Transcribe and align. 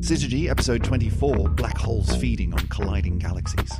Syzygy, 0.00 0.48
episode 0.48 0.84
24 0.84 1.48
Black 1.50 1.78
Holes 1.78 2.14
Feeding 2.16 2.52
on 2.52 2.60
Colliding 2.68 3.18
Galaxies. 3.18 3.70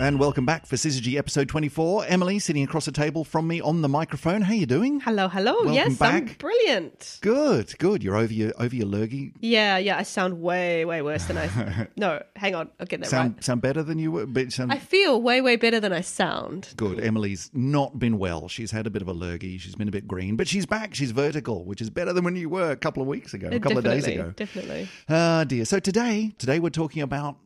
And 0.00 0.18
welcome 0.18 0.46
back 0.46 0.64
for 0.64 0.76
Syzygy 0.76 1.18
episode 1.18 1.46
24. 1.50 2.06
Emily 2.06 2.38
sitting 2.38 2.62
across 2.62 2.86
the 2.86 2.90
table 2.90 3.22
from 3.22 3.46
me 3.46 3.60
on 3.60 3.82
the 3.82 3.88
microphone. 3.88 4.40
How 4.40 4.52
are 4.52 4.56
you 4.56 4.64
doing? 4.64 5.00
Hello, 5.00 5.28
hello. 5.28 5.52
Welcome 5.52 5.74
yes, 5.74 6.00
I'm 6.00 6.24
back. 6.24 6.38
brilliant. 6.38 7.18
Good, 7.20 7.78
good. 7.78 8.02
You're 8.02 8.16
over 8.16 8.32
your 8.32 8.54
over 8.58 8.74
your 8.74 8.86
lurgy. 8.86 9.34
Yeah, 9.40 9.76
yeah. 9.76 9.98
I 9.98 10.04
sound 10.04 10.40
way, 10.40 10.86
way 10.86 11.02
worse 11.02 11.24
than 11.26 11.36
I. 11.36 11.86
no, 11.98 12.22
hang 12.34 12.54
on. 12.54 12.70
I'll 12.80 12.86
get 12.86 13.00
that 13.00 13.10
Sound 13.10 13.34
right. 13.34 13.44
sound 13.44 13.60
better 13.60 13.82
than 13.82 13.98
you 13.98 14.10
were. 14.10 14.24
But 14.24 14.52
sound 14.52 14.72
I 14.72 14.78
feel 14.78 15.20
way, 15.20 15.42
way 15.42 15.56
better 15.56 15.80
than 15.80 15.92
I 15.92 16.00
sound. 16.00 16.72
good. 16.78 16.98
Emily's 16.98 17.50
not 17.52 17.98
been 17.98 18.16
well. 18.16 18.48
She's 18.48 18.70
had 18.70 18.86
a 18.86 18.90
bit 18.90 19.02
of 19.02 19.08
a 19.08 19.12
lurgy. 19.12 19.58
She's 19.58 19.74
been 19.74 19.88
a 19.88 19.92
bit 19.92 20.08
green, 20.08 20.34
but 20.34 20.48
she's 20.48 20.64
back. 20.64 20.94
She's 20.94 21.10
vertical, 21.10 21.66
which 21.66 21.82
is 21.82 21.90
better 21.90 22.14
than 22.14 22.24
when 22.24 22.36
you 22.36 22.48
were 22.48 22.70
a 22.70 22.76
couple 22.76 23.02
of 23.02 23.06
weeks 23.06 23.34
ago, 23.34 23.50
a 23.52 23.60
couple 23.60 23.76
of 23.76 23.84
days 23.84 24.06
ago. 24.06 24.32
Definitely. 24.34 24.88
Ah, 25.10 25.44
dear. 25.44 25.66
So 25.66 25.78
today, 25.78 26.32
today 26.38 26.58
we're 26.58 26.70
talking 26.70 27.02
about 27.02 27.36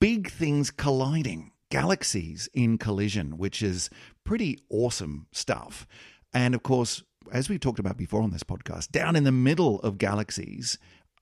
big 0.00 0.30
things 0.30 0.70
colliding, 0.70 1.50
galaxies 1.74 2.48
in 2.54 2.78
collision, 2.78 3.36
which 3.36 3.60
is 3.60 3.90
pretty 4.22 4.60
awesome 4.70 5.26
stuff. 5.32 5.88
And 6.32 6.54
of 6.54 6.62
course, 6.62 7.02
as 7.32 7.48
we've 7.48 7.58
talked 7.58 7.80
about 7.80 7.96
before 7.96 8.22
on 8.22 8.30
this 8.30 8.44
podcast, 8.44 8.92
down 8.92 9.16
in 9.16 9.24
the 9.24 9.32
middle 9.32 9.80
of 9.80 9.98
galaxies 9.98 10.78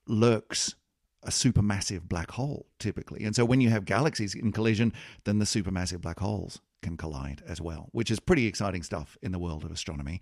lurks 0.07 0.75
a 1.23 1.31
supermassive 1.31 2.03
black 2.03 2.29
hole 2.29 2.67
typically. 2.77 3.23
And 3.23 3.35
so 3.35 3.45
when 3.45 3.61
you 3.61 3.71
have 3.71 3.83
galaxies 3.83 4.35
in 4.35 4.51
collision, 4.51 4.93
then 5.23 5.39
the 5.39 5.45
supermassive 5.45 6.01
black 6.01 6.19
holes 6.19 6.61
can 6.83 6.97
collide 6.97 7.41
as 7.47 7.59
well, 7.59 7.89
which 7.91 8.11
is 8.11 8.19
pretty 8.19 8.45
exciting 8.45 8.83
stuff 8.83 9.17
in 9.23 9.31
the 9.31 9.39
world 9.39 9.63
of 9.63 9.71
astronomy. 9.71 10.21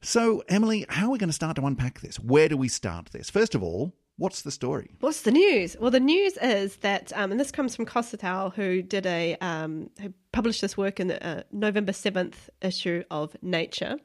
So, 0.00 0.42
Emily, 0.48 0.86
how 0.88 1.08
are 1.08 1.10
we 1.10 1.18
going 1.18 1.28
to 1.28 1.34
start 1.34 1.56
to 1.56 1.66
unpack 1.66 2.00
this? 2.00 2.18
Where 2.18 2.48
do 2.48 2.56
we 2.56 2.68
start 2.68 3.10
this? 3.12 3.28
First 3.28 3.54
of 3.54 3.62
all, 3.62 3.92
what's 4.20 4.42
the 4.42 4.50
story? 4.50 4.90
What's 5.00 5.22
the 5.22 5.30
news? 5.30 5.76
Well, 5.80 5.90
the 5.90 5.98
news 5.98 6.36
is 6.36 6.76
that, 6.76 7.10
um, 7.16 7.30
and 7.30 7.40
this 7.40 7.50
comes 7.50 7.74
from 7.74 7.86
Koss 7.86 8.12
et 8.12 8.22
al., 8.22 8.50
who 8.50 8.82
did 8.82 9.06
a 9.06 9.36
um, 9.40 9.88
who 10.00 10.12
published 10.30 10.60
this 10.60 10.76
work 10.76 11.00
in 11.00 11.08
the 11.08 11.26
uh, 11.26 11.42
November 11.50 11.92
seventh 11.92 12.50
issue 12.60 13.02
of 13.10 13.34
Nature, 13.42 13.96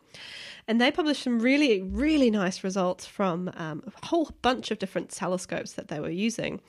and 0.67 0.79
they 0.79 0.89
published 0.89 1.21
some 1.21 1.39
really, 1.39 1.81
really 1.81 2.31
nice 2.31 2.63
results 2.63 3.05
from 3.05 3.51
um, 3.55 3.83
a 4.01 4.05
whole 4.05 4.31
bunch 4.41 4.71
of 4.71 4.79
different 4.79 5.09
telescopes 5.09 5.73
that 5.73 5.89
they 5.89 5.99
were 5.99 6.09
using. 6.09 6.61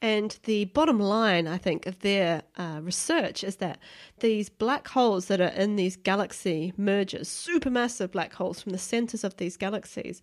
And 0.00 0.38
the 0.44 0.66
bottom 0.66 1.00
line, 1.00 1.48
I 1.48 1.58
think, 1.58 1.86
of 1.86 1.98
their 2.00 2.42
uh, 2.56 2.78
research 2.82 3.42
is 3.42 3.56
that 3.56 3.78
these 4.20 4.48
black 4.48 4.86
holes 4.86 5.26
that 5.26 5.40
are 5.40 5.48
in 5.48 5.74
these 5.74 5.96
galaxy 5.96 6.72
mergers, 6.76 7.28
supermassive 7.28 8.12
black 8.12 8.34
holes 8.34 8.62
from 8.62 8.70
the 8.72 8.78
centers 8.78 9.24
of 9.24 9.36
these 9.38 9.56
galaxies, 9.56 10.22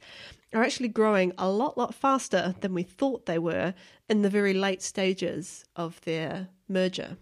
are 0.53 0.63
actually 0.63 0.87
growing 0.87 1.33
a 1.37 1.49
lot, 1.49 1.77
lot 1.77 1.93
faster 1.93 2.55
than 2.61 2.73
we 2.73 2.83
thought 2.83 3.25
they 3.25 3.39
were 3.39 3.73
in 4.07 4.21
the 4.21 4.29
very 4.29 4.53
late 4.53 4.81
stages 4.81 5.65
of 5.75 5.99
their 6.01 6.47
merger. 6.69 7.17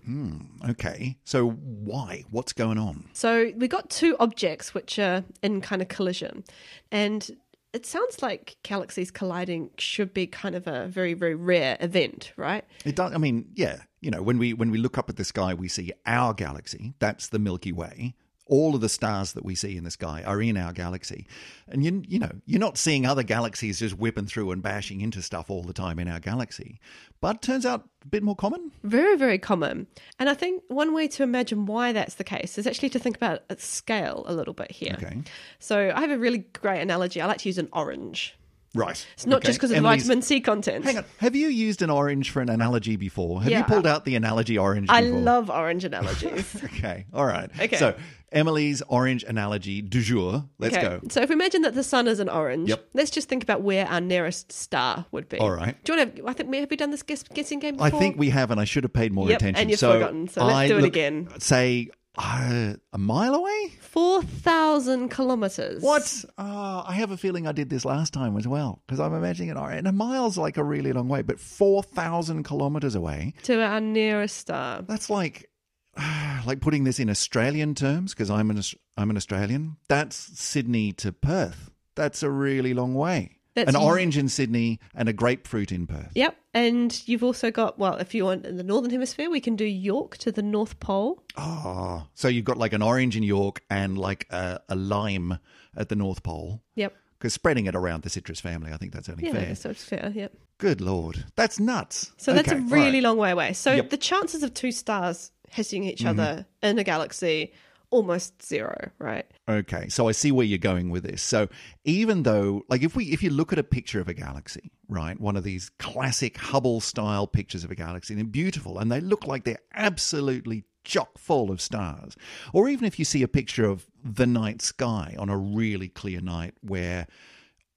Okay, 0.70 1.18
so 1.24 1.50
why? 1.50 2.24
What's 2.30 2.54
going 2.54 2.78
on? 2.78 3.10
So 3.14 3.52
we 3.58 3.68
got 3.68 3.90
two 3.90 4.16
objects 4.20 4.76
which 4.76 5.00
are 5.00 5.24
in 5.42 5.62
kind 5.62 5.82
of 5.82 5.88
collision, 5.88 6.44
and 6.92 7.36
it 7.74 7.86
sounds 7.88 8.22
like 8.22 8.56
galaxies 8.64 9.10
colliding 9.10 9.72
should 9.78 10.14
be 10.14 10.28
kind 10.28 10.54
of 10.56 10.68
a 10.68 10.88
very, 10.88 11.16
very 11.16 11.36
rare 11.36 11.76
event, 11.80 12.32
right? 12.38 12.64
It 12.86 12.96
does. 12.96 13.14
I 13.14 13.18
mean, 13.18 13.50
yeah, 13.56 13.82
you 14.00 14.12
know, 14.12 14.22
when 14.22 14.38
we 14.38 14.54
when 14.54 14.70
we 14.70 14.78
look 14.78 14.98
up 14.98 15.10
at 15.10 15.18
the 15.18 15.24
sky, 15.24 15.54
we 15.54 15.68
see 15.68 15.92
our 16.06 16.34
galaxy. 16.34 16.94
That's 17.00 17.28
the 17.28 17.40
Milky 17.40 17.72
Way. 17.72 18.14
All 18.46 18.76
of 18.76 18.82
the 18.82 18.90
stars 18.90 19.32
that 19.34 19.46
we 19.46 19.56
see 19.56 19.78
in 19.78 19.86
the 19.86 19.92
sky 19.92 20.22
are 20.26 20.42
in 20.42 20.58
our 20.58 20.74
galaxy, 20.74 21.28
and 21.70 21.84
you 21.84 22.04
you 22.08 22.20
know 22.20 22.30
you're 22.46 22.60
not 22.60 22.78
seeing 22.78 23.06
other 23.06 23.24
galaxies 23.24 23.80
just 23.80 23.98
whipping 23.98 24.26
through 24.26 24.52
and 24.52 24.62
bashing 24.62 25.00
into 25.00 25.22
stuff 25.22 25.50
all 25.50 25.64
the 25.64 25.72
time 25.72 25.98
in 25.98 26.10
our 26.10 26.20
galaxy. 26.20 26.82
But 27.22 27.42
turns 27.42 27.66
out 27.66 27.88
a 28.04 28.08
bit 28.08 28.22
more 28.22 28.36
common. 28.36 28.72
Very, 28.84 29.16
very 29.16 29.38
common. 29.40 29.88
And 30.20 30.30
I 30.30 30.34
think 30.34 30.62
one 30.68 30.94
way 30.94 31.08
to 31.08 31.24
imagine 31.24 31.66
why 31.66 31.94
that's 31.94 32.16
the 32.16 32.26
case 32.26 32.58
is 32.58 32.68
actually 32.68 32.90
to 32.90 33.00
think 33.00 33.16
about 33.16 33.44
its 33.50 33.66
scale 33.66 34.26
a 34.28 34.34
little 34.34 34.54
bit 34.54 34.72
here. 34.72 34.96
Okay, 34.98 35.22
So 35.60 35.94
I 35.96 36.02
have 36.02 36.12
a 36.12 36.18
really 36.18 36.40
great 36.40 36.82
analogy. 36.82 37.22
I 37.22 37.28
like 37.28 37.38
to 37.40 37.50
use 37.50 37.58
an 37.58 37.70
orange. 37.72 38.36
right. 38.76 39.06
It's 39.14 39.26
not 39.28 39.38
Okay. 39.38 39.46
just 39.48 39.60
because 39.60 39.70
of 39.72 39.78
Emily's- 39.78 40.02
vitamin 40.04 40.22
C 40.24 40.42
content. 40.42 40.84
Hang 40.84 40.98
on. 40.98 41.06
Have 41.20 41.36
you 41.36 41.48
used 41.48 41.82
an 41.84 41.90
orange 41.92 42.32
for 42.32 42.42
an 42.42 42.50
analogy 42.50 42.96
before? 42.98 43.42
Have 43.44 43.52
you 43.54 43.64
pulled 43.64 43.86
out 43.88 44.04
the 44.04 44.16
analogy 44.16 44.58
orange? 44.58 44.88
I 44.90 45.04
before? 45.04 45.20
love 45.22 45.50
orange 45.50 45.86
analogies. 45.86 46.56
Okay. 46.66 47.06
All 47.14 47.26
right. 47.26 47.50
Okay. 47.58 47.78
So 47.78 47.96
Emily's 48.34 48.82
orange 48.88 49.24
analogy 49.24 49.82
du 49.82 50.02
jour. 50.02 50.46
Let's 50.60 50.76
okay. 50.76 50.84
go. 50.88 51.02
So 51.10 51.22
if 51.22 51.30
we 51.30 51.34
imagine 51.36 51.62
that 51.64 51.76
the 51.76 51.84
sun 51.84 52.08
is 52.08 52.20
an 52.20 52.30
orange, 52.30 52.70
Yep. 52.70 52.90
let's 52.94 53.12
just 53.12 53.30
think 53.30 53.44
about 53.44 53.62
where 53.62 53.88
our 53.88 54.02
nearest 54.02 54.52
star 54.52 55.06
would 55.12 55.30
be. 55.30 55.38
All 55.40 55.52
right. 55.52 55.76
Do 55.84 55.94
you 55.94 56.00
want 56.00 56.16
to? 56.18 56.28
I 56.28 56.34
think 56.34 56.50
we 56.50 56.58
have 56.60 56.70
we 56.70 56.76
done 56.78 56.92
this 56.92 57.04
guess, 57.04 57.24
guessing 57.24 57.60
game 57.60 57.78
I 57.80 57.90
think 57.90 58.18
we 58.18 58.30
have, 58.32 58.52
and 58.52 58.60
I 58.60 58.66
should 58.66 58.84
have 58.84 58.94
paid 58.94 59.12
more 59.14 59.30
Yep, 59.30 59.38
attention. 59.38 59.62
and 59.62 59.70
you've 59.70 59.80
so 59.80 59.94
forgotten, 59.94 60.28
so 60.28 60.44
let's 60.44 60.56
I 60.58 60.68
do 60.68 60.78
it 60.78 60.82
look- 60.82 60.88
again. 60.88 61.28
Say 61.40 61.90
uh, 62.16 62.74
a 62.92 62.98
mile 62.98 63.34
away. 63.34 63.70
four 63.82 64.22
thousand 64.22 65.10
kilometers. 65.10 65.82
What? 65.82 66.26
Oh, 66.38 66.84
I 66.88 66.94
have 66.94 67.10
a 67.12 67.18
feeling 67.18 67.48
I 67.48 67.52
did 67.54 67.70
this 67.70 67.86
last 67.86 68.14
time 68.14 68.38
as 68.38 68.48
well 68.48 68.82
because 68.86 69.00
I'm 69.00 69.14
imagining 69.16 69.50
it. 69.50 69.58
And 69.58 69.88
a 69.88 69.92
mile's 69.92 70.38
like 70.38 70.58
a 70.58 70.64
really 70.64 70.94
long 70.94 71.08
way, 71.08 71.24
but 71.24 71.40
four 71.40 71.82
thousand 71.82 72.44
kilometers 72.44 72.94
away. 72.96 73.34
to 73.44 73.62
our 73.64 73.80
nearest 73.82 74.38
star? 74.38 74.82
That's 74.84 75.10
like. 75.10 75.50
Like 76.46 76.60
putting 76.60 76.84
this 76.84 77.00
in 77.00 77.10
Australian 77.10 77.74
terms, 77.74 78.14
because 78.14 78.30
I'm 78.30 78.50
an 78.52 78.62
I'm 78.98 79.10
an 79.10 79.16
Australian. 79.16 79.78
That's 79.88 80.16
Sydney 80.18 80.92
to 80.94 81.14
Perth. 81.14 81.72
That's 81.96 82.22
a 82.22 82.30
really 82.30 82.74
long 82.74 82.96
way. 82.96 83.38
That's 83.56 83.70
an 83.70 83.76
orange 83.78 84.18
in 84.18 84.28
Sydney 84.28 84.80
and 84.94 85.08
a 85.08 85.14
grapefruit 85.14 85.72
in 85.72 85.88
Perth. 85.88 86.12
Yep. 86.16 86.36
And 86.54 87.08
you've 87.08 87.24
also 87.24 87.50
got 87.50 87.80
well, 87.80 87.96
if 87.96 88.14
you 88.14 88.26
want 88.26 88.46
in 88.46 88.58
the 88.58 88.64
northern 88.64 88.92
hemisphere, 88.92 89.30
we 89.30 89.40
can 89.40 89.56
do 89.56 89.64
York 89.64 90.18
to 90.18 90.34
the 90.34 90.42
North 90.42 90.80
Pole. 90.82 91.24
Oh, 91.38 92.08
so 92.14 92.28
you've 92.28 92.44
got 92.46 92.58
like 92.58 92.74
an 92.74 92.82
orange 92.82 93.16
in 93.16 93.24
York 93.24 93.62
and 93.70 93.98
like 93.98 94.28
a, 94.30 94.60
a 94.68 94.76
lime 94.76 95.38
at 95.78 95.88
the 95.88 95.96
North 95.96 96.24
Pole. 96.24 96.62
Yep. 96.76 96.94
Because 97.18 97.34
spreading 97.34 97.68
it 97.68 97.76
around 97.76 98.04
the 98.04 98.10
citrus 98.10 98.42
family, 98.42 98.74
I 98.74 98.78
think 98.78 98.92
that's 98.92 99.08
only 99.08 99.28
Yeah, 99.28 99.32
fair. 99.32 99.56
so 99.56 99.70
it's 99.70 99.84
fair. 99.86 100.12
Yep. 100.14 100.34
Good 100.58 100.82
lord, 100.82 101.24
that's 101.36 101.60
nuts. 101.60 102.12
So 102.18 102.34
that's 102.34 102.52
a 102.52 102.58
really 102.58 102.94
right. 102.98 103.04
long 103.04 103.18
way 103.18 103.32
away. 103.32 103.54
So 103.54 103.72
Yep. 103.74 103.92
the 103.92 103.98
chances 103.98 104.44
of 104.44 104.54
two 104.54 104.72
stars 104.72 105.32
hitting 105.54 105.84
each 105.84 106.00
Mm-hmm. 106.02 106.20
other 106.20 106.46
in 106.62 106.80
a 106.80 106.84
galaxy 106.84 107.54
almost 107.90 108.44
zero, 108.44 108.90
right? 108.98 109.26
Okay, 109.48 109.88
so 109.88 110.08
I 110.08 110.14
see 110.14 110.32
where 110.32 110.46
you're 110.48 110.58
going 110.58 110.90
with 110.90 111.04
this. 111.04 111.22
So 111.22 111.48
even 111.84 112.24
though, 112.24 112.64
like, 112.68 112.82
if 112.82 112.96
we 112.96 113.06
if 113.06 113.22
you 113.22 113.30
look 113.30 113.54
at 113.54 113.60
a 113.60 113.64
picture 113.64 114.00
of 114.02 114.08
a 114.08 114.16
galaxy, 114.16 114.72
right, 114.90 115.20
one 115.20 115.36
of 115.38 115.44
these 115.44 115.70
classic 115.78 116.38
Hubble 116.38 116.82
style 116.82 117.28
pictures 117.28 117.64
of 117.64 117.70
a 117.70 117.76
galaxy, 117.76 118.14
and 118.16 118.20
they're 118.20 118.28
beautiful 118.28 118.80
and 118.80 118.92
they 118.92 119.00
look 119.00 119.28
like 119.28 119.44
they're 119.44 119.60
absolutely 119.76 120.64
chock 120.84 121.18
full 121.20 121.52
of 121.52 121.62
stars. 121.62 122.16
Or 122.52 122.68
even 122.68 122.86
if 122.86 122.98
you 122.98 123.06
see 123.06 123.22
a 123.22 123.28
picture 123.28 123.66
of 123.66 123.86
the 124.04 124.26
night 124.26 124.62
sky 124.62 125.16
on 125.20 125.30
a 125.30 125.38
really 125.38 125.88
clear 125.88 126.20
night 126.20 126.56
where 126.62 127.08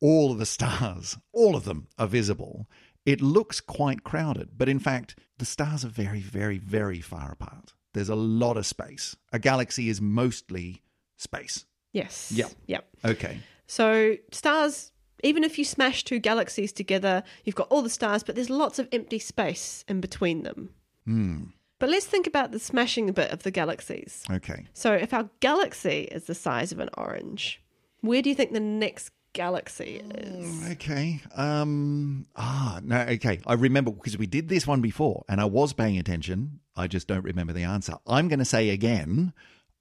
all 0.00 0.32
of 0.32 0.38
the 0.38 0.46
stars, 0.46 1.16
all 1.32 1.54
of 1.54 1.64
them, 1.64 1.88
are 1.98 2.06
visible. 2.08 2.68
It 3.06 3.22
looks 3.22 3.60
quite 3.60 4.02
crowded, 4.02 4.58
but 4.58 4.68
in 4.68 4.80
fact, 4.80 5.16
the 5.38 5.44
stars 5.44 5.84
are 5.84 5.88
very, 5.88 6.20
very, 6.20 6.58
very 6.58 7.00
far 7.00 7.32
apart. 7.32 7.72
There's 7.94 8.08
a 8.08 8.16
lot 8.16 8.56
of 8.56 8.66
space. 8.66 9.16
A 9.32 9.38
galaxy 9.38 9.88
is 9.88 10.00
mostly 10.00 10.82
space. 11.16 11.64
Yes. 11.92 12.32
Yep. 12.32 12.50
Yep. 12.66 12.88
Okay. 13.04 13.38
So 13.66 14.16
stars, 14.32 14.92
even 15.22 15.44
if 15.44 15.58
you 15.58 15.64
smash 15.64 16.04
two 16.04 16.18
galaxies 16.18 16.72
together, 16.72 17.22
you've 17.44 17.54
got 17.54 17.68
all 17.68 17.80
the 17.80 17.88
stars, 17.88 18.22
but 18.22 18.34
there's 18.34 18.50
lots 18.50 18.78
of 18.78 18.88
empty 18.92 19.18
space 19.18 19.84
in 19.88 20.00
between 20.00 20.42
them. 20.42 20.70
Hmm. 21.06 21.44
But 21.78 21.90
let's 21.90 22.06
think 22.06 22.26
about 22.26 22.52
the 22.52 22.58
smashing 22.58 23.12
bit 23.12 23.30
of 23.30 23.44
the 23.44 23.50
galaxies. 23.50 24.24
Okay. 24.30 24.66
So 24.72 24.92
if 24.92 25.14
our 25.14 25.28
galaxy 25.40 26.08
is 26.10 26.24
the 26.24 26.34
size 26.34 26.72
of 26.72 26.80
an 26.80 26.90
orange, 26.96 27.62
where 28.00 28.22
do 28.22 28.28
you 28.30 28.34
think 28.34 28.52
the 28.52 28.60
next 28.60 29.10
galaxy 29.36 30.00
is? 30.14 30.70
Okay. 30.72 31.20
Um. 31.36 32.26
Ah. 32.34 32.80
No. 32.82 33.00
Okay. 33.02 33.40
I 33.46 33.52
remember 33.54 33.90
because 33.92 34.18
we 34.18 34.26
did 34.26 34.48
this 34.48 34.66
one 34.66 34.80
before, 34.80 35.24
and 35.28 35.40
I 35.40 35.44
was 35.44 35.72
paying 35.72 35.98
attention. 35.98 36.60
I 36.74 36.86
just 36.88 37.06
don't 37.06 37.22
remember 37.22 37.52
the 37.52 37.62
answer. 37.64 37.94
I'm 38.06 38.28
going 38.28 38.38
to 38.40 38.44
say 38.44 38.70
again, 38.70 39.32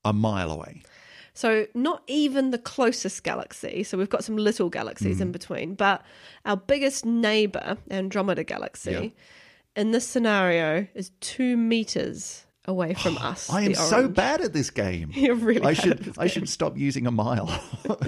a 0.04 0.14
mile 0.14 0.52
away. 0.52 0.84
So 1.34 1.66
not 1.74 2.02
even 2.08 2.52
the 2.52 2.58
closest 2.58 3.24
galaxy. 3.24 3.84
So 3.84 3.98
we've 3.98 4.10
got 4.10 4.24
some 4.24 4.38
little 4.38 4.70
galaxies 4.70 5.18
Mm. 5.18 5.22
in 5.22 5.32
between, 5.34 5.76
but 5.76 6.02
our 6.46 6.56
biggest 6.56 7.06
neighbor, 7.06 7.78
Andromeda 7.92 8.44
galaxy, 8.46 9.14
in 9.76 9.92
this 9.92 10.08
scenario 10.08 10.88
is 10.96 11.12
two 11.20 11.58
meters 11.58 12.46
away 12.68 12.94
from 13.04 13.18
us. 13.18 13.50
I 13.50 13.64
am 13.64 13.74
so 13.76 14.08
bad 14.08 14.40
at 14.42 14.54
this 14.54 14.70
game. 14.70 15.12
You're 15.14 15.36
really 15.36 15.62
I 15.62 15.74
bad 15.74 15.84
should. 15.84 16.14
I 16.18 16.28
should 16.28 16.48
stop 16.48 16.78
using 16.78 17.06
a 17.08 17.12
mile. 17.12 17.50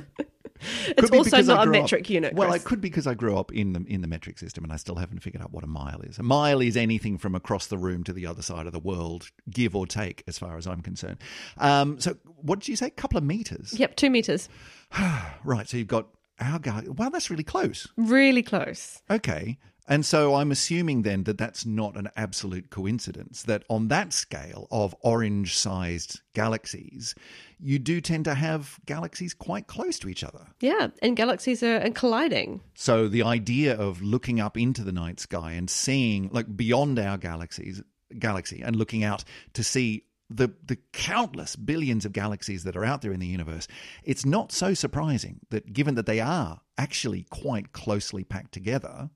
It's 0.87 1.11
also 1.11 1.41
not 1.41 1.63
a 1.63 1.65
grew 1.67 1.75
up- 1.77 1.81
metric 1.83 2.09
unit, 2.09 2.33
Well, 2.33 2.49
Chris. 2.49 2.61
it 2.61 2.65
could 2.65 2.81
be 2.81 2.89
because 2.89 3.07
I 3.07 3.13
grew 3.13 3.37
up 3.37 3.51
in 3.53 3.73
the 3.73 3.83
in 3.87 4.01
the 4.01 4.07
metric 4.07 4.37
system, 4.39 4.63
and 4.63 4.73
I 4.73 4.77
still 4.77 4.95
haven't 4.95 5.19
figured 5.19 5.41
out 5.41 5.51
what 5.51 5.63
a 5.63 5.67
mile 5.67 6.01
is. 6.01 6.17
A 6.19 6.23
mile 6.23 6.61
is 6.61 6.75
anything 6.77 7.17
from 7.17 7.35
across 7.35 7.67
the 7.67 7.77
room 7.77 8.03
to 8.05 8.13
the 8.13 8.25
other 8.25 8.41
side 8.41 8.65
of 8.67 8.73
the 8.73 8.79
world, 8.79 9.31
give 9.49 9.75
or 9.75 9.85
take, 9.87 10.23
as 10.27 10.37
far 10.37 10.57
as 10.57 10.67
I'm 10.67 10.81
concerned. 10.81 11.17
Um, 11.57 11.99
so, 11.99 12.15
what 12.41 12.59
did 12.59 12.67
you 12.69 12.75
say? 12.75 12.87
A 12.87 12.91
couple 12.91 13.17
of 13.17 13.23
meters, 13.23 13.73
Yep, 13.77 13.95
two 13.95 14.09
meters. 14.09 14.49
right? 15.43 15.67
So 15.67 15.77
you've 15.77 15.87
got 15.87 16.07
our 16.39 16.59
guy. 16.59 16.83
Wow, 16.87 17.09
that's 17.09 17.29
really 17.29 17.43
close. 17.43 17.87
Really 17.97 18.43
close. 18.43 19.01
Okay. 19.09 19.57
And 19.87 20.05
so 20.05 20.35
I'm 20.35 20.51
assuming 20.51 21.03
then 21.03 21.23
that 21.23 21.37
that's 21.37 21.65
not 21.65 21.95
an 21.95 22.09
absolute 22.17 22.69
coincidence, 22.69 23.43
that 23.43 23.63
on 23.69 23.87
that 23.87 24.11
scale 24.11 24.67
of 24.69 24.93
orange 25.01 25.55
sized 25.55 26.21
galaxies, 26.33 27.15
you 27.57 27.79
do 27.79 28.01
tend 28.01 28.25
to 28.25 28.35
have 28.35 28.77
galaxies 28.85 29.33
quite 29.33 29.67
close 29.67 29.97
to 29.99 30.09
each 30.09 30.23
other. 30.23 30.47
Yeah, 30.59 30.89
and 31.01 31.15
galaxies 31.15 31.63
are 31.63 31.77
and 31.77 31.95
colliding. 31.95 32.61
So 32.75 33.07
the 33.07 33.23
idea 33.23 33.75
of 33.77 34.01
looking 34.01 34.41
up 34.41 34.57
into 34.57 34.83
the 34.83 34.91
night 34.91 35.19
sky 35.21 35.53
and 35.53 35.69
seeing, 35.69 36.29
like, 36.33 36.57
beyond 36.57 36.99
our 36.99 37.17
galaxies, 37.17 37.81
galaxy, 38.19 38.61
and 38.61 38.75
looking 38.75 39.03
out 39.03 39.23
to 39.53 39.63
see 39.63 40.03
the 40.29 40.49
the 40.65 40.77
countless 40.91 41.55
billions 41.55 42.03
of 42.03 42.11
galaxies 42.11 42.65
that 42.65 42.75
are 42.75 42.83
out 42.83 43.01
there 43.01 43.13
in 43.13 43.19
the 43.21 43.27
universe, 43.27 43.67
it's 44.03 44.25
not 44.25 44.51
so 44.51 44.73
surprising 44.73 45.39
that 45.51 45.71
given 45.71 45.95
that 45.95 46.05
they 46.05 46.19
are 46.19 46.59
actually 46.77 47.25
quite 47.29 47.71
closely 47.71 48.25
packed 48.25 48.51
together, 48.51 49.09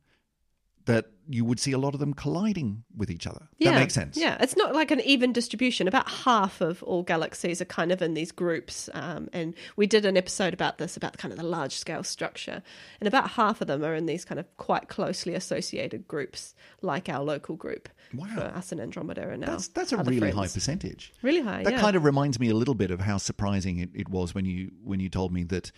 that 0.85 1.05
you 1.29 1.45
would 1.45 1.59
see 1.59 1.71
a 1.71 1.77
lot 1.77 1.93
of 1.93 1.99
them 1.99 2.13
colliding 2.13 2.83
with 2.97 3.09
each 3.09 3.25
other. 3.27 3.47
Yeah, 3.57 3.71
That 3.71 3.79
makes 3.79 3.93
sense. 3.93 4.17
Yeah, 4.17 4.35
it's 4.41 4.57
not 4.57 4.73
like 4.73 4.91
an 4.91 4.99
even 5.01 5.31
distribution. 5.31 5.87
About 5.87 6.09
half 6.09 6.59
of 6.59 6.81
all 6.83 7.03
galaxies 7.03 7.61
are 7.61 7.65
kind 7.65 7.91
of 7.91 8.01
in 8.01 8.15
these 8.15 8.31
groups, 8.31 8.89
um, 8.93 9.29
and 9.31 9.53
we 9.77 9.85
did 9.87 10.05
an 10.05 10.17
episode 10.17 10.53
about 10.53 10.77
this, 10.79 10.97
about 10.97 11.17
kind 11.17 11.31
of 11.31 11.37
the 11.39 11.45
large 11.45 11.75
scale 11.75 12.03
structure, 12.03 12.61
and 12.99 13.07
about 13.07 13.29
half 13.31 13.61
of 13.61 13.67
them 13.67 13.83
are 13.83 13.95
in 13.95 14.07
these 14.07 14.25
kind 14.25 14.39
of 14.39 14.57
quite 14.57 14.89
closely 14.89 15.33
associated 15.35 16.07
groups, 16.07 16.53
like 16.81 17.07
our 17.07 17.23
local 17.23 17.55
group 17.55 17.87
Wow. 18.13 18.27
for 18.35 18.41
us 18.41 18.71
and 18.73 18.81
Andromeda 18.81 19.29
and 19.29 19.43
That's 19.43 19.69
that's 19.69 19.93
a 19.93 19.97
really 19.97 20.19
friends. 20.19 20.35
high 20.35 20.47
percentage. 20.47 21.13
Really 21.21 21.41
high. 21.41 21.63
That 21.63 21.73
yeah. 21.73 21.79
kind 21.79 21.95
of 21.95 22.03
reminds 22.03 22.39
me 22.41 22.49
a 22.49 22.55
little 22.55 22.75
bit 22.75 22.91
of 22.91 22.99
how 22.99 23.17
surprising 23.17 23.77
it, 23.79 23.89
it 23.93 24.09
was 24.09 24.35
when 24.35 24.43
you 24.43 24.71
when 24.83 24.99
you 24.99 25.07
told 25.07 25.31
me 25.31 25.43
that 25.45 25.71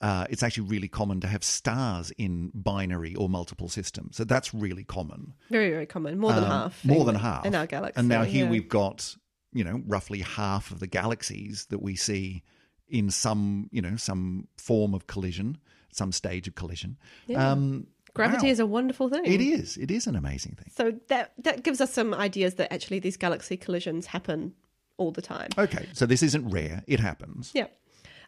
uh, 0.00 0.26
it's 0.28 0.42
actually 0.42 0.68
really 0.68 0.88
common 0.88 1.20
to 1.20 1.26
have 1.26 1.42
stars 1.44 2.12
in 2.18 2.50
binary 2.54 3.14
or 3.14 3.28
multiple 3.28 3.68
systems. 3.68 4.16
So 4.16 4.24
that's 4.24 4.52
really 4.52 4.84
common. 4.84 5.34
very 5.50 5.70
very 5.70 5.86
common, 5.86 6.18
more 6.18 6.32
than 6.32 6.44
Um, 6.44 6.50
half, 6.50 6.84
More 6.84 7.00
in- 7.00 7.06
than 7.06 7.14
half 7.16 7.46
in 7.46 7.54
our 7.54 7.66
galaxy. 7.66 7.98
And 7.98 8.08
now 8.08 8.24
here 8.24 8.44
yeah. 8.44 8.50
we've 8.50 8.68
got 8.68 9.16
you 9.52 9.64
know 9.64 9.82
roughly 9.86 10.20
half 10.20 10.70
of 10.70 10.80
the 10.80 10.86
galaxies 10.86 11.66
that 11.70 11.80
we 11.80 11.96
see 11.96 12.42
in 12.88 13.10
some 13.10 13.68
you 13.72 13.80
know 13.80 13.96
some 13.96 14.48
form 14.58 14.94
of 14.94 15.06
collision, 15.06 15.58
some 15.92 16.12
stage 16.12 16.48
of 16.48 16.54
collision. 16.54 16.98
Yeah. 17.26 17.52
Um, 17.52 17.86
gravity 18.14 18.46
wow. 18.46 18.52
is 18.52 18.60
a 18.60 18.66
wonderful 18.66 19.08
thing. 19.08 19.24
It 19.24 19.40
is. 19.40 19.76
It 19.76 19.90
is 19.90 20.06
an 20.06 20.16
amazing 20.16 20.56
thing. 20.56 20.70
So 20.76 20.92
that 21.08 21.32
that 21.38 21.62
gives 21.62 21.80
us 21.80 21.92
some 21.92 22.12
ideas 22.12 22.54
that 22.54 22.72
actually 22.72 22.98
these 22.98 23.16
galaxy 23.16 23.56
collisions 23.56 24.06
happen 24.06 24.54
all 24.96 25.12
the 25.12 25.22
time. 25.22 25.48
Okay, 25.56 25.88
so 25.92 26.04
this 26.06 26.22
isn't 26.22 26.48
rare. 26.50 26.82
It 26.86 27.00
happens. 27.00 27.52
Yeah. 27.54 27.66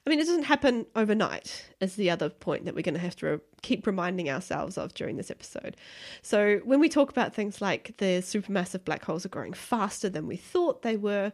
I 0.07 0.11
mean, 0.11 0.21
it 0.21 0.27
doesn't 0.27 0.45
happen 0.45 0.87
overnight, 0.95 1.69
is 1.81 1.97
the 1.97 2.11
other 2.11 2.29
point 2.29 2.65
that 2.65 2.77
we're 2.77 2.83
going 2.83 2.95
to 2.95 3.01
have 3.01 3.17
to 3.17 3.27
re- 3.27 3.39
keep 3.63 3.89
reminding 3.89 4.31
ourselves 4.31 4.79
of 4.79 4.95
during 4.95 5.17
this 5.17 5.33
episode. 5.33 5.77
So, 6.23 6.61
when 6.65 6.79
we 6.79 6.89
talk 6.89 7.11
about 7.11 7.35
things 7.35 7.61
like 7.61 7.97
the 7.99 8.23
supermassive 8.23 8.85
black 8.85 9.05
holes 9.05 9.27
are 9.27 9.31
growing 9.31 9.53
faster 9.53 10.09
than 10.09 10.29
we 10.29 10.37
thought 10.37 10.83
they 10.83 10.97
were, 10.97 11.33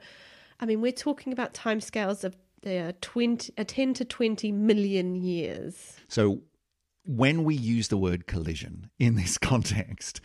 I 0.59 0.65
mean, 0.65 0.81
we're 0.81 0.93
talking 0.93 1.35
about 1.35 1.53
timescales 1.53 2.25
of 2.25 2.35
uh, 2.67 2.93
20, 3.03 3.53
uh, 3.59 3.65
10 3.67 3.95
to 3.95 4.05
20 4.07 4.53
million 4.53 5.17
years. 5.17 5.97
So 6.09 6.41
when 7.05 7.45
we 7.45 7.55
use 7.55 7.89
the 7.89 7.99
word 7.99 8.27
collision 8.27 8.89
in 8.99 9.17
this 9.17 9.37
context, 9.39 10.23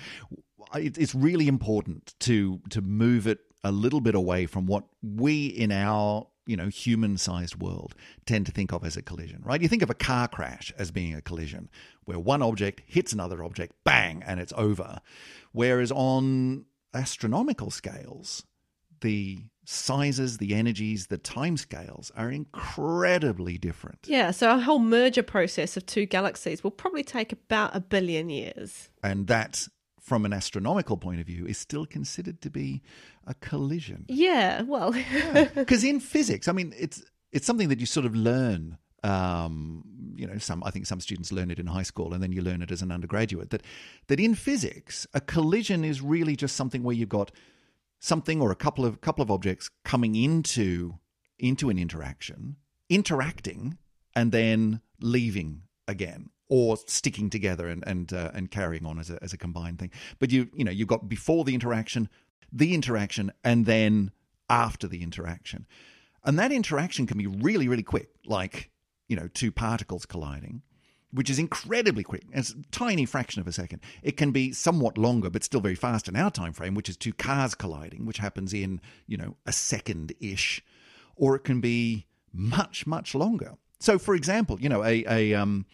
it's 0.74 1.16
really 1.16 1.48
important 1.48 2.14
to 2.22 2.62
to 2.70 2.82
move 2.82 3.28
it 3.28 3.40
a 3.64 3.72
little 3.72 4.02
bit 4.02 4.16
away 4.16 4.46
from 4.46 4.66
what 4.66 4.84
we 5.02 5.48
in 5.48 5.72
our 5.72 6.28
you 6.48 6.58
know 6.58 6.68
human-sized 6.68 7.56
world 7.58 7.94
tend 8.26 8.46
to 8.46 8.52
think 8.52 8.72
of 8.74 8.84
as 8.84 8.98
a 8.98 9.02
collision 9.02 9.42
right? 9.44 9.62
You 9.62 9.68
think 9.68 9.84
of 9.84 9.90
a 9.90 9.96
car 9.96 10.28
crash 10.28 10.74
as 10.78 10.90
being 10.92 11.14
a 11.14 11.22
collision 11.22 11.70
where 12.06 12.20
one 12.20 12.42
object 12.42 12.82
hits 12.86 13.14
another 13.14 13.44
object 13.44 13.74
bang 13.84 14.24
and 14.26 14.40
it's 14.40 14.54
over. 14.56 15.00
Whereas 15.52 15.92
on 15.92 16.66
astronomical 16.94 17.70
scales 17.70 18.44
the 19.02 19.40
sizes 19.66 20.38
the 20.38 20.56
energies 20.56 21.08
the 21.08 21.18
time 21.18 21.58
scales 21.58 22.12
are 22.16 22.32
incredibly 22.32 23.58
different. 23.58 24.00
Yeah, 24.08 24.32
so 24.32 24.56
a 24.56 24.60
whole 24.60 24.80
merger 24.80 25.24
process 25.24 25.76
of 25.78 25.86
two 25.86 26.06
galaxies 26.06 26.64
will 26.64 26.72
probably 26.72 27.04
take 27.04 27.34
about 27.34 27.76
a 27.76 27.82
billion 27.82 28.30
years. 28.30 28.90
and 29.04 29.28
that 29.28 29.68
from 30.08 30.24
an 30.24 30.32
astronomical 30.32 30.96
point 30.96 31.20
of 31.20 31.28
view 31.28 31.46
is 31.46 31.58
still 31.58 31.86
considered 31.86 32.40
to 32.40 32.50
be 32.50 32.82
a 33.28 33.34
collision. 33.34 34.06
Yeah, 34.08 34.62
well, 34.62 34.94
because 35.54 35.84
in 35.92 36.00
physics 36.00 36.48
i 36.48 36.54
mean 36.54 36.74
it's 36.80 37.04
it's 37.34 37.46
something 37.46 37.68
that 37.68 37.82
you 37.82 37.86
sort 37.86 38.06
of 38.06 38.16
learn 38.16 38.78
um, 39.04 39.84
you 40.16 40.26
know 40.26 40.38
some 40.38 40.64
i 40.64 40.72
think 40.72 40.86
some 40.86 41.02
students 41.02 41.32
learn 41.32 41.52
it 41.52 41.60
in 41.60 41.68
high 41.68 41.84
school 41.84 42.14
and 42.14 42.24
then 42.24 42.32
you 42.32 42.42
learn 42.42 42.62
it 42.62 42.72
as 42.72 42.82
an 42.82 42.92
undergraduate 42.92 43.50
that 43.50 43.64
that 44.08 44.20
in 44.20 44.34
physics 44.34 45.06
a 45.14 45.20
collision 45.20 45.84
is 45.84 46.02
really 46.02 46.38
just 46.38 46.56
something 46.56 46.84
where 46.84 46.96
you've 46.96 47.10
got 47.10 47.30
something 48.00 48.42
or 48.42 48.50
a 48.50 48.56
couple 48.56 48.86
of 48.86 49.02
couple 49.02 49.22
of 49.22 49.30
objects 49.30 49.70
coming 49.84 50.16
into 50.16 50.98
into 51.38 51.70
an 51.70 51.78
interaction 51.78 52.56
interacting 52.90 53.78
and 54.16 54.32
then 54.32 54.80
leaving 55.02 55.64
again 55.86 56.30
or 56.50 56.78
sticking 56.86 57.30
together 57.30 57.68
and 57.68 57.84
and 57.88 58.14
uh, 58.14 58.32
and 58.34 58.52
carrying 58.52 58.86
on 58.86 59.00
as 59.00 59.10
a 59.10 59.22
as 59.24 59.34
a 59.34 59.38
combined 59.38 59.80
thing 59.80 59.92
but 60.20 60.32
you 60.32 60.50
you 60.54 60.64
know 60.64 60.72
you've 60.72 60.88
got 60.88 61.08
before 61.10 61.44
the 61.44 61.54
interaction 61.54 62.10
the 62.52 62.74
interaction 62.74 63.32
and 63.44 63.66
then 63.66 64.12
after 64.50 64.88
the 64.88 65.04
interaction 65.04 65.66
and 66.24 66.40
that 66.40 66.52
interaction 66.52 67.06
can 67.06 67.18
be 67.18 67.28
really 67.28 67.68
really 67.68 67.84
quick 67.84 68.10
like 68.26 68.70
you 69.08 69.16
know 69.16 69.28
two 69.34 69.52
particles 69.52 70.06
colliding 70.06 70.62
which 71.12 71.30
is 71.30 71.40
incredibly 71.40 72.04
quick. 72.04 72.24
It's 72.34 72.52
a 72.52 72.62
tiny 72.72 73.06
fraction 73.06 73.40
of 73.40 73.48
a 73.48 73.52
second. 73.52 73.82
It 74.04 74.18
can 74.18 74.32
be 74.32 74.52
somewhat 74.52 74.98
longer, 74.98 75.30
but 75.30 75.44
still 75.44 75.62
very 75.62 75.76
fast 75.76 76.08
in 76.08 76.16
our 76.16 76.30
time 76.30 76.54
frame, 76.54 76.76
which 76.76 76.90
is 76.90 76.98
two 76.98 77.14
cars 77.14 77.56
colliding, 77.56 78.06
which 78.06 78.18
happens 78.18 78.54
in 78.54 78.82
you 79.08 79.18
know 79.18 79.38
a 79.46 79.52
second 79.52 80.14
ish, 80.20 80.64
or 81.16 81.36
it 81.36 81.44
can 81.44 81.62
be 81.62 82.06
much 82.34 82.86
much 82.86 83.16
longer. 83.16 83.54
So, 83.80 83.98
for 83.98 84.16
example, 84.16 84.60
you 84.60 84.70
know 84.70 84.84
a 84.84 85.06
a 85.08 85.34
um, 85.34 85.66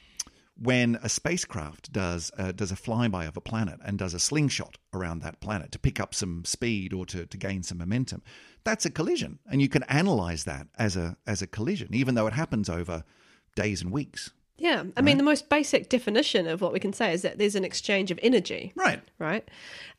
when 0.56 1.00
a 1.02 1.10
spacecraft 1.10 1.92
does 1.92 2.32
uh, 2.38 2.52
does 2.52 2.72
a 2.72 2.76
flyby 2.76 3.28
of 3.28 3.38
a 3.38 3.42
planet 3.42 3.80
and 3.84 3.98
does 3.98 4.14
a 4.14 4.20
slingshot 4.20 4.78
around 4.94 5.22
that 5.22 5.40
planet 5.40 5.72
to 5.72 5.80
pick 5.80 6.00
up 6.00 6.14
some 6.14 6.46
speed 6.46 6.94
or 6.94 7.06
to, 7.08 7.26
to 7.26 7.38
gain 7.38 7.64
some 7.64 7.78
momentum, 7.78 8.22
that's 8.64 8.86
a 8.86 8.92
collision, 8.92 9.40
and 9.50 9.62
you 9.62 9.70
can 9.70 9.84
analyze 9.84 10.44
that 10.44 10.68
as 10.78 10.96
a 10.96 11.18
as 11.26 11.42
a 11.42 11.48
collision, 11.48 11.90
even 11.94 12.16
though 12.16 12.28
it 12.28 12.34
happens 12.34 12.70
over 12.70 13.04
days 13.56 13.82
and 13.82 13.92
weeks. 13.92 14.32
yeah. 14.58 14.84
I 14.96 15.02
mean, 15.02 15.18
the 15.18 15.24
most 15.24 15.50
basic 15.50 15.90
definition 15.90 16.48
of 16.48 16.62
what 16.62 16.72
we 16.72 16.80
can 16.80 16.94
say 16.94 17.12
is 17.14 17.24
that 17.24 17.38
there's 17.38 17.56
an 17.56 17.66
exchange 17.66 18.12
of 18.12 18.20
energy. 18.24 18.72
Right. 18.76 19.02
right? 19.20 19.50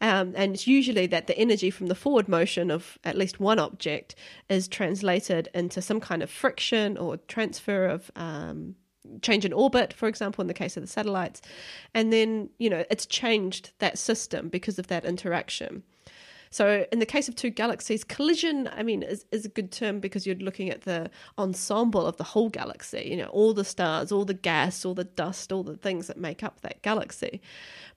Um, 0.01 0.33
and 0.37 0.55
it's 0.55 0.67
usually 0.67 1.07
that 1.09 1.27
the 1.27 1.37
energy 1.37 1.71
from 1.71 1.89
the 1.89 1.95
forward 1.95 2.29
motion 2.29 2.71
of 2.71 2.99
at 3.05 3.17
least 3.17 3.41
one 3.41 3.59
object 3.59 4.15
is 4.49 4.69
translated 4.69 5.49
into 5.55 5.83
some 5.83 6.01
kind 6.01 6.23
of 6.23 6.31
friction 6.31 6.97
or 6.97 7.17
transfer 7.17 7.87
of 7.87 8.11
um, 8.17 8.77
change 9.23 9.45
in 9.45 9.53
orbit, 9.53 9.93
for 9.93 10.09
example, 10.09 10.43
in 10.43 10.49
the 10.49 10.55
case 10.55 10.77
of 10.77 10.83
the 10.83 10.87
satellites. 10.87 11.41
And 11.95 12.13
then, 12.13 12.51
you 12.59 12.71
know, 12.71 12.85
it's 12.91 13.07
changed 13.07 13.73
that 13.79 13.99
system 13.99 14.49
because 14.49 14.79
of 14.79 14.87
that 14.89 15.05
interaction. 15.05 15.83
So, 16.55 16.87
in 16.93 17.01
the 17.01 17.07
case 17.07 17.29
of 17.29 17.35
two 17.35 17.51
galaxies, 17.51 18.05
collision, 18.05 18.71
I 18.73 18.85
mean, 18.85 19.03
is, 19.03 19.27
is 19.33 19.45
a 19.45 19.49
good 19.49 19.73
term 19.73 19.99
because 19.99 20.25
you're 20.25 20.37
looking 20.37 20.71
at 20.71 20.83
the 20.83 21.11
ensemble 21.37 22.07
of 22.07 22.17
the 22.17 22.23
whole 22.23 22.49
galaxy, 22.49 23.09
you 23.11 23.17
know, 23.17 23.27
all 23.27 23.55
the 23.55 23.65
stars, 23.65 24.13
all 24.13 24.25
the 24.25 24.35
gas, 24.35 24.85
all 24.85 24.95
the 24.95 25.03
dust, 25.03 25.51
all 25.51 25.65
the 25.65 25.77
things 25.77 26.07
that 26.07 26.17
make 26.17 26.45
up 26.45 26.61
that 26.61 26.81
galaxy. 26.83 27.41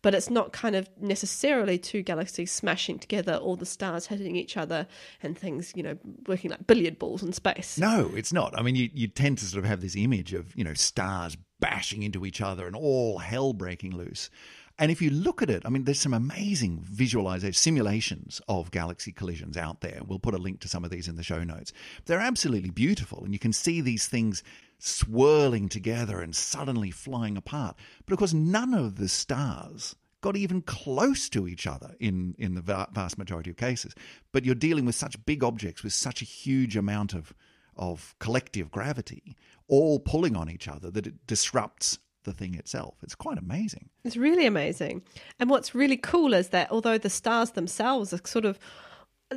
But 0.01 0.15
it's 0.15 0.31
not 0.31 0.53
kind 0.53 0.75
of 0.75 0.89
necessarily 0.99 1.77
two 1.77 2.01
galaxies 2.01 2.51
smashing 2.51 2.97
together, 2.97 3.35
all 3.35 3.57
the 3.57 3.65
stars 3.67 4.07
hitting 4.07 4.35
each 4.35 4.57
other 4.57 4.87
and 5.21 5.37
things, 5.37 5.73
you 5.75 5.83
know, 5.83 5.95
working 6.25 6.49
like 6.49 6.65
billiard 6.65 6.97
balls 6.97 7.21
in 7.21 7.33
space. 7.33 7.77
No, 7.77 8.09
it's 8.15 8.33
not. 8.33 8.57
I 8.57 8.63
mean, 8.63 8.75
you, 8.75 8.89
you 8.91 9.07
tend 9.07 9.37
to 9.37 9.45
sort 9.45 9.63
of 9.63 9.69
have 9.69 9.81
this 9.81 9.95
image 9.95 10.33
of, 10.33 10.55
you 10.55 10.63
know, 10.63 10.73
stars 10.73 11.37
bashing 11.59 12.01
into 12.01 12.25
each 12.25 12.41
other 12.41 12.65
and 12.65 12.75
all 12.75 13.19
hell 13.19 13.53
breaking 13.53 13.95
loose. 13.95 14.31
And 14.79 14.91
if 14.91 15.01
you 15.01 15.09
look 15.09 15.41
at 15.41 15.49
it, 15.49 15.63
I 15.65 15.69
mean, 15.69 15.85
there's 15.85 15.99
some 15.99 16.13
amazing 16.13 16.81
visualization 16.83 17.53
simulations 17.53 18.41
of 18.47 18.69
galaxy 18.69 19.11
collisions 19.11 19.57
out 19.57 19.81
there. 19.81 20.01
We'll 20.05 20.19
put 20.19 20.35
a 20.35 20.39
link 20.39 20.59
to 20.61 20.67
some 20.67 20.83
of 20.83 20.91
these 20.91 21.07
in 21.07 21.15
the 21.15 21.23
show 21.23 21.43
notes. 21.43 21.73
They're 22.05 22.19
absolutely 22.19 22.69
beautiful, 22.69 23.23
and 23.23 23.33
you 23.33 23.39
can 23.39 23.53
see 23.53 23.81
these 23.81 24.07
things 24.07 24.43
swirling 24.77 25.67
together 25.67 26.21
and 26.21 26.35
suddenly 26.35 26.91
flying 26.91 27.37
apart. 27.37 27.75
But 28.05 28.13
of 28.13 28.19
course, 28.19 28.33
none 28.33 28.75
of 28.75 28.97
the 28.97 29.09
stars 29.09 29.95
got 30.21 30.35
even 30.35 30.61
close 30.61 31.29
to 31.29 31.47
each 31.47 31.65
other 31.65 31.95
in, 31.99 32.35
in 32.37 32.53
the 32.53 32.61
vast 32.61 33.17
majority 33.17 33.49
of 33.49 33.57
cases. 33.57 33.95
But 34.31 34.45
you're 34.45 34.55
dealing 34.55 34.85
with 34.85 34.95
such 34.95 35.25
big 35.25 35.43
objects 35.43 35.83
with 35.83 35.93
such 35.93 36.21
a 36.21 36.25
huge 36.25 36.75
amount 36.77 37.13
of 37.13 37.33
of 37.77 38.15
collective 38.19 38.71
gravity 38.71 39.37
all 39.67 39.99
pulling 39.99 40.35
on 40.35 40.49
each 40.49 40.67
other 40.67 40.89
that 40.89 41.05
it 41.05 41.27
disrupts 41.27 41.99
the 42.27 42.33
thing 42.33 42.53
itself. 42.53 42.95
It's 43.01 43.15
quite 43.15 43.39
amazing. 43.39 43.89
It's 44.03 44.17
really 44.17 44.45
amazing. 44.45 45.01
And 45.39 45.49
what's 45.49 45.73
really 45.73 45.97
cool 45.97 46.33
is 46.33 46.49
that 46.49 46.69
although 46.69 46.97
the 46.97 47.09
stars 47.09 47.51
themselves 47.51 48.13
are 48.13 48.19
sort 48.25 48.45
of 48.45 48.59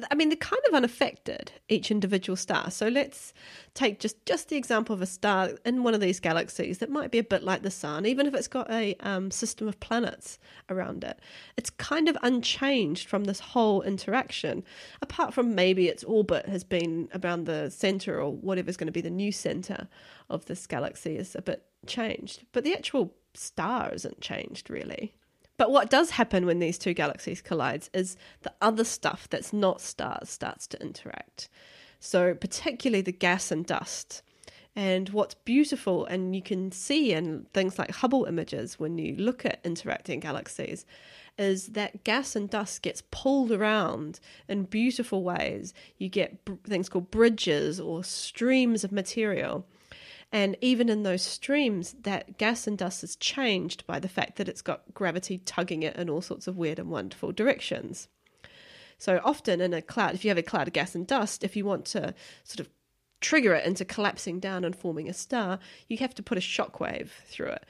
I 0.08 0.14
mean, 0.14 0.28
they're 0.28 0.36
kind 0.36 0.62
of 0.68 0.74
unaffected, 0.74 1.50
each 1.68 1.90
individual 1.90 2.36
star. 2.36 2.70
So 2.70 2.86
let's 2.86 3.34
take 3.74 3.98
just, 3.98 4.24
just 4.24 4.48
the 4.48 4.56
example 4.56 4.94
of 4.94 5.02
a 5.02 5.06
star 5.06 5.50
in 5.64 5.82
one 5.82 5.94
of 5.94 6.00
these 6.00 6.20
galaxies 6.20 6.78
that 6.78 6.90
might 6.90 7.10
be 7.10 7.18
a 7.18 7.24
bit 7.24 7.42
like 7.42 7.62
the 7.62 7.72
Sun, 7.72 8.06
even 8.06 8.28
if 8.28 8.34
it's 8.34 8.46
got 8.46 8.70
a 8.70 8.94
um, 9.00 9.32
system 9.32 9.66
of 9.66 9.80
planets 9.80 10.38
around 10.68 11.02
it. 11.02 11.18
It's 11.56 11.70
kind 11.70 12.08
of 12.08 12.16
unchanged 12.22 13.08
from 13.08 13.24
this 13.24 13.40
whole 13.40 13.82
interaction, 13.82 14.62
apart 15.02 15.34
from 15.34 15.56
maybe 15.56 15.88
its 15.88 16.04
orbit 16.04 16.46
has 16.46 16.62
been 16.62 17.08
around 17.24 17.46
the 17.46 17.68
center 17.68 18.20
or 18.20 18.32
whatever's 18.32 18.76
going 18.76 18.86
to 18.86 18.92
be 18.92 19.00
the 19.00 19.10
new 19.10 19.32
center 19.32 19.88
of 20.28 20.44
this 20.44 20.68
galaxy 20.68 21.16
is 21.16 21.34
a 21.34 21.42
bit 21.42 21.64
changed. 21.86 22.44
But 22.52 22.64
the 22.64 22.74
actual 22.74 23.14
star 23.34 23.92
isn't 23.92 24.20
changed, 24.20 24.70
really. 24.70 25.14
But 25.56 25.70
what 25.70 25.90
does 25.90 26.10
happen 26.10 26.46
when 26.46 26.58
these 26.58 26.78
two 26.78 26.94
galaxies 26.94 27.42
collide 27.42 27.88
is 27.92 28.16
the 28.42 28.54
other 28.62 28.84
stuff 28.84 29.28
that's 29.28 29.52
not 29.52 29.80
stars 29.80 30.30
starts 30.30 30.66
to 30.68 30.80
interact. 30.80 31.50
So, 31.98 32.34
particularly 32.34 33.02
the 33.02 33.12
gas 33.12 33.50
and 33.50 33.66
dust. 33.66 34.22
And 34.74 35.10
what's 35.10 35.34
beautiful, 35.34 36.06
and 36.06 36.34
you 36.34 36.40
can 36.40 36.72
see 36.72 37.12
in 37.12 37.46
things 37.52 37.78
like 37.78 37.90
Hubble 37.90 38.24
images 38.24 38.78
when 38.78 38.96
you 38.98 39.14
look 39.16 39.44
at 39.44 39.60
interacting 39.62 40.20
galaxies, 40.20 40.86
is 41.36 41.68
that 41.68 42.04
gas 42.04 42.34
and 42.34 42.48
dust 42.48 42.80
gets 42.80 43.02
pulled 43.10 43.52
around 43.52 44.20
in 44.48 44.64
beautiful 44.64 45.22
ways. 45.22 45.74
You 45.98 46.08
get 46.08 46.38
things 46.64 46.88
called 46.88 47.10
bridges 47.10 47.80
or 47.80 48.04
streams 48.04 48.84
of 48.84 48.92
material 48.92 49.66
and 50.32 50.56
even 50.60 50.88
in 50.88 51.02
those 51.02 51.22
streams, 51.22 51.94
that 52.02 52.38
gas 52.38 52.66
and 52.66 52.78
dust 52.78 53.02
is 53.02 53.16
changed 53.16 53.86
by 53.86 53.98
the 53.98 54.08
fact 54.08 54.36
that 54.36 54.48
it's 54.48 54.62
got 54.62 54.94
gravity 54.94 55.38
tugging 55.38 55.82
it 55.82 55.96
in 55.96 56.08
all 56.08 56.22
sorts 56.22 56.46
of 56.46 56.56
weird 56.56 56.78
and 56.78 56.90
wonderful 56.90 57.32
directions. 57.32 58.08
So 58.96 59.20
often 59.24 59.60
in 59.60 59.74
a 59.74 59.82
cloud, 59.82 60.14
if 60.14 60.24
you 60.24 60.30
have 60.30 60.38
a 60.38 60.42
cloud 60.42 60.68
of 60.68 60.74
gas 60.74 60.94
and 60.94 61.06
dust, 61.06 61.42
if 61.42 61.56
you 61.56 61.64
want 61.64 61.84
to 61.86 62.14
sort 62.44 62.60
of 62.60 62.68
trigger 63.20 63.54
it 63.54 63.66
into 63.66 63.84
collapsing 63.84 64.40
down 64.40 64.64
and 64.64 64.76
forming 64.76 65.08
a 65.08 65.14
star, 65.14 65.58
you 65.88 65.96
have 65.98 66.14
to 66.14 66.22
put 66.22 66.38
a 66.38 66.40
shockwave 66.40 67.08
through 67.26 67.48
it 67.48 67.64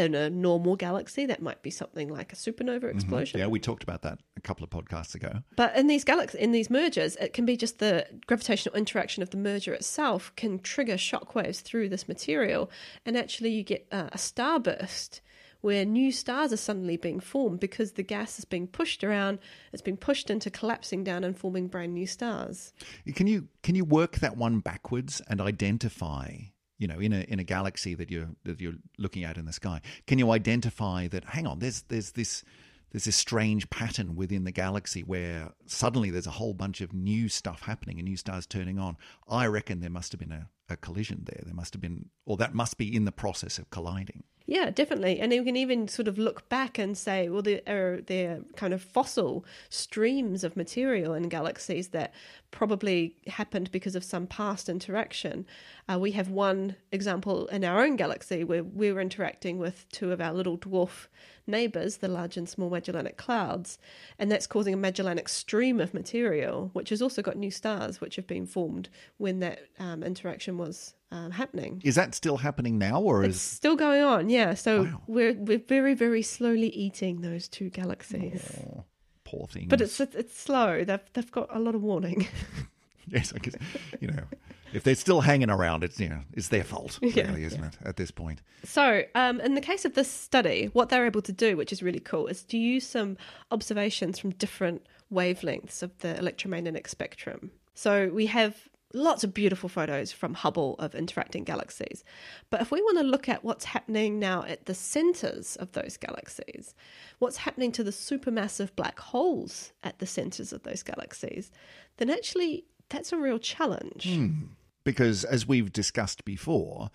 in 0.00 0.14
a 0.14 0.30
normal 0.30 0.76
galaxy, 0.76 1.26
that 1.26 1.42
might 1.42 1.62
be 1.62 1.70
something 1.70 2.08
like 2.08 2.32
a 2.32 2.36
supernova 2.36 2.92
explosion. 2.92 3.38
Mm-hmm. 3.38 3.46
Yeah, 3.46 3.50
we 3.50 3.60
talked 3.60 3.82
about 3.82 4.02
that 4.02 4.18
a 4.36 4.40
couple 4.40 4.64
of 4.64 4.70
podcasts 4.70 5.14
ago. 5.14 5.42
But 5.56 5.76
in 5.76 5.86
these 5.86 6.04
galaxies, 6.04 6.40
in 6.40 6.52
these 6.52 6.70
mergers, 6.70 7.16
it 7.16 7.32
can 7.32 7.44
be 7.44 7.56
just 7.56 7.78
the 7.78 8.06
gravitational 8.26 8.76
interaction 8.76 9.22
of 9.22 9.30
the 9.30 9.36
merger 9.36 9.72
itself 9.74 10.32
can 10.36 10.58
trigger 10.58 10.94
shockwaves 10.94 11.60
through 11.60 11.88
this 11.88 12.08
material, 12.08 12.70
and 13.06 13.16
actually 13.16 13.50
you 13.50 13.62
get 13.62 13.86
uh, 13.92 14.08
a 14.12 14.16
starburst 14.16 15.20
where 15.60 15.84
new 15.84 16.10
stars 16.10 16.52
are 16.52 16.56
suddenly 16.58 16.96
being 16.96 17.20
formed 17.20 17.60
because 17.60 17.92
the 17.92 18.02
gas 18.02 18.38
is 18.38 18.44
being 18.44 18.66
pushed 18.66 19.04
around, 19.04 19.38
it's 19.72 19.82
being 19.82 19.96
pushed 19.96 20.30
into 20.30 20.50
collapsing 20.50 21.04
down 21.04 21.24
and 21.24 21.36
forming 21.36 21.66
brand 21.68 21.92
new 21.92 22.06
stars. 22.06 22.72
Can 23.14 23.26
you 23.26 23.48
can 23.62 23.74
you 23.74 23.84
work 23.84 24.16
that 24.20 24.36
one 24.36 24.60
backwards 24.60 25.20
and 25.28 25.40
identify 25.40 26.32
you 26.80 26.88
know 26.88 26.98
in 26.98 27.12
a 27.12 27.20
in 27.28 27.38
a 27.38 27.44
galaxy 27.44 27.94
that 27.94 28.10
you're 28.10 28.30
that 28.44 28.60
you're 28.60 28.74
looking 28.98 29.22
at 29.22 29.36
in 29.36 29.44
the 29.44 29.52
sky. 29.52 29.80
Can 30.08 30.18
you 30.18 30.32
identify 30.32 31.06
that 31.08 31.24
hang 31.26 31.46
on 31.46 31.60
there's 31.60 31.82
there's 31.82 32.12
this 32.12 32.42
there's 32.90 33.04
this 33.04 33.16
strange 33.16 33.70
pattern 33.70 34.16
within 34.16 34.42
the 34.42 34.50
galaxy 34.50 35.02
where 35.02 35.52
suddenly 35.66 36.10
there's 36.10 36.26
a 36.26 36.32
whole 36.32 36.54
bunch 36.54 36.80
of 36.80 36.92
new 36.92 37.28
stuff 37.28 37.62
happening 37.62 38.00
and 38.00 38.08
new 38.08 38.16
stars 38.16 38.46
turning 38.46 38.80
on? 38.80 38.96
I 39.28 39.46
reckon 39.46 39.78
there 39.78 39.90
must 39.90 40.10
have 40.10 40.18
been 40.18 40.32
a, 40.32 40.48
a 40.68 40.76
collision 40.76 41.22
there. 41.24 41.42
There 41.44 41.54
must 41.54 41.72
have 41.74 41.80
been 41.80 42.06
or 42.26 42.36
that 42.38 42.54
must 42.54 42.78
be 42.78 42.92
in 42.92 43.04
the 43.04 43.12
process 43.12 43.58
of 43.58 43.70
colliding 43.70 44.24
yeah, 44.50 44.68
definitely. 44.68 45.20
And 45.20 45.32
you 45.32 45.44
can 45.44 45.54
even 45.54 45.86
sort 45.86 46.08
of 46.08 46.18
look 46.18 46.48
back 46.48 46.76
and 46.76 46.98
say, 46.98 47.28
well, 47.28 47.40
there 47.40 47.60
are, 47.68 48.00
there 48.04 48.32
are 48.32 48.40
kind 48.56 48.74
of 48.74 48.82
fossil 48.82 49.44
streams 49.68 50.42
of 50.42 50.56
material 50.56 51.14
in 51.14 51.28
galaxies 51.28 51.90
that 51.90 52.12
probably 52.50 53.14
happened 53.28 53.70
because 53.70 53.94
of 53.94 54.02
some 54.02 54.26
past 54.26 54.68
interaction. 54.68 55.46
Uh, 55.88 56.00
we 56.00 56.10
have 56.10 56.30
one 56.30 56.74
example 56.90 57.46
in 57.46 57.64
our 57.64 57.80
own 57.80 57.94
galaxy 57.94 58.42
where 58.42 58.64
we 58.64 58.90
were 58.90 59.00
interacting 59.00 59.60
with 59.60 59.86
two 59.92 60.10
of 60.10 60.20
our 60.20 60.32
little 60.32 60.58
dwarf 60.58 61.06
neighbors, 61.46 61.98
the 61.98 62.08
Large 62.08 62.36
and 62.36 62.48
Small 62.48 62.70
Magellanic 62.70 63.16
Clouds, 63.16 63.78
and 64.18 64.32
that's 64.32 64.48
causing 64.48 64.74
a 64.74 64.76
Magellanic 64.76 65.28
stream 65.28 65.78
of 65.78 65.94
material, 65.94 66.70
which 66.72 66.88
has 66.88 67.00
also 67.00 67.22
got 67.22 67.36
new 67.36 67.52
stars 67.52 68.00
which 68.00 68.16
have 68.16 68.26
been 68.26 68.46
formed 68.46 68.88
when 69.16 69.38
that 69.38 69.60
um, 69.78 70.02
interaction 70.02 70.58
was 70.58 70.94
um, 71.10 71.30
happening. 71.30 71.80
Is 71.84 71.94
that 71.96 72.14
still 72.14 72.36
happening 72.36 72.78
now, 72.78 73.00
or 73.00 73.24
it's 73.24 73.36
is 73.36 73.42
still 73.42 73.76
going 73.76 74.02
on? 74.02 74.28
Yeah. 74.28 74.54
So 74.54 74.84
wow. 74.84 75.02
we're 75.06 75.34
we're 75.34 75.58
very 75.58 75.94
very 75.94 76.22
slowly 76.22 76.68
eating 76.68 77.20
those 77.20 77.48
two 77.48 77.70
galaxies. 77.70 78.42
Oh, 78.66 78.84
poor 79.24 79.46
things. 79.46 79.68
But 79.68 79.80
it's 79.80 80.00
it's 80.00 80.38
slow. 80.38 80.84
They've 80.84 81.00
they've 81.12 81.30
got 81.32 81.54
a 81.54 81.58
lot 81.58 81.74
of 81.74 81.82
warning. 81.82 82.28
yes, 83.08 83.32
I 83.34 83.38
guess 83.38 83.54
you 84.00 84.08
know 84.08 84.24
if 84.72 84.84
they're 84.84 84.94
still 84.94 85.20
hanging 85.20 85.50
around, 85.50 85.84
it's 85.84 85.98
you 85.98 86.08
know 86.08 86.20
it's 86.32 86.48
their 86.48 86.64
fault, 86.64 86.98
really, 87.02 87.16
yeah, 87.16 87.46
isn't 87.46 87.60
yeah. 87.60 87.68
it? 87.68 87.76
At 87.84 87.96
this 87.96 88.10
point. 88.10 88.42
So, 88.64 89.02
um, 89.14 89.40
in 89.40 89.54
the 89.54 89.60
case 89.60 89.84
of 89.84 89.94
this 89.94 90.10
study, 90.10 90.66
what 90.72 90.88
they're 90.88 91.06
able 91.06 91.22
to 91.22 91.32
do, 91.32 91.56
which 91.56 91.72
is 91.72 91.82
really 91.82 92.00
cool, 92.00 92.26
is 92.26 92.42
to 92.44 92.58
use 92.58 92.86
some 92.86 93.16
observations 93.50 94.18
from 94.18 94.30
different 94.30 94.86
wavelengths 95.12 95.82
of 95.82 95.96
the 95.98 96.16
electromagnetic 96.16 96.88
spectrum. 96.88 97.50
So 97.74 98.10
we 98.12 98.26
have 98.26 98.68
lots 98.92 99.24
of 99.24 99.34
beautiful 99.34 99.68
photos 99.68 100.12
from 100.12 100.34
Hubble 100.34 100.76
of 100.78 100.94
interacting 100.94 101.44
galaxies. 101.44 102.04
But 102.50 102.60
if 102.60 102.70
we 102.70 102.82
want 102.82 102.98
to 102.98 103.04
look 103.04 103.28
at 103.28 103.44
what's 103.44 103.64
happening 103.66 104.18
now 104.18 104.44
at 104.44 104.66
the 104.66 104.74
centers 104.74 105.56
of 105.56 105.72
those 105.72 105.96
galaxies, 105.96 106.74
what's 107.18 107.38
happening 107.38 107.72
to 107.72 107.84
the 107.84 107.90
supermassive 107.90 108.74
black 108.76 108.98
holes 108.98 109.72
at 109.82 109.98
the 109.98 110.06
centers 110.06 110.52
of 110.52 110.62
those 110.62 110.82
galaxies, 110.82 111.50
then 111.98 112.10
actually 112.10 112.64
that's 112.88 113.12
a 113.12 113.18
real 113.18 113.38
challenge. 113.38 114.04
Mm 114.04 114.48
because 114.84 115.24
as 115.24 115.46
we've 115.46 115.72
discussed 115.72 116.24
before, 116.24 116.90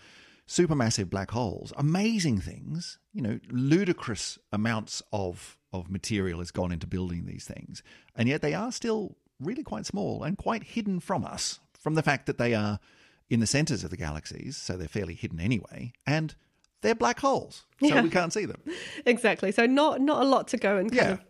supermassive 0.48 1.10
black 1.10 1.32
holes, 1.32 1.74
amazing 1.78 2.40
things, 2.40 3.00
you 3.14 3.22
know, 3.22 3.40
ludicrous 3.50 4.38
amounts 4.52 5.02
of 5.12 5.58
of 5.74 5.92
material 5.92 6.40
has 6.40 6.52
gone 6.52 6.72
into 6.72 6.88
building 6.88 7.26
these 7.26 7.46
things, 7.46 7.84
and 8.16 8.30
yet 8.30 8.42
they 8.42 8.54
are 8.54 8.72
still 8.72 9.18
really 9.40 9.64
quite 9.64 9.86
small 9.86 10.24
and 10.24 10.38
quite 10.38 10.64
hidden 10.64 11.00
from 11.00 11.26
us 11.26 11.60
from 11.86 11.94
the 11.94 12.02
fact 12.02 12.26
that 12.26 12.40
they 12.40 12.56
are 12.56 12.80
in 13.30 13.42
the 13.42 13.46
centers 13.46 13.84
of 13.84 13.92
the 13.92 13.96
galaxies, 13.96 14.58
so 14.58 14.76
they're 14.76 14.88
fairly 14.88 15.14
hidden 15.14 15.40
anyway, 15.40 15.94
and 16.08 16.34
they're 16.82 16.96
black 16.96 17.20
holes, 17.20 17.68
so 17.80 17.86
yeah. 17.86 18.02
we 18.02 18.10
can't 18.10 18.34
see 18.34 18.46
them. 18.46 18.60
Exactly. 19.06 19.52
So 19.52 19.68
not 19.68 20.02
not 20.02 20.24
a 20.24 20.26
lot 20.26 20.48
to 20.48 20.58
go 20.58 20.78
and 20.78 20.92
yeah. 20.92 21.12
of 21.12 21.24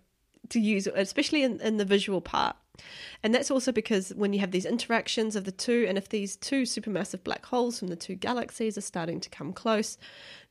to 0.51 0.61
use, 0.61 0.87
especially 0.87 1.43
in, 1.43 1.59
in 1.59 1.75
the 1.75 1.83
visual 1.83 2.21
part. 2.21 2.55
And 3.23 3.33
that's 3.33 3.51
also 3.51 3.71
because 3.71 4.09
when 4.15 4.33
you 4.33 4.39
have 4.39 4.51
these 4.51 4.65
interactions 4.65 5.35
of 5.35 5.45
the 5.45 5.51
two, 5.51 5.85
and 5.87 5.97
if 5.97 6.09
these 6.09 6.35
two 6.35 6.63
supermassive 6.63 7.23
black 7.23 7.45
holes 7.45 7.79
from 7.79 7.87
the 7.87 7.95
two 7.95 8.15
galaxies 8.15 8.77
are 8.77 8.81
starting 8.81 9.19
to 9.19 9.29
come 9.29 9.53
close, 9.53 9.97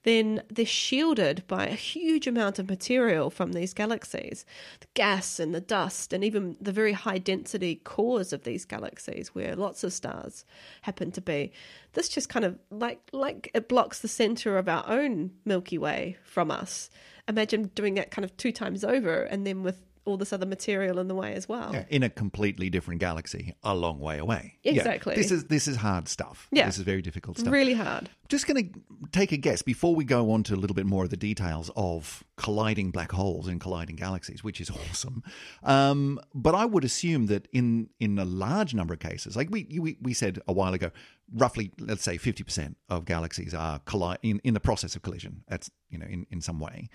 then 0.05 0.43
they're 0.51 0.67
shielded 0.67 1.43
by 1.49 1.67
a 1.67 1.75
huge 1.75 2.27
amount 2.27 2.59
of 2.59 2.69
material 2.69 3.31
from 3.31 3.53
these 3.53 3.75
galaxies 3.75 4.45
the 4.81 4.87
gas 4.95 5.41
and 5.41 5.55
the 5.55 5.61
dust, 5.61 6.13
and 6.13 6.23
even 6.23 6.57
the 6.61 6.73
very 6.73 6.93
high 6.93 7.19
density 7.19 7.77
cores 7.85 8.33
of 8.33 8.45
these 8.45 8.65
galaxies 8.65 9.35
where 9.35 9.57
lots 9.57 9.83
of 9.83 9.93
stars 9.93 10.45
happen 10.83 11.11
to 11.11 11.21
be. 11.21 11.53
This 11.95 12.09
just 12.09 12.29
kind 12.29 12.45
of 12.45 12.59
like, 12.71 13.01
like 13.13 13.51
it 13.55 13.69
blocks 13.69 14.01
the 14.01 14.09
center 14.09 14.59
of 14.59 14.69
our 14.69 14.85
own 14.87 15.33
Milky 15.45 15.79
Way 15.79 16.17
from 16.25 16.51
us. 16.51 16.91
Imagine 17.27 17.71
doing 17.75 17.95
that 17.95 18.11
kind 18.11 18.25
of 18.25 18.37
two 18.37 18.53
times 18.53 18.85
over, 18.85 19.23
and 19.23 19.47
then 19.47 19.63
with 19.63 19.81
all 20.05 20.17
this 20.17 20.33
other 20.33 20.47
material 20.47 20.99
in 20.99 21.09
the 21.09 21.15
way 21.15 21.35
as 21.35 21.49
well. 21.49 21.71
Yeah, 21.73 21.85
in 21.89 22.03
a 22.03 22.11
completely 22.11 22.71
different 22.71 23.01
galaxy, 23.01 23.55
a 23.63 23.75
long 23.75 24.01
way 24.01 24.19
away. 24.19 24.57
Exactly. 24.65 25.15
Yeah, 25.15 25.23
this 25.23 25.31
is 25.31 25.45
this 25.45 25.69
is 25.69 25.77
hard 25.77 26.09
stuff. 26.09 26.49
Yeah, 26.53 26.67
this 26.67 26.79
is 26.79 26.85
very 26.85 27.03
difficult 27.03 27.39
stuff. 27.39 27.53
Really 27.53 27.75
hard. 27.75 28.11
Just 28.29 28.47
going 28.47 28.73
to 28.73 28.81
take 29.13 29.33
a 29.33 29.37
guess 29.37 29.63
before 29.63 29.95
we 29.95 30.05
go 30.05 30.31
on 30.31 30.43
to 30.45 30.55
a 30.55 30.57
little 30.57 30.75
bit 30.75 30.87
more 30.87 31.05
of 31.05 31.11
the 31.11 31.17
details 31.17 31.71
of 31.77 32.25
colliding 32.37 32.91
black 32.91 33.13
holes 33.13 33.49
and 33.49 33.61
colliding 33.61 33.97
galaxies, 33.97 34.43
which 34.43 34.61
is 34.61 34.71
awesome. 34.91 35.23
Um, 35.63 36.21
but 36.35 36.55
I 36.55 36.65
would 36.65 36.85
assume 36.85 37.27
that 37.27 37.49
in 37.53 37.91
in 38.01 38.19
a 38.19 38.25
large 38.25 38.75
number 38.75 38.95
of 38.95 39.01
cases, 39.01 39.37
like 39.37 39.51
we 39.51 39.67
we, 39.81 39.99
we 40.01 40.15
said 40.15 40.41
a 40.49 40.53
while 40.53 40.75
ago, 40.75 40.91
roughly 41.35 41.73
let's 41.79 42.03
say 42.03 42.17
fifty 42.17 42.45
percent 42.45 42.77
of 42.89 43.05
galaxies 43.05 43.55
are 43.55 43.79
colli- 43.81 44.19
in 44.23 44.41
in 44.45 44.55
the 44.55 44.61
process 44.61 44.97
of 44.97 45.03
collision. 45.03 45.43
That's 45.49 45.71
you 45.91 45.99
know 45.99 46.07
in 46.07 46.27
in 46.31 46.41
some 46.41 46.61
way 46.61 46.89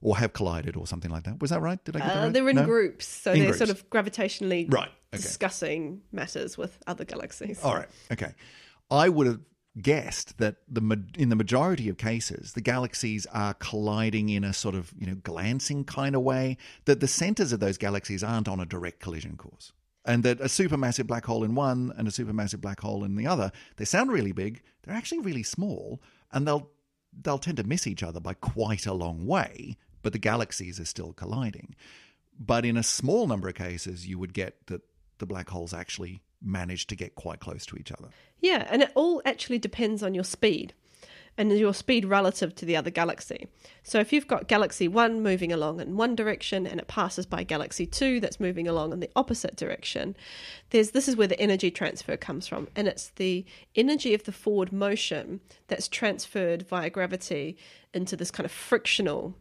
or 0.00 0.16
have 0.16 0.32
collided 0.32 0.76
or 0.76 0.86
something 0.86 1.10
like 1.10 1.24
that. 1.24 1.40
Was 1.40 1.50
that 1.50 1.60
right? 1.60 1.82
Did 1.84 1.96
I 1.96 2.00
get 2.00 2.08
that 2.08 2.16
uh, 2.16 2.22
right? 2.24 2.32
They're 2.32 2.48
in 2.48 2.56
no? 2.56 2.64
groups, 2.64 3.06
so 3.06 3.32
in 3.32 3.40
they're 3.40 3.48
groups. 3.48 3.58
sort 3.58 3.70
of 3.70 3.88
gravitationally 3.90 4.72
right. 4.72 4.90
Okay. 5.14 5.22
discussing 5.22 6.02
matters 6.12 6.58
with 6.58 6.78
other 6.86 7.04
galaxies. 7.04 7.62
All 7.62 7.74
right. 7.74 7.88
Okay. 8.12 8.34
I 8.90 9.08
would 9.08 9.26
have 9.26 9.40
guessed 9.82 10.38
that 10.38 10.56
the 10.68 10.80
in 11.18 11.28
the 11.28 11.36
majority 11.36 11.88
of 11.88 11.98
cases 11.98 12.54
the 12.54 12.62
galaxies 12.62 13.26
are 13.26 13.52
colliding 13.54 14.30
in 14.30 14.42
a 14.42 14.52
sort 14.52 14.74
of 14.74 14.92
you 14.98 15.06
know 15.06 15.16
glancing 15.16 15.84
kind 15.84 16.16
of 16.16 16.22
way 16.22 16.56
that 16.86 17.00
the 17.00 17.08
centers 17.08 17.52
of 17.52 17.60
those 17.60 17.76
galaxies 17.76 18.24
aren't 18.24 18.48
on 18.48 18.58
a 18.58 18.64
direct 18.64 19.00
collision 19.00 19.36
course 19.36 19.72
And 20.06 20.22
that 20.22 20.40
a 20.40 20.44
supermassive 20.44 21.06
black 21.08 21.26
hole 21.26 21.42
in 21.42 21.54
one 21.56 21.92
and 21.98 22.06
a 22.06 22.12
supermassive 22.12 22.60
black 22.60 22.80
hole 22.80 23.02
in 23.02 23.16
the 23.16 23.26
other, 23.26 23.50
they 23.76 23.84
sound 23.84 24.12
really 24.12 24.32
big, 24.32 24.62
they're 24.82 24.94
actually 24.94 25.18
really 25.18 25.42
small, 25.42 26.00
and 26.32 26.46
they'll 26.46 26.70
they'll 27.22 27.38
tend 27.38 27.56
to 27.56 27.64
miss 27.64 27.86
each 27.86 28.02
other 28.04 28.20
by 28.20 28.34
quite 28.34 28.86
a 28.86 28.94
long 28.94 29.26
way, 29.26 29.76
but 30.02 30.12
the 30.12 30.18
galaxies 30.18 30.78
are 30.78 30.84
still 30.84 31.12
colliding. 31.12 31.74
But 32.38 32.64
in 32.64 32.76
a 32.76 32.82
small 32.82 33.26
number 33.26 33.48
of 33.48 33.54
cases, 33.54 34.06
you 34.06 34.18
would 34.18 34.32
get 34.32 34.66
that 34.68 34.82
the 35.18 35.26
black 35.26 35.48
holes 35.50 35.74
actually 35.74 36.22
manage 36.42 36.86
to 36.88 36.96
get 36.96 37.14
quite 37.14 37.40
close 37.40 37.66
to 37.66 37.76
each 37.76 37.92
other. 37.92 38.08
Yeah, 38.40 38.66
and 38.70 38.82
it 38.82 38.92
all 38.94 39.22
actually 39.24 39.58
depends 39.58 40.02
on 40.02 40.14
your 40.14 40.24
speed 40.24 40.74
and 41.38 41.56
your 41.56 41.74
speed 41.74 42.04
relative 42.04 42.54
to 42.54 42.64
the 42.64 42.76
other 42.76 42.90
galaxy. 42.90 43.46
So 43.82 43.98
if 44.00 44.12
you've 44.12 44.26
got 44.26 44.48
galaxy 44.48 44.88
1 44.88 45.22
moving 45.22 45.52
along 45.52 45.80
in 45.80 45.96
one 45.96 46.14
direction 46.14 46.66
and 46.66 46.80
it 46.80 46.88
passes 46.88 47.26
by 47.26 47.42
galaxy 47.42 47.86
2 47.86 48.20
that's 48.20 48.40
moving 48.40 48.66
along 48.66 48.92
in 48.92 49.00
the 49.00 49.10
opposite 49.14 49.56
direction, 49.56 50.16
there's 50.70 50.92
this 50.92 51.08
is 51.08 51.16
where 51.16 51.26
the 51.26 51.40
energy 51.40 51.70
transfer 51.70 52.16
comes 52.16 52.46
from 52.46 52.68
and 52.74 52.88
it's 52.88 53.10
the 53.16 53.44
energy 53.74 54.14
of 54.14 54.24
the 54.24 54.32
forward 54.32 54.72
motion 54.72 55.40
that's 55.68 55.88
transferred 55.88 56.66
via 56.66 56.90
gravity 56.90 57.56
into 57.92 58.16
this 58.16 58.30
kind 58.30 58.46
of 58.46 58.52
frictional 58.52 59.36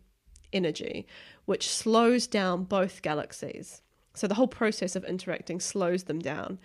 energy 0.52 1.08
which 1.46 1.70
slows 1.70 2.28
down 2.28 2.64
both 2.64 3.02
galaxies. 3.02 3.82
So 4.16 4.28
the 4.28 4.36
whole 4.36 4.48
process 4.48 4.96
of 4.96 5.04
interacting 5.06 5.60
slows 5.60 6.06
them 6.06 6.20
down. 6.20 6.58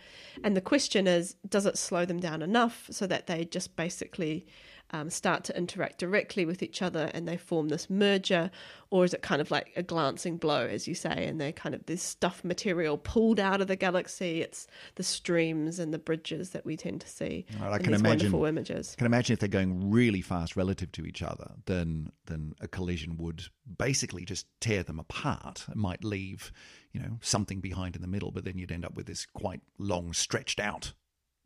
And 0.42 0.57
the 0.57 0.61
question 0.61 1.07
is 1.07 1.37
does 1.49 1.66
it 1.66 1.76
slow 1.76 2.04
them 2.04 2.21
down 2.21 2.42
enough 2.42 2.87
so 2.90 3.07
that 3.07 3.26
they 3.26 3.45
just 3.45 3.76
basically 3.76 4.47
um, 4.92 5.09
start 5.11 5.44
to 5.44 5.56
interact 5.56 5.99
directly 5.99 6.44
with 6.44 6.62
each 6.62 6.82
other 6.82 7.11
and 7.14 7.26
they 7.28 7.37
form 7.37 7.68
this 7.68 7.88
merger? 7.88 8.50
Or 8.90 9.04
is 9.04 9.14
it 9.14 9.23
kind 9.23 9.40
of 9.40 9.52
like 9.52 9.73
a 9.76 9.85
glancing 9.85 10.37
blow, 10.37 10.66
as 10.66 10.88
you 10.88 10.97
say, 10.97 11.26
and 11.26 11.40
they 11.40 11.52
kind 11.52 11.76
of 11.76 11.87
this 11.87 12.02
stuff 12.02 12.42
material 12.42 12.99
pulled 12.99 13.38
out 13.38 13.61
of 13.61 13.68
the 13.68 13.76
galaxy? 13.76 14.40
It's 14.42 14.66
the 14.97 15.04
streams 15.04 15.78
and 15.78 15.94
the 15.94 15.99
bridges 15.99 16.50
that 16.50 16.66
we 16.66 16.76
tend 16.76 17.00
to 17.02 17.09
see 17.09 17.47
Right, 17.61 17.70
I 17.73 17.76
in 17.76 17.82
can 17.82 17.92
these 17.92 18.00
imagine- 18.00 18.32
wonderful 18.32 18.44
images. 18.47 18.94
I 18.97 18.99
can 18.99 19.06
imagine 19.06 19.35
if 19.35 19.38
they're 19.40 19.49
going 19.49 19.90
really 19.90 20.20
fast 20.23 20.56
relative 20.56 20.90
to 20.92 21.04
each 21.06 21.23
other, 21.23 21.52
then 21.66 22.11
then 22.26 22.54
a 22.61 22.66
collision 22.68 23.16
would 23.18 23.44
basically 23.78 24.25
just 24.25 24.47
tear 24.61 24.82
them 24.82 24.99
apart. 25.00 25.66
It 25.68 25.76
might 25.76 26.02
leave, 26.04 26.52
you 26.92 27.00
know, 27.00 27.18
something 27.20 27.61
behind 27.61 27.94
in 27.97 28.02
the 28.02 28.09
middle, 28.09 28.30
but 28.30 28.44
then 28.44 28.56
you'd 28.59 28.70
end 28.73 28.85
up 28.85 28.94
with 28.94 29.06
this 29.06 29.26
quite 29.26 29.61
long, 29.78 30.12
stretched 30.12 30.61
out, 30.61 30.92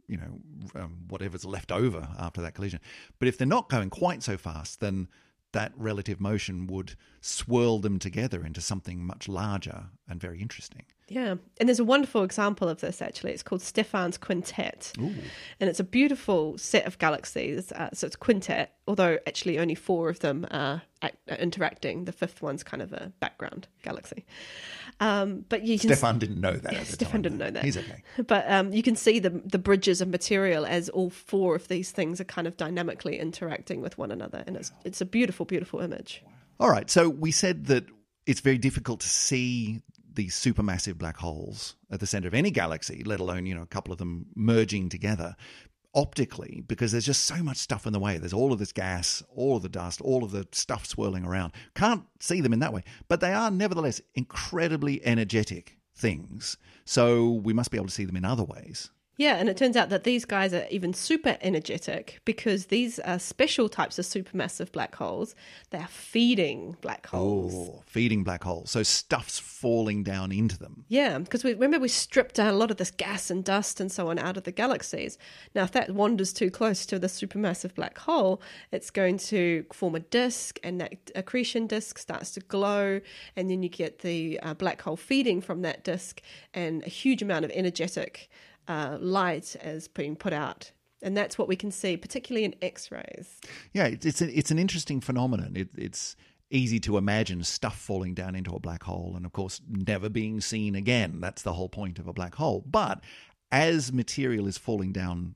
you 0.08 0.16
know, 0.16 0.80
um, 0.80 0.98
whatever's 1.08 1.44
left 1.44 1.72
over 1.72 2.08
after 2.18 2.40
that 2.42 2.54
collision. 2.54 2.80
But 3.18 3.28
if 3.28 3.38
they're 3.38 3.46
not 3.46 3.68
going 3.68 3.90
quite 3.90 4.22
so 4.22 4.36
fast, 4.36 4.80
then 4.80 5.08
that 5.52 5.72
relative 5.76 6.20
motion 6.20 6.66
would 6.66 6.96
swirl 7.20 7.78
them 7.78 7.98
together 7.98 8.44
into 8.44 8.60
something 8.60 9.04
much 9.04 9.28
larger 9.28 9.84
and 10.08 10.20
very 10.20 10.42
interesting. 10.42 10.82
Yeah, 11.08 11.36
and 11.60 11.68
there's 11.68 11.78
a 11.78 11.84
wonderful 11.84 12.24
example 12.24 12.68
of 12.68 12.80
this 12.80 13.00
actually. 13.00 13.32
It's 13.32 13.42
called 13.42 13.62
Stephan's 13.62 14.18
Quintet, 14.18 14.92
and 14.96 15.70
it's 15.70 15.78
a 15.78 15.84
beautiful 15.84 16.58
set 16.58 16.86
of 16.86 16.98
galaxies. 16.98 17.70
Uh, 17.72 17.90
so 17.92 18.06
it's 18.06 18.16
quintet, 18.16 18.74
although 18.88 19.18
actually 19.26 19.58
only 19.58 19.74
four 19.74 20.08
of 20.08 20.20
them 20.20 20.46
are, 20.50 20.82
act- 21.02 21.30
are 21.30 21.36
interacting. 21.36 22.06
The 22.06 22.12
fifth 22.12 22.42
one's 22.42 22.64
kind 22.64 22.82
of 22.82 22.92
a 22.92 23.12
background 23.20 23.68
galaxy. 23.82 24.24
Um, 25.00 25.44
but 25.48 25.62
you 25.62 25.78
can 25.78 25.88
Stephan 25.88 26.18
didn't 26.18 26.40
know 26.40 26.52
that. 26.52 26.72
Yeah, 26.72 26.80
at 26.80 26.86
the 26.86 26.92
Stephan 26.92 27.22
didn't 27.22 27.38
know 27.38 27.50
that. 27.50 27.64
He's 27.64 27.76
okay. 27.76 28.02
But 28.26 28.50
um, 28.50 28.72
you 28.72 28.82
can 28.82 28.96
see 28.96 29.18
the 29.18 29.30
the 29.30 29.58
bridges 29.58 30.00
of 30.00 30.08
material 30.08 30.64
as 30.64 30.88
all 30.88 31.10
four 31.10 31.56
of 31.56 31.68
these 31.68 31.90
things 31.90 32.20
are 32.20 32.24
kind 32.24 32.46
of 32.46 32.56
dynamically 32.56 33.18
interacting 33.18 33.80
with 33.80 33.98
one 33.98 34.10
another, 34.10 34.44
and 34.46 34.56
it's 34.56 34.72
it's 34.84 35.00
a 35.00 35.04
beautiful, 35.06 35.46
beautiful 35.46 35.80
image. 35.80 36.22
All 36.60 36.70
right. 36.70 36.88
So 36.88 37.08
we 37.08 37.32
said 37.32 37.66
that 37.66 37.86
it's 38.26 38.40
very 38.40 38.58
difficult 38.58 39.00
to 39.00 39.08
see 39.08 39.82
these 40.14 40.34
supermassive 40.34 40.96
black 40.96 41.16
holes 41.16 41.74
at 41.90 42.00
the 42.00 42.06
center 42.06 42.28
of 42.28 42.34
any 42.34 42.50
galaxy, 42.50 43.02
let 43.04 43.18
alone, 43.18 43.46
you 43.46 43.54
know, 43.54 43.62
a 43.62 43.66
couple 43.66 43.92
of 43.92 43.98
them 43.98 44.26
merging 44.36 44.88
together 44.88 45.34
optically, 45.94 46.62
because 46.66 46.92
there's 46.92 47.06
just 47.06 47.24
so 47.24 47.36
much 47.42 47.56
stuff 47.56 47.86
in 47.86 47.92
the 47.92 48.00
way. 48.00 48.18
There's 48.18 48.32
all 48.32 48.52
of 48.52 48.58
this 48.58 48.72
gas, 48.72 49.22
all 49.34 49.56
of 49.56 49.62
the 49.62 49.68
dust, 49.68 50.00
all 50.00 50.24
of 50.24 50.30
the 50.30 50.46
stuff 50.52 50.86
swirling 50.86 51.24
around. 51.24 51.52
Can't 51.74 52.04
see 52.20 52.40
them 52.40 52.52
in 52.52 52.58
that 52.60 52.72
way. 52.72 52.82
But 53.08 53.20
they 53.20 53.32
are 53.32 53.50
nevertheless 53.50 54.00
incredibly 54.14 55.04
energetic 55.06 55.78
things. 55.94 56.56
So 56.84 57.30
we 57.30 57.52
must 57.52 57.70
be 57.70 57.76
able 57.76 57.86
to 57.86 57.92
see 57.92 58.04
them 58.04 58.16
in 58.16 58.24
other 58.24 58.44
ways. 58.44 58.90
Yeah, 59.16 59.36
and 59.36 59.48
it 59.48 59.56
turns 59.56 59.76
out 59.76 59.90
that 59.90 60.02
these 60.02 60.24
guys 60.24 60.52
are 60.52 60.66
even 60.70 60.92
super 60.92 61.36
energetic 61.40 62.20
because 62.24 62.66
these 62.66 62.98
are 62.98 63.18
special 63.20 63.68
types 63.68 63.98
of 63.98 64.04
supermassive 64.04 64.72
black 64.72 64.96
holes. 64.96 65.36
They 65.70 65.78
are 65.78 65.88
feeding 65.88 66.76
black 66.80 67.06
holes. 67.06 67.54
Oh, 67.54 67.82
feeding 67.86 68.24
black 68.24 68.42
holes. 68.42 68.72
So 68.72 68.82
stuff's 68.82 69.38
falling 69.38 70.02
down 70.02 70.32
into 70.32 70.58
them. 70.58 70.84
Yeah, 70.88 71.18
because 71.18 71.44
we 71.44 71.54
remember 71.54 71.78
we 71.78 71.88
stripped 71.88 72.34
down 72.34 72.48
a 72.48 72.56
lot 72.56 72.72
of 72.72 72.76
this 72.76 72.90
gas 72.90 73.30
and 73.30 73.44
dust 73.44 73.80
and 73.80 73.90
so 73.90 74.10
on 74.10 74.18
out 74.18 74.36
of 74.36 74.42
the 74.44 74.52
galaxies. 74.52 75.16
Now, 75.54 75.62
if 75.62 75.72
that 75.72 75.90
wanders 75.90 76.32
too 76.32 76.50
close 76.50 76.84
to 76.86 76.98
the 76.98 77.06
supermassive 77.06 77.74
black 77.74 77.98
hole, 77.98 78.42
it's 78.72 78.90
going 78.90 79.18
to 79.18 79.64
form 79.72 79.94
a 79.94 80.00
disk, 80.00 80.58
and 80.64 80.80
that 80.80 81.10
accretion 81.14 81.68
disk 81.68 81.98
starts 81.98 82.32
to 82.32 82.40
glow, 82.40 83.00
and 83.36 83.48
then 83.48 83.62
you 83.62 83.68
get 83.68 84.00
the 84.00 84.40
uh, 84.40 84.54
black 84.54 84.82
hole 84.82 84.96
feeding 84.96 85.40
from 85.40 85.62
that 85.62 85.84
disk, 85.84 86.20
and 86.52 86.82
a 86.82 86.88
huge 86.88 87.22
amount 87.22 87.44
of 87.44 87.52
energetic 87.52 88.28
uh, 88.68 88.98
light 89.00 89.56
is 89.62 89.88
being 89.88 90.16
put 90.16 90.32
out. 90.32 90.72
And 91.02 91.16
that's 91.16 91.36
what 91.36 91.48
we 91.48 91.56
can 91.56 91.70
see, 91.70 91.96
particularly 91.96 92.44
in 92.44 92.54
X 92.62 92.90
rays. 92.90 93.40
Yeah, 93.72 93.84
it's 93.84 94.06
it's, 94.06 94.22
a, 94.22 94.38
it's 94.38 94.50
an 94.50 94.58
interesting 94.58 95.00
phenomenon. 95.00 95.52
It, 95.54 95.68
it's 95.76 96.16
easy 96.50 96.80
to 96.80 96.96
imagine 96.96 97.44
stuff 97.44 97.78
falling 97.78 98.14
down 98.14 98.34
into 98.34 98.54
a 98.54 98.60
black 98.60 98.82
hole, 98.82 99.12
and 99.16 99.26
of 99.26 99.32
course, 99.32 99.60
never 99.68 100.08
being 100.08 100.40
seen 100.40 100.74
again. 100.74 101.20
That's 101.20 101.42
the 101.42 101.52
whole 101.52 101.68
point 101.68 101.98
of 101.98 102.06
a 102.06 102.12
black 102.14 102.34
hole. 102.36 102.64
But 102.66 103.02
as 103.52 103.92
material 103.92 104.46
is 104.46 104.56
falling 104.56 104.92
down 104.92 105.34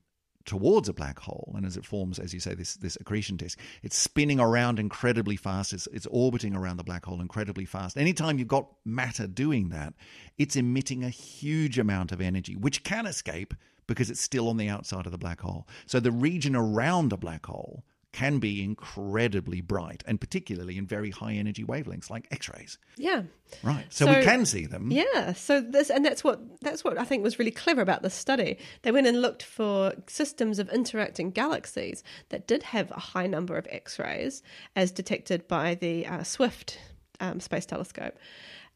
towards 0.48 0.88
a 0.88 0.94
black 0.94 1.18
hole, 1.18 1.52
and 1.54 1.66
as 1.66 1.76
it 1.76 1.84
forms, 1.84 2.18
as 2.18 2.32
you 2.32 2.40
say, 2.40 2.54
this 2.54 2.74
this 2.74 2.96
accretion 2.96 3.36
disk, 3.36 3.58
it's 3.82 3.96
spinning 3.96 4.40
around 4.40 4.80
incredibly 4.80 5.36
fast. 5.36 5.74
It's, 5.74 5.86
it's 5.92 6.06
orbiting 6.10 6.56
around 6.56 6.78
the 6.78 6.84
black 6.84 7.04
hole 7.04 7.20
incredibly 7.20 7.66
fast. 7.66 7.98
Anytime 7.98 8.38
you've 8.38 8.48
got 8.48 8.66
matter 8.84 9.26
doing 9.26 9.68
that, 9.68 9.92
it's 10.38 10.56
emitting 10.56 11.04
a 11.04 11.10
huge 11.10 11.78
amount 11.78 12.12
of 12.12 12.20
energy, 12.22 12.56
which 12.56 12.82
can 12.82 13.06
escape 13.06 13.52
because 13.86 14.10
it's 14.10 14.22
still 14.22 14.48
on 14.48 14.56
the 14.56 14.68
outside 14.68 15.04
of 15.04 15.12
the 15.12 15.18
black 15.18 15.40
hole. 15.42 15.68
So 15.86 16.00
the 16.00 16.12
region 16.12 16.56
around 16.56 17.12
a 17.12 17.18
black 17.18 17.44
hole 17.44 17.84
can 18.12 18.38
be 18.38 18.62
incredibly 18.62 19.60
bright, 19.60 20.02
and 20.06 20.20
particularly 20.20 20.78
in 20.78 20.86
very 20.86 21.10
high 21.10 21.34
energy 21.34 21.64
wavelengths 21.64 22.10
like 22.10 22.26
X-rays. 22.30 22.78
Yeah. 22.96 23.22
Right. 23.62 23.86
So, 23.90 24.06
we 24.06 24.22
can 24.22 24.46
see 24.46 24.66
them. 24.66 24.90
Yeah, 24.90 25.32
so 25.34 25.60
this 25.60 25.90
and 25.90 26.04
that's 26.04 26.24
what 26.24 26.40
that's 26.60 26.84
what 26.84 26.98
I 26.98 27.04
think 27.04 27.22
was 27.22 27.38
really 27.38 27.50
clever 27.50 27.80
about 27.80 28.02
this 28.02 28.14
study. 28.14 28.58
They 28.82 28.92
went 28.92 29.06
and 29.06 29.20
looked 29.20 29.42
for 29.42 29.92
systems 30.06 30.58
of 30.58 30.68
interacting 30.70 31.30
galaxies 31.30 32.02
that 32.30 32.46
did 32.46 32.62
have 32.64 32.90
a 32.90 33.00
high 33.00 33.26
number 33.26 33.56
of 33.56 33.66
X-rays, 33.70 34.42
as 34.74 34.90
detected 34.90 35.46
by 35.48 35.74
the 35.74 36.06
uh, 36.06 36.22
Swift 36.22 36.78
um, 37.20 37.40
space 37.40 37.66
telescope, 37.66 38.16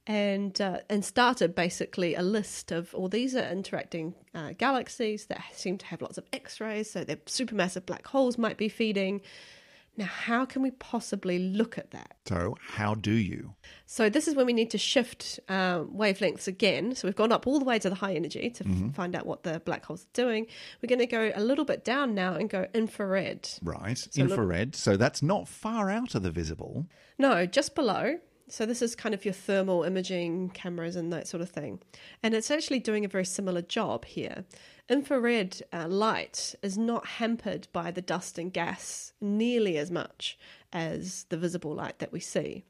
and 0.07 0.61
uh, 0.61 0.79
and 0.91 1.05
started 1.05 1.55
basically 1.55 2.15
a 2.15 2.23
list 2.23 2.73
of 2.73 2.95
all 2.95 3.09
these 3.09 3.35
are 3.37 3.49
interacting 3.51 4.15
uh, 4.35 4.53
galaxies 4.59 5.27
that 5.27 5.43
seem 5.53 5.79
to 5.79 5.87
have 5.87 6.03
lots 6.03 6.19
of 6.19 6.25
X-rays, 6.33 6.91
so 6.91 7.05
their 7.05 7.17
supermassive 7.17 7.87
black 7.87 8.07
holes 8.07 8.37
might 8.39 8.57
be 8.57 8.69
feeding. 8.69 9.21
Now, 9.95 10.07
how 10.07 10.47
can 10.47 10.63
we 10.63 10.71
possibly 10.71 11.39
look 11.39 11.77
at 11.77 11.91
that? 11.91 12.17
So 12.27 12.57
how 12.67 12.95
do 12.95 13.13
you? 13.13 13.53
So 13.85 14.09
this 14.09 14.27
is 14.27 14.35
when 14.35 14.47
we 14.47 14.55
need 14.55 14.71
to 14.71 14.79
shift 14.79 15.39
uh, 15.51 15.81
wavelengths 15.81 16.49
again. 16.49 16.95
So 16.95 17.07
we've 17.07 17.15
gone 17.15 17.31
up 17.31 17.47
all 17.47 17.59
the 17.59 17.67
way 17.67 17.79
to 17.79 17.91
the 17.91 17.95
high 17.97 18.15
energy 18.15 18.49
to 18.49 18.65
f- 18.67 18.95
find 18.95 19.15
out 19.15 19.27
what 19.27 19.43
the 19.43 19.61
black 19.61 19.85
holes 19.85 20.05
are 20.05 20.15
doing. 20.15 20.47
We're 20.83 20.87
going 20.89 20.99
to 21.01 21.07
go 21.07 21.31
a 21.35 21.43
little 21.45 21.67
bit 21.67 21.85
down 21.85 22.15
now 22.15 22.33
and 22.37 22.49
go 22.49 22.67
infrared. 22.73 23.47
Right. 23.63 24.03
look- 24.17 24.31
Infrared. 24.31 24.75
So 24.77 24.97
that's 24.97 25.21
not 25.23 25.47
far 25.47 25.91
out 25.91 26.15
of 26.15 26.23
the 26.23 26.31
visible. 26.31 26.87
No, 27.19 27.45
just 27.45 27.75
below. 27.75 28.17
So 28.53 28.67
this 28.67 28.83
is 28.83 28.95
kind 28.95 29.15
of 29.15 29.25
your 29.25 29.33
thermal 29.33 29.83
imaging 29.83 30.51
cameras 30.51 30.95
and 30.95 31.11
that 31.11 31.27
sort 31.27 31.41
of 31.41 31.49
thing. 31.49 31.81
And 32.23 32.35
it's 32.35 32.51
actually 32.51 32.81
doing 32.81 33.03
a 33.03 33.09
very 33.09 33.25
similar 33.25 33.63
job 33.63 34.05
here. 34.05 34.45
Infrared 34.91 35.63
uh, 35.73 35.89
light 35.89 36.55
is 36.63 36.77
not 36.77 37.07
hampered 37.07 37.67
by 37.73 37.91
the 37.91 38.03
dust 38.03 38.37
and 38.37 38.53
gas 38.53 39.15
nearly 39.23 39.79
as 39.79 39.91
much 39.91 40.39
as 40.71 41.25
the 41.31 41.39
visible 41.39 41.75
light 41.75 41.99
that 41.99 42.13
we 42.13 42.21
see. 42.21 42.67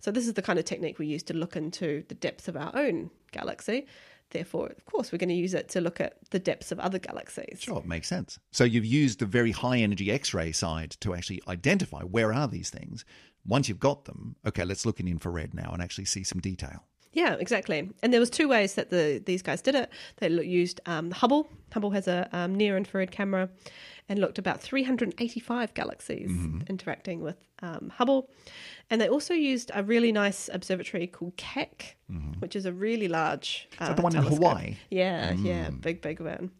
So 0.00 0.10
this 0.10 0.26
is 0.26 0.34
the 0.34 0.42
kind 0.42 0.58
of 0.58 0.64
technique 0.64 0.98
we 0.98 1.06
use 1.06 1.22
to 1.24 1.34
look 1.34 1.54
into 1.54 2.02
the 2.08 2.16
depths 2.16 2.48
of 2.48 2.56
our 2.56 2.72
own 2.74 3.10
galaxy. 3.30 3.86
Therefore, 4.30 4.68
of 4.68 4.84
course, 4.84 5.10
we're 5.10 5.18
going 5.18 5.28
to 5.28 5.34
use 5.34 5.54
it 5.54 5.68
to 5.70 5.80
look 5.80 6.00
at 6.00 6.16
the 6.30 6.38
depths 6.38 6.70
of 6.70 6.78
other 6.78 6.98
galaxies. 6.98 7.58
Sure, 7.60 7.82
makes 7.84 8.08
sense. 8.08 8.38
So 8.52 8.62
you've 8.62 8.84
used 8.84 9.18
the 9.18 9.26
very 9.26 9.50
high 9.50 9.78
energy 9.78 10.10
X-ray 10.10 10.52
side 10.52 10.96
to 11.00 11.14
actually 11.14 11.42
identify 11.48 12.02
where 12.02 12.32
are 12.32 12.46
these 12.46 12.70
things. 12.70 13.04
Once 13.46 13.68
you've 13.68 13.80
got 13.80 14.04
them, 14.04 14.36
okay, 14.46 14.64
let's 14.64 14.84
look 14.84 15.00
in 15.00 15.08
infrared 15.08 15.54
now 15.54 15.70
and 15.72 15.82
actually 15.82 16.04
see 16.04 16.24
some 16.24 16.40
detail. 16.40 16.84
Yeah, 17.12 17.34
exactly. 17.40 17.90
And 18.02 18.12
there 18.12 18.20
was 18.20 18.30
two 18.30 18.48
ways 18.48 18.74
that 18.74 18.90
the 18.90 19.20
these 19.24 19.42
guys 19.42 19.60
did 19.60 19.74
it. 19.74 19.90
They 20.18 20.28
used 20.28 20.80
um, 20.86 21.10
Hubble. 21.10 21.48
Hubble 21.72 21.90
has 21.90 22.06
a 22.06 22.28
um, 22.32 22.54
near 22.54 22.76
infrared 22.76 23.10
camera, 23.10 23.48
and 24.08 24.18
looked 24.20 24.38
about 24.38 24.60
385 24.60 25.74
galaxies 25.74 26.30
interacting 26.68 27.20
with 27.20 27.36
um, 27.62 27.92
Hubble. 27.96 28.30
And 28.90 29.00
they 29.00 29.08
also 29.08 29.34
used 29.34 29.70
a 29.74 29.82
really 29.82 30.12
nice 30.12 30.48
observatory 30.52 31.06
called 31.06 31.36
Keck, 31.36 31.96
which 32.40 32.54
is 32.54 32.66
a 32.66 32.72
really 32.72 33.08
large. 33.08 33.68
Uh, 33.78 33.88
that 33.88 33.96
the 33.96 34.02
one 34.02 34.16
in. 34.16 34.22
Hawaii? 34.22 34.76
Yeah, 34.90 35.32
yeah, 35.32 35.70
big, 35.70 36.02
big 36.02 36.20
one. 36.20 36.50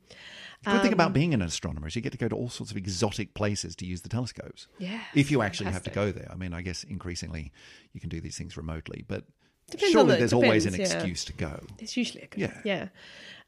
The 0.65 0.73
good 0.73 0.83
thing 0.83 0.89
Um, 0.89 0.95
about 0.95 1.13
being 1.15 1.33
an 1.33 1.41
astronomer 1.41 1.87
is 1.89 1.97
you 1.97 2.03
get 2.03 2.13
to 2.13 2.19
go 2.19 2.29
to 2.29 2.37
all 2.37 2.51
sorts 2.51 2.71
of 2.71 2.77
exotic 2.77 3.33
places 3.35 3.75
to 3.77 3.87
use 3.87 4.03
the 4.03 4.11
telescopes. 4.11 4.67
Yeah, 4.79 5.01
If 5.15 5.31
you 5.31 5.41
actually 5.41 5.71
have 5.73 5.83
to 5.85 5.91
go 5.91 6.13
there. 6.13 6.29
I 6.31 6.35
mean, 6.37 6.53
I 6.53 6.61
guess 6.61 6.85
increasingly 6.85 7.51
you 7.95 8.01
can 8.01 8.11
do 8.11 8.21
these 8.21 8.37
things 8.37 8.57
remotely, 8.59 9.05
but 9.09 9.25
Depends 9.71 9.93
surely 9.93 10.13
the- 10.13 10.19
there's 10.19 10.33
always 10.35 10.67
an 10.67 10.75
yeah. 10.75 10.81
excuse 10.83 11.25
to 11.27 11.33
go. 11.33 11.65
It's 11.79 11.97
usually 11.97 12.25
a 12.25 12.27
good 12.27 12.41
Yeah. 12.41 12.61
yeah. 12.65 12.89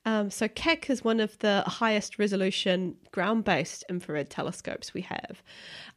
Um, 0.05 0.31
so 0.31 0.48
Keck 0.48 0.88
is 0.90 1.05
one 1.05 1.20
of 1.20 1.38
the 1.40 1.62
highest 1.66 2.18
resolution 2.18 2.96
ground-based 3.12 3.85
infrared 3.88 4.31
telescopes 4.31 4.94
we 4.94 5.03
have, 5.03 5.42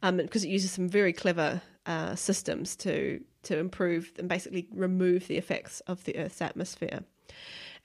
um, 0.02 0.18
because 0.18 0.44
it 0.44 0.48
uses 0.48 0.70
some 0.70 0.88
very 0.88 1.12
clever 1.12 1.60
uh, 1.86 2.14
systems 2.14 2.76
to 2.76 3.20
to 3.44 3.58
improve 3.58 4.12
and 4.18 4.28
basically 4.28 4.66
remove 4.72 5.28
the 5.28 5.36
effects 5.36 5.80
of 5.86 6.02
the 6.04 6.16
Earth's 6.18 6.42
atmosphere. 6.42 7.04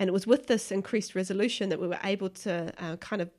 And 0.02 0.08
it 0.08 0.14
was 0.14 0.26
with 0.26 0.48
this 0.48 0.72
increased 0.72 1.14
resolution 1.14 1.70
that 1.70 1.80
we 1.80 1.88
were 1.88 2.00
able 2.04 2.30
to 2.30 2.74
uh, 2.84 2.96
kind 2.96 3.22
of 3.22 3.30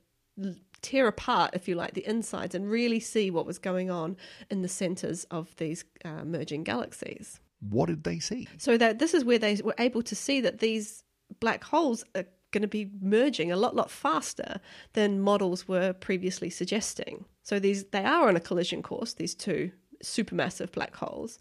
tear 0.81 1.07
apart, 1.07 1.51
if 1.51 1.67
you 1.67 1.75
like, 1.75 1.93
the 1.93 2.07
insides 2.07 2.55
and 2.55 2.71
really 2.71 3.01
see 3.01 3.29
what 3.29 3.45
was 3.45 3.59
going 3.59 3.91
on 3.91 4.15
in 4.49 4.61
the 4.61 4.69
centers 4.69 5.25
of 5.25 5.53
these 5.57 5.83
uh, 6.05 6.23
merging 6.23 6.63
galaxies. 6.63 7.41
What 7.69 7.87
did 7.87 8.05
they 8.05 8.19
see? 8.19 8.47
So 8.59 8.77
that 8.77 8.99
this 8.99 9.13
is 9.13 9.25
where 9.25 9.37
they 9.37 9.59
were 9.61 9.75
able 9.77 10.03
to 10.03 10.15
see 10.15 10.39
that 10.39 10.59
these 10.59 11.03
black 11.41 11.65
holes 11.65 12.05
are 12.15 12.23
going 12.51 12.61
to 12.61 12.69
be 12.69 12.89
merging 13.01 13.51
a 13.51 13.57
lot, 13.57 13.75
lot 13.75 13.91
faster 13.91 14.61
than 14.93 15.19
models 15.19 15.67
were 15.67 15.91
previously 15.91 16.49
suggesting. 16.49 17.25
So 17.41 17.59
these 17.59 17.83
they 17.91 18.05
are 18.05 18.29
on 18.29 18.37
a 18.37 18.39
collision 18.39 18.81
course. 18.81 19.15
These 19.15 19.35
two 19.35 19.73
supermassive 20.01 20.71
black 20.71 20.95
holes, 20.95 21.39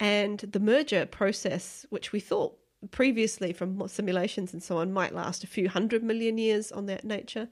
and 0.00 0.40
the 0.40 0.58
merger 0.58 1.06
process, 1.06 1.86
which 1.90 2.10
we 2.10 2.18
thought 2.18 2.58
previously 2.90 3.52
from 3.52 3.86
simulations 3.88 4.52
and 4.52 4.62
so 4.62 4.78
on 4.78 4.92
might 4.92 5.14
last 5.14 5.44
a 5.44 5.46
few 5.46 5.68
hundred 5.68 6.02
million 6.02 6.38
years 6.38 6.72
on 6.72 6.86
that 6.86 7.04
nature, 7.04 7.48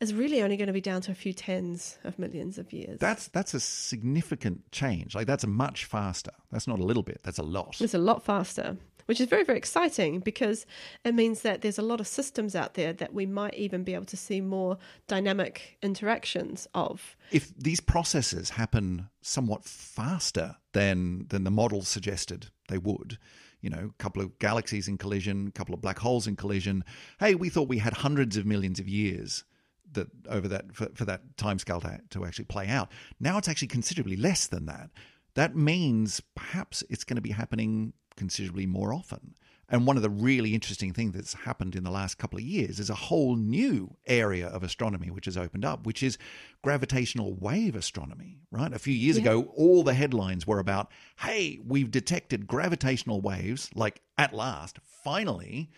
is 0.00 0.12
really 0.12 0.42
only 0.42 0.56
going 0.56 0.66
to 0.66 0.72
be 0.72 0.80
down 0.80 1.00
to 1.02 1.10
a 1.10 1.14
few 1.14 1.32
tens 1.32 1.98
of 2.04 2.18
millions 2.18 2.58
of 2.58 2.72
years. 2.72 2.98
That's 3.00 3.28
that's 3.28 3.54
a 3.54 3.60
significant 3.60 4.70
change. 4.72 5.14
Like 5.14 5.26
that's 5.26 5.46
much 5.46 5.84
faster. 5.84 6.32
That's 6.50 6.66
not 6.66 6.78
a 6.78 6.84
little 6.84 7.02
bit. 7.02 7.20
That's 7.22 7.38
a 7.38 7.42
lot. 7.42 7.80
It's 7.80 7.94
a 7.94 7.98
lot 7.98 8.22
faster, 8.24 8.76
which 9.06 9.20
is 9.20 9.28
very, 9.28 9.44
very 9.44 9.58
exciting 9.58 10.20
because 10.20 10.66
it 11.04 11.14
means 11.14 11.42
that 11.42 11.62
there's 11.62 11.78
a 11.78 11.82
lot 11.82 12.00
of 12.00 12.06
systems 12.06 12.54
out 12.54 12.74
there 12.74 12.92
that 12.92 13.14
we 13.14 13.24
might 13.24 13.54
even 13.54 13.84
be 13.84 13.94
able 13.94 14.04
to 14.06 14.16
see 14.16 14.40
more 14.40 14.76
dynamic 15.08 15.78
interactions 15.82 16.68
of. 16.74 17.16
If 17.32 17.56
these 17.56 17.80
processes 17.80 18.50
happen 18.50 19.08
somewhat 19.22 19.64
faster 19.64 20.56
than 20.72 21.26
than 21.28 21.44
the 21.44 21.50
models 21.50 21.88
suggested 21.88 22.50
they 22.68 22.78
would, 22.78 23.18
you 23.60 23.70
know, 23.70 23.90
a 23.98 24.02
couple 24.02 24.22
of 24.22 24.38
galaxies 24.38 24.88
in 24.88 24.98
collision, 24.98 25.48
a 25.48 25.52
couple 25.52 25.74
of 25.74 25.80
black 25.80 25.98
holes 25.98 26.26
in 26.26 26.36
collision. 26.36 26.84
Hey, 27.18 27.34
we 27.34 27.48
thought 27.48 27.68
we 27.68 27.78
had 27.78 27.94
hundreds 27.94 28.36
of 28.36 28.46
millions 28.46 28.78
of 28.78 28.88
years 28.88 29.44
that 29.92 30.08
over 30.28 30.48
that 30.48 30.74
for, 30.74 30.88
for 30.94 31.04
that 31.04 31.36
timescale 31.36 31.80
to, 31.82 32.00
to 32.10 32.24
actually 32.24 32.44
play 32.44 32.68
out. 32.68 32.90
Now 33.20 33.38
it's 33.38 33.48
actually 33.48 33.68
considerably 33.68 34.16
less 34.16 34.46
than 34.46 34.66
that. 34.66 34.90
That 35.34 35.54
means 35.54 36.20
perhaps 36.34 36.82
it's 36.88 37.04
going 37.04 37.16
to 37.16 37.22
be 37.22 37.30
happening 37.30 37.92
considerably 38.16 38.66
more 38.66 38.92
often. 38.92 39.34
And 39.68 39.84
one 39.84 39.96
of 39.96 40.02
the 40.04 40.10
really 40.10 40.54
interesting 40.54 40.92
things 40.92 41.12
that's 41.14 41.34
happened 41.34 41.74
in 41.74 41.82
the 41.82 41.90
last 41.90 42.18
couple 42.18 42.38
of 42.38 42.44
years 42.44 42.78
is 42.78 42.88
a 42.88 42.94
whole 42.94 43.34
new 43.34 43.96
area 44.06 44.46
of 44.46 44.62
astronomy 44.62 45.10
which 45.10 45.24
has 45.24 45.36
opened 45.36 45.64
up, 45.64 45.84
which 45.86 46.04
is 46.04 46.18
gravitational 46.62 47.34
wave 47.34 47.74
astronomy, 47.74 48.38
right? 48.52 48.72
A 48.72 48.78
few 48.78 48.94
years 48.94 49.16
ago, 49.16 49.52
all 49.56 49.82
the 49.82 49.94
headlines 49.94 50.46
were 50.46 50.60
about, 50.60 50.92
hey, 51.18 51.58
we've 51.66 51.90
detected 51.90 52.46
gravitational 52.46 53.20
waves, 53.20 53.68
like 53.74 54.02
at 54.16 54.32
last, 54.32 54.78
finally, 55.02 55.68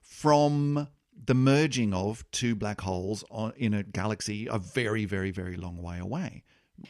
from 0.00 0.86
the 1.24 1.34
merging 1.34 1.92
of 1.92 2.24
two 2.30 2.54
black 2.54 2.80
holes 2.80 3.24
in 3.56 3.74
a 3.74 3.82
galaxy 3.82 4.46
a 4.46 4.58
very, 4.58 5.04
very, 5.04 5.32
very 5.32 5.56
long 5.56 5.82
way 5.82 5.98
away. 5.98 6.44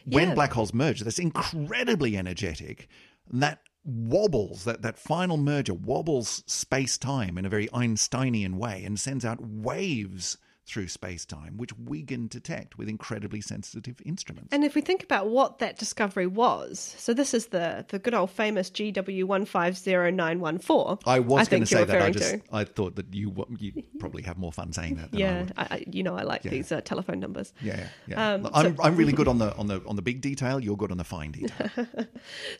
When 0.04 0.28
Yeah. 0.28 0.34
black 0.34 0.52
holes 0.52 0.72
merge, 0.74 1.00
that's 1.00 1.18
incredibly 1.18 2.16
energetic. 2.16 2.88
And 3.30 3.42
that 3.42 3.60
wobbles, 3.84 4.64
that, 4.64 4.82
that 4.82 4.98
final 4.98 5.36
merger 5.36 5.74
wobbles 5.74 6.42
space 6.46 6.98
time 6.98 7.36
in 7.38 7.44
a 7.44 7.50
very 7.50 7.68
Einsteinian 7.72 8.58
way 8.58 8.84
and 8.84 8.98
sends 8.98 9.24
out 9.24 9.38
waves 9.40 10.38
through 10.72 10.88
space 10.88 11.26
time, 11.26 11.58
which 11.58 11.70
we 11.78 12.02
can 12.02 12.26
detect 12.28 12.78
with 12.78 12.88
incredibly 12.88 13.42
sensitive 13.42 13.96
instruments. 14.06 14.48
And 14.52 14.64
if 14.64 14.74
we 14.74 14.80
think 14.80 15.02
about 15.04 15.28
what 15.28 15.58
that 15.58 15.78
discovery 15.78 16.26
was, 16.26 16.94
so 16.98 17.12
this 17.12 17.34
is 17.34 17.48
the, 17.48 17.84
the 17.88 17.98
good 17.98 18.14
old 18.14 18.30
famous 18.30 18.70
GW150914. 18.70 21.02
I 21.06 21.20
was 21.20 21.48
going 21.48 21.62
to 21.62 21.66
say 21.66 21.84
that. 21.84 22.00
I 22.02 22.10
just 22.10 22.30
to. 22.30 22.40
I 22.52 22.64
thought 22.64 22.96
that 22.96 23.12
you 23.12 23.34
you 23.58 23.82
probably 23.98 24.22
have 24.22 24.38
more 24.38 24.52
fun 24.52 24.72
saying 24.72 24.94
that. 24.96 25.12
Yeah. 25.12 25.44
I, 25.58 25.62
I, 25.62 25.84
you 25.90 26.02
know 26.02 26.16
I 26.16 26.22
like 26.22 26.40
these 26.42 26.72
uh, 26.72 26.80
telephone 26.80 27.20
numbers. 27.20 27.52
yeah, 27.60 27.76
yeah. 27.76 27.88
yeah. 28.06 28.32
Um, 28.34 28.48
I'm 28.54 28.76
so- 28.76 28.82
I'm 28.82 28.96
really 28.96 29.12
good 29.12 29.28
on 29.32 29.36
the 29.38 29.54
on 29.56 29.66
the 29.66 29.82
on 29.86 29.96
the 29.96 30.02
big 30.02 30.22
detail. 30.22 30.58
You're 30.58 30.76
good 30.78 30.90
on 30.90 30.96
the 30.98 31.04
fine 31.04 31.32
detail. 31.32 31.68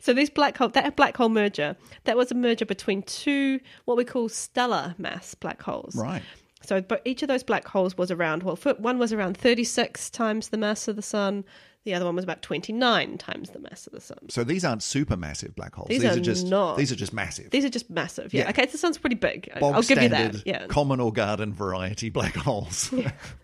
So 0.01 0.13
these 0.13 0.29
black 0.29 0.57
hole, 0.57 0.69
that 0.69 0.95
black 0.95 1.17
hole 1.17 1.29
merger, 1.29 1.75
that 2.03 2.15
was 2.17 2.31
a 2.31 2.35
merger 2.35 2.65
between 2.65 3.01
two 3.03 3.59
what 3.85 3.97
we 3.97 4.03
call 4.03 4.29
stellar 4.29 4.93
mass 4.97 5.35
black 5.35 5.61
holes. 5.61 5.95
right. 5.95 6.21
So, 6.65 6.81
but 6.81 7.01
each 7.05 7.21
of 7.21 7.27
those 7.27 7.43
black 7.43 7.67
holes 7.67 7.97
was 7.97 8.11
around. 8.11 8.43
Well, 8.43 8.55
one 8.77 8.97
was 8.97 9.13
around 9.13 9.37
thirty-six 9.37 10.09
times 10.09 10.49
the 10.49 10.57
mass 10.57 10.87
of 10.87 10.95
the 10.95 11.01
sun. 11.01 11.43
The 11.85 11.93
other 11.93 12.05
one 12.05 12.15
was 12.15 12.23
about 12.23 12.41
twenty-nine 12.41 13.17
times 13.17 13.49
the 13.49 13.59
mass 13.59 13.85
of 13.87 13.93
the 13.93 13.99
sun. 13.99 14.29
So 14.29 14.43
these 14.43 14.63
aren't 14.63 14.81
supermassive 14.81 15.53
black 15.55 15.75
holes. 15.75 15.89
These 15.89 16.05
are, 16.05 16.11
are 16.11 16.19
just 16.19 16.47
not. 16.47 16.77
these 16.77 16.91
are 16.91 16.95
just 16.95 17.11
massive. 17.13 17.49
These 17.49 17.65
are 17.65 17.69
just 17.69 17.89
massive. 17.89 18.33
Yeah. 18.33 18.43
Yeah. 18.43 18.49
Okay, 18.51 18.65
the 18.65 18.77
sun's 18.77 18.97
pretty 18.97 19.17
big. 19.17 19.51
Bog 19.59 19.75
I'll 19.75 19.81
give 19.81 20.01
you 20.01 20.09
that. 20.09 20.45
Yeah. 20.45 20.67
common 20.67 20.99
or 21.01 21.11
garden 21.11 21.53
variety 21.53 22.09
black 22.09 22.35
holes. 22.35 22.93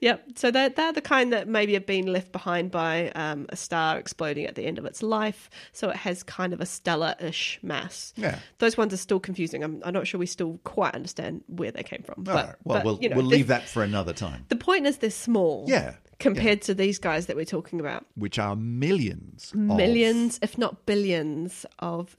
Yep. 0.00 0.24
So 0.36 0.50
they're, 0.50 0.68
they're 0.68 0.92
the 0.92 1.00
kind 1.00 1.32
that 1.32 1.48
maybe 1.48 1.74
have 1.74 1.86
been 1.86 2.06
left 2.06 2.32
behind 2.32 2.70
by 2.70 3.10
um, 3.10 3.46
a 3.48 3.56
star 3.56 3.98
exploding 3.98 4.46
at 4.46 4.54
the 4.54 4.66
end 4.66 4.78
of 4.78 4.84
its 4.84 5.02
life. 5.02 5.50
So 5.72 5.90
it 5.90 5.96
has 5.96 6.22
kind 6.22 6.52
of 6.52 6.60
a 6.60 6.66
stellar 6.66 7.14
ish 7.20 7.58
mass. 7.62 8.12
Yeah. 8.16 8.38
Those 8.58 8.76
ones 8.76 8.92
are 8.92 8.98
still 8.98 9.20
confusing. 9.20 9.62
I'm, 9.62 9.82
I'm 9.84 9.94
not 9.94 10.06
sure 10.06 10.18
we 10.18 10.26
still 10.26 10.60
quite 10.64 10.94
understand 10.94 11.42
where 11.46 11.70
they 11.70 11.82
came 11.82 12.02
from. 12.02 12.24
But, 12.24 12.34
right. 12.34 12.54
Well, 12.64 12.78
but, 12.78 12.84
we'll 12.84 12.98
you 13.00 13.08
know, 13.08 13.16
we'll 13.16 13.26
leave 13.26 13.48
that 13.48 13.68
for 13.68 13.82
another 13.82 14.12
time. 14.12 14.44
The 14.48 14.56
point 14.56 14.86
is 14.86 14.98
they're 14.98 15.10
small. 15.10 15.66
Yeah. 15.68 15.94
Compared 16.18 16.62
to 16.62 16.74
these 16.74 17.00
guys 17.00 17.26
that 17.26 17.34
we're 17.34 17.44
talking 17.44 17.80
about. 17.80 18.06
Which 18.14 18.38
are 18.38 18.54
millions. 18.54 19.50
of- 19.52 19.58
Millions, 19.58 20.38
if 20.40 20.56
not 20.56 20.86
billions, 20.86 21.66
of 21.80 22.14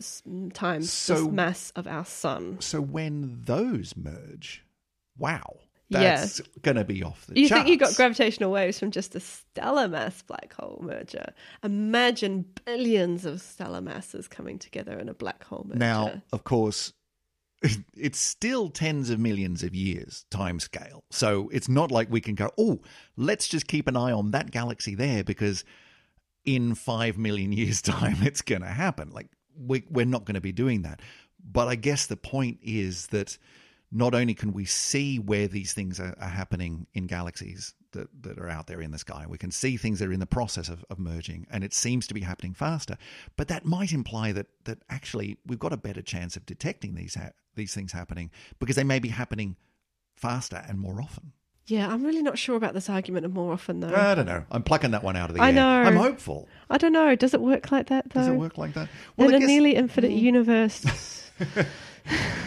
times 0.53 0.91
So- 0.91 1.27
the 1.27 1.31
mass 1.31 1.71
of 1.77 1.87
our 1.87 2.03
sun. 2.03 2.57
So 2.59 2.81
when 2.81 3.39
those 3.45 3.95
merge, 3.95 4.65
wow, 5.17 5.59
Yeah. 6.01 6.15
that's 6.17 6.39
going 6.61 6.77
to 6.77 6.83
be 6.83 7.03
off 7.03 7.25
the 7.27 7.39
You 7.39 7.47
charts. 7.47 7.63
think 7.63 7.71
you 7.71 7.77
got 7.77 7.95
gravitational 7.95 8.51
waves 8.51 8.79
from 8.79 8.91
just 8.91 9.15
a 9.15 9.19
stellar 9.19 9.87
mass 9.87 10.21
black 10.21 10.53
hole 10.53 10.79
merger? 10.83 11.33
Imagine 11.63 12.45
billions 12.65 13.25
of 13.25 13.41
stellar 13.41 13.81
masses 13.81 14.27
coming 14.27 14.57
together 14.59 14.97
in 14.99 15.09
a 15.09 15.13
black 15.13 15.43
hole 15.43 15.65
merger. 15.67 15.79
Now, 15.79 16.21
of 16.31 16.43
course, 16.43 16.93
it's 17.95 18.19
still 18.19 18.69
tens 18.69 19.09
of 19.09 19.19
millions 19.19 19.63
of 19.63 19.73
years 19.73 20.25
time 20.29 20.59
scale. 20.59 21.03
So 21.11 21.49
it's 21.53 21.69
not 21.69 21.91
like 21.91 22.09
we 22.11 22.21
can 22.21 22.35
go, 22.35 22.51
oh, 22.57 22.81
let's 23.15 23.47
just 23.47 23.67
keep 23.67 23.87
an 23.87 23.95
eye 23.95 24.11
on 24.11 24.31
that 24.31 24.51
galaxy 24.51 24.95
there 24.95 25.23
because 25.23 25.63
in 26.45 26.75
five 26.75 27.17
million 27.17 27.51
years' 27.53 27.81
time 27.83 28.17
it's 28.21 28.41
going 28.41 28.61
to 28.61 28.67
happen. 28.67 29.11
Like, 29.11 29.27
we, 29.57 29.83
we're 29.89 30.05
not 30.05 30.25
going 30.25 30.35
to 30.35 30.41
be 30.41 30.51
doing 30.51 30.81
that. 30.81 31.01
But 31.45 31.67
I 31.67 31.75
guess 31.75 32.05
the 32.07 32.17
point 32.17 32.59
is 32.61 33.07
that 33.07 33.37
not 33.95 34.15
only 34.15 34.33
can 34.33 34.51
we 34.53 34.65
see 34.65 35.19
where 35.19 35.47
these 35.47 35.71
things 35.73 35.99
are, 35.99 36.15
are 36.19 36.29
happening 36.29 36.87
in 36.93 37.05
galaxies 37.05 37.75
that, 37.91 38.07
that 38.23 38.39
are 38.39 38.49
out 38.49 38.65
there 38.65 38.81
in 38.81 38.89
the 38.89 38.97
sky, 38.97 39.25
we 39.29 39.37
can 39.37 39.51
see 39.51 39.77
things 39.77 39.99
that 39.99 40.07
are 40.09 40.13
in 40.13 40.19
the 40.19 40.25
process 40.25 40.67
of, 40.67 40.83
of 40.89 40.97
merging, 40.97 41.45
and 41.51 41.63
it 41.63 41.73
seems 41.73 42.07
to 42.07 42.13
be 42.15 42.21
happening 42.21 42.53
faster. 42.55 42.97
But 43.37 43.47
that 43.49 43.65
might 43.65 43.91
imply 43.93 44.31
that 44.31 44.47
that 44.65 44.79
actually 44.89 45.37
we've 45.45 45.59
got 45.59 45.71
a 45.73 45.77
better 45.77 46.01
chance 46.01 46.35
of 46.35 46.45
detecting 46.47 46.95
these 46.95 47.13
ha- 47.15 47.31
these 47.55 47.73
things 47.75 47.91
happening 47.91 48.31
because 48.59 48.75
they 48.75 48.83
may 48.83 48.97
be 48.99 49.09
happening 49.09 49.57
faster 50.15 50.63
and 50.67 50.79
more 50.79 50.99
often. 51.01 51.31
yeah, 51.67 51.87
I'm 51.87 52.03
really 52.03 52.23
not 52.23 52.37
sure 52.39 52.55
about 52.55 52.73
this 52.73 52.89
argument 52.89 53.25
of 53.27 53.33
more 53.33 53.53
often 53.53 53.79
though. 53.79 53.93
I 53.95 54.15
don't 54.15 54.25
know. 54.25 54.43
I'm 54.49 54.63
plucking 54.63 54.91
that 54.91 55.03
one 55.03 55.15
out 55.15 55.29
of 55.29 55.35
the 55.35 55.41
I 55.43 55.47
air. 55.49 55.53
know. 55.53 55.69
I'm 55.83 55.95
hopeful. 55.97 56.47
I 56.69 56.77
don't 56.79 56.93
know. 56.93 57.15
Does 57.15 57.33
it 57.35 57.41
work 57.41 57.71
like 57.71 57.87
that 57.87 58.09
though? 58.09 58.21
Does 58.21 58.27
it 58.29 58.35
work 58.35 58.57
like 58.57 58.73
that? 58.73 58.89
in 59.17 59.25
I 59.33 59.37
a 59.37 59.39
guess- 59.39 59.47
nearly 59.47 59.75
infinite 59.75 60.11
universe. 60.11 60.83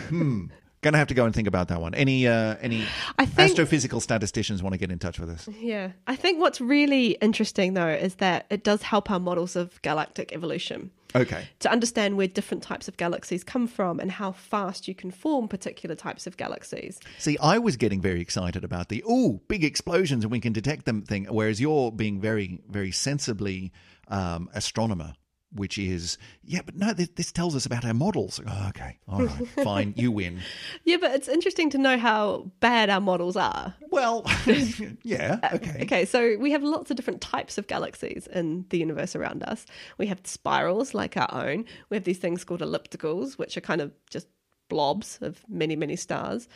Hmm. 0.08 0.46
Gonna 0.86 0.98
have 0.98 1.08
to 1.08 1.14
go 1.14 1.24
and 1.24 1.34
think 1.34 1.48
about 1.48 1.66
that 1.66 1.80
one. 1.80 1.96
Any 1.96 2.28
uh, 2.28 2.54
any 2.60 2.84
I 3.18 3.26
think- 3.26 3.56
astrophysical 3.56 4.00
statisticians 4.00 4.62
want 4.62 4.72
to 4.74 4.78
get 4.78 4.92
in 4.92 5.00
touch 5.00 5.18
with 5.18 5.28
us? 5.30 5.48
Yeah. 5.48 5.90
I 6.06 6.14
think 6.14 6.38
what's 6.40 6.60
really 6.60 7.12
interesting, 7.20 7.74
though, 7.74 7.88
is 7.88 8.14
that 8.16 8.46
it 8.50 8.62
does 8.62 8.82
help 8.82 9.10
our 9.10 9.18
models 9.18 9.56
of 9.56 9.82
galactic 9.82 10.32
evolution 10.32 10.92
Okay. 11.12 11.48
to 11.58 11.72
understand 11.72 12.16
where 12.16 12.28
different 12.28 12.62
types 12.62 12.86
of 12.86 12.96
galaxies 12.98 13.42
come 13.42 13.66
from 13.66 13.98
and 13.98 14.12
how 14.12 14.30
fast 14.30 14.86
you 14.86 14.94
can 14.94 15.10
form 15.10 15.48
particular 15.48 15.96
types 15.96 16.24
of 16.28 16.36
galaxies. 16.36 17.00
See, 17.18 17.36
I 17.42 17.58
was 17.58 17.76
getting 17.76 18.00
very 18.00 18.20
excited 18.20 18.62
about 18.62 18.88
the 18.88 19.02
oh 19.08 19.40
big 19.48 19.64
explosions 19.64 20.22
and 20.22 20.30
we 20.30 20.38
can 20.38 20.52
detect 20.52 20.84
them 20.84 21.02
thing, 21.02 21.24
whereas 21.24 21.60
you're 21.60 21.90
being 21.90 22.20
very 22.20 22.60
very 22.70 22.92
sensibly 22.92 23.72
um, 24.06 24.48
astronomer. 24.54 25.14
Which 25.52 25.78
is 25.78 26.18
yeah, 26.42 26.60
but 26.64 26.76
no. 26.76 26.92
This, 26.92 27.08
this 27.14 27.32
tells 27.32 27.54
us 27.54 27.64
about 27.66 27.84
our 27.84 27.94
models. 27.94 28.40
Oh, 28.46 28.66
okay, 28.70 28.98
all 29.08 29.24
right, 29.24 29.48
fine. 29.64 29.94
You 29.96 30.10
win. 30.10 30.40
Yeah, 30.84 30.96
but 31.00 31.12
it's 31.12 31.28
interesting 31.28 31.70
to 31.70 31.78
know 31.78 31.96
how 31.98 32.50
bad 32.60 32.90
our 32.90 33.00
models 33.00 33.36
are. 33.36 33.74
Well, 33.90 34.26
yeah, 35.02 35.38
okay. 35.54 35.78
Okay, 35.82 36.04
so 36.04 36.36
we 36.38 36.50
have 36.50 36.62
lots 36.62 36.90
of 36.90 36.96
different 36.96 37.20
types 37.20 37.58
of 37.58 37.68
galaxies 37.68 38.26
in 38.26 38.66
the 38.70 38.78
universe 38.78 39.14
around 39.14 39.44
us. 39.44 39.64
We 39.98 40.06
have 40.08 40.20
spirals 40.24 40.94
like 40.94 41.16
our 41.16 41.32
own. 41.32 41.64
We 41.90 41.96
have 41.96 42.04
these 42.04 42.18
things 42.18 42.44
called 42.44 42.60
ellipticals, 42.60 43.38
which 43.38 43.56
are 43.56 43.62
kind 43.62 43.80
of 43.80 43.92
just 44.10 44.26
blobs 44.68 45.18
of 45.22 45.42
many, 45.48 45.76
many 45.76 45.96
stars, 45.96 46.48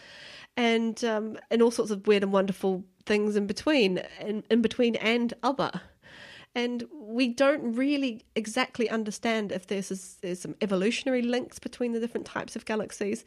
and 0.57 1.03
um, 1.05 1.39
and 1.51 1.63
all 1.63 1.71
sorts 1.71 1.91
of 1.91 2.07
weird 2.07 2.23
and 2.23 2.33
wonderful 2.33 2.85
things 3.07 3.37
in 3.37 3.47
between, 3.47 4.03
in, 4.21 4.43
in 4.51 4.63
between 4.63 4.97
and 4.97 5.35
other. 5.43 5.71
And 6.55 6.85
we 6.93 7.29
don't 7.29 7.75
really 7.75 8.25
exactly 8.35 8.91
understand 8.91 9.53
if 9.53 9.69
there's, 9.69 10.17
there's 10.21 10.41
some 10.41 10.57
evolutionary 10.61 11.23
links 11.23 11.59
between 11.61 11.93
the 11.93 12.01
different 12.01 12.27
types 12.27 12.57
of 12.57 12.65
galaxies. 12.65 13.25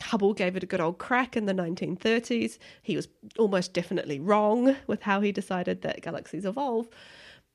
Hubble 0.00 0.34
gave 0.34 0.56
it 0.56 0.64
a 0.64 0.66
good 0.66 0.80
old 0.80 0.98
crack 0.98 1.36
in 1.36 1.46
the 1.46 1.52
1930s. 1.52 2.58
He 2.82 2.96
was 2.96 3.06
almost 3.38 3.72
definitely 3.72 4.18
wrong 4.18 4.76
with 4.88 5.02
how 5.02 5.20
he 5.20 5.30
decided 5.30 5.82
that 5.82 6.02
galaxies 6.02 6.44
evolve. 6.44 6.88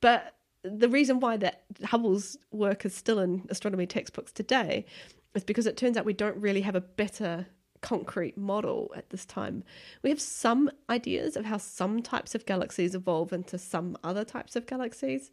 But 0.00 0.36
the 0.62 0.88
reason 0.88 1.20
why 1.20 1.36
that 1.38 1.64
Hubble's 1.84 2.38
work 2.50 2.84
is 2.86 2.94
still 2.94 3.18
in 3.18 3.46
astronomy 3.50 3.86
textbooks 3.86 4.32
today 4.32 4.86
is 5.34 5.44
because 5.44 5.66
it 5.66 5.76
turns 5.76 5.96
out 5.96 6.04
we 6.04 6.12
don't 6.12 6.36
really 6.36 6.62
have 6.62 6.74
a 6.74 6.80
better 6.80 7.46
concrete 7.80 8.36
model 8.36 8.92
at 8.96 9.10
this 9.10 9.24
time. 9.24 9.64
We 10.02 10.10
have 10.10 10.20
some 10.20 10.70
ideas 10.88 11.36
of 11.36 11.44
how 11.44 11.58
some 11.58 12.02
types 12.02 12.34
of 12.34 12.46
galaxies 12.46 12.94
evolve 12.94 13.32
into 13.32 13.58
some 13.58 13.96
other 14.04 14.24
types 14.24 14.56
of 14.56 14.66
galaxies, 14.66 15.30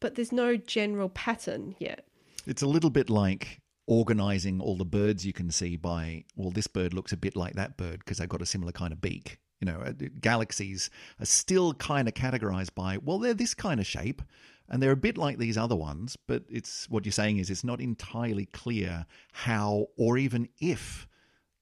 but 0.00 0.14
there's 0.14 0.32
no 0.32 0.56
general 0.56 1.08
pattern 1.08 1.74
yet. 1.78 2.06
It's 2.46 2.62
a 2.62 2.66
little 2.66 2.90
bit 2.90 3.08
like 3.10 3.60
organizing 3.86 4.60
all 4.60 4.76
the 4.76 4.84
birds 4.84 5.26
you 5.26 5.32
can 5.32 5.50
see 5.50 5.76
by 5.76 6.24
well, 6.36 6.50
this 6.50 6.66
bird 6.66 6.94
looks 6.94 7.12
a 7.12 7.16
bit 7.16 7.36
like 7.36 7.54
that 7.54 7.76
bird 7.76 8.00
because 8.00 8.18
they've 8.18 8.28
got 8.28 8.42
a 8.42 8.46
similar 8.46 8.72
kind 8.72 8.92
of 8.92 9.00
beak. 9.00 9.38
You 9.60 9.66
know, 9.66 9.80
uh, 9.80 9.92
galaxies 10.20 10.90
are 11.20 11.26
still 11.26 11.74
kind 11.74 12.08
of 12.08 12.14
categorized 12.14 12.74
by 12.74 12.98
well, 13.02 13.18
they're 13.18 13.34
this 13.34 13.54
kind 13.54 13.80
of 13.80 13.86
shape. 13.86 14.22
And 14.66 14.82
they're 14.82 14.92
a 14.92 14.96
bit 14.96 15.18
like 15.18 15.36
these 15.36 15.58
other 15.58 15.76
ones, 15.76 16.16
but 16.26 16.44
it's 16.48 16.88
what 16.88 17.04
you're 17.04 17.12
saying 17.12 17.36
is 17.36 17.50
it's 17.50 17.64
not 17.64 17.82
entirely 17.82 18.46
clear 18.46 19.04
how 19.32 19.88
or 19.98 20.16
even 20.16 20.48
if 20.58 21.06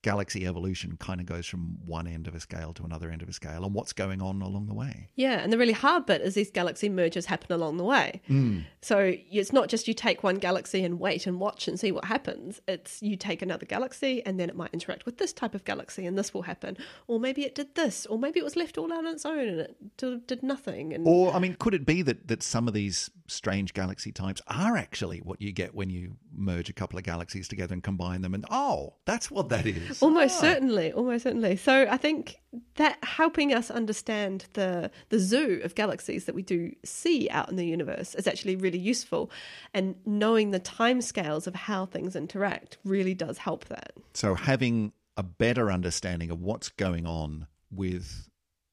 galaxy 0.03 0.47
evolution 0.47 0.97
kind 0.99 1.21
of 1.21 1.27
goes 1.27 1.47
from 1.47 1.79
one 1.87 2.07
end 2.07 2.27
of 2.27 2.35
a 2.35 2.41
scale 2.41 2.73
to 2.75 2.85
another 2.85 3.11
end 3.11 3.23
of 3.23 3.29
a 3.29 3.33
scale 3.33 3.65
and 3.65 3.73
what's 3.73 3.93
going 3.93 4.21
on 4.21 4.43
along 4.43 4.67
the 4.67 4.75
way. 4.75 5.09
Yeah, 5.15 5.39
and 5.41 5.53
the 5.53 5.59
really 5.59 5.73
hard 5.73 6.07
bit 6.07 6.21
is 6.21 6.35
these 6.35 6.51
galaxy 6.51 6.89
mergers 6.89 7.27
happen 7.27 7.53
along 7.53 7.77
the 7.77 7.85
way. 7.85 8.21
Hmm. 8.27 8.61
So 8.81 9.15
it's 9.31 9.53
not 9.53 9.69
just 9.69 9.87
you 9.87 9.95
take 9.95 10.23
one 10.23 10.37
galaxy 10.37 10.85
and 10.85 10.99
wait 10.99 11.27
and 11.27 11.39
watch 11.39 11.69
and 11.69 11.79
see 11.79 11.93
what 11.93 12.05
happens. 12.05 12.61
It's 12.67 13.01
you 13.01 13.17
take 13.17 13.43
another 13.43 13.65
galaxy 13.65 14.25
and 14.27 14.39
then 14.39 14.49
it 14.49 14.57
might 14.57 14.71
interact 14.73 15.07
with 15.07 15.19
this 15.19 15.33
type 15.33 15.55
of 15.55 15.65
galaxy 15.65 16.05
and 16.05 16.19
this 16.19 16.35
will 16.35 16.43
happen. 16.43 16.77
Or 17.07 17.21
maybe 17.21 17.45
it 17.45 17.55
did 17.55 17.75
this, 17.77 18.05
or 18.07 18.19
maybe 18.19 18.41
it 18.41 18.45
was 18.45 18.57
left 18.57 18.79
all 18.79 18.93
on 18.93 19.07
its 19.07 19.25
own 19.25 19.39
and 19.39 19.61
it 19.61 19.77
did, 19.97 20.27
did 20.27 20.43
nothing. 20.43 20.93
And 20.93 21.07
Or, 21.07 21.33
I 21.33 21.39
mean, 21.39 21.57
could 21.59 21.75
it 21.75 21.87
be 21.87 22.03
that, 22.03 22.27
that 22.27 22.43
some 22.43 22.67
of 22.67 22.75
these 22.75 23.11
strange 23.29 23.73
galaxy 23.73 24.11
types 24.11 24.43
are 24.49 24.77
actually 24.77 25.19
what 25.19 25.41
you 25.41 25.53
get 25.53 25.75
when 25.75 25.91
you 25.91 26.17
merge 26.35 26.69
a 26.69 26.73
couple 26.73 26.99
of 26.99 27.05
galaxies 27.05 27.47
together 27.47 27.73
and 27.73 27.85
combine 27.85 28.23
them? 28.23 28.35
And 28.35 28.45
oh, 28.51 28.95
that's 29.05 29.31
what 29.31 29.49
that 29.51 29.67
is. 29.67 29.92
Almost 30.01 30.41
certainly, 30.41 30.93
almost 30.93 31.25
certainly. 31.25 31.57
So 31.57 31.87
I 31.91 31.97
think 31.97 32.41
that 32.77 32.99
helping 33.03 33.53
us 33.53 33.71
understand 33.71 34.47
the 34.53 34.91
the 35.09 35.19
zoo 35.19 35.61
of 35.65 35.75
galaxies 35.75 36.27
that 36.27 36.35
we 36.35 36.43
do 36.43 36.73
see 36.85 37.29
out 37.31 37.49
in 37.51 37.57
the 37.57 37.67
universe 37.67 38.15
is 38.15 38.27
actually 38.27 38.57
really 38.57 38.79
useful, 38.79 39.31
and 39.75 39.97
knowing 40.07 40.51
the 40.51 40.61
timescales 40.61 41.47
of 41.47 41.55
how 41.55 41.87
things 41.87 42.15
interact 42.17 42.79
really 42.85 43.15
does 43.15 43.39
help 43.39 43.65
that. 43.67 43.93
So 44.15 44.35
having 44.35 44.93
a 45.17 45.23
better 45.23 45.71
understanding 45.71 46.31
of 46.31 46.41
what's 46.41 46.69
going 46.69 47.07
on 47.07 47.47
with 47.71 48.29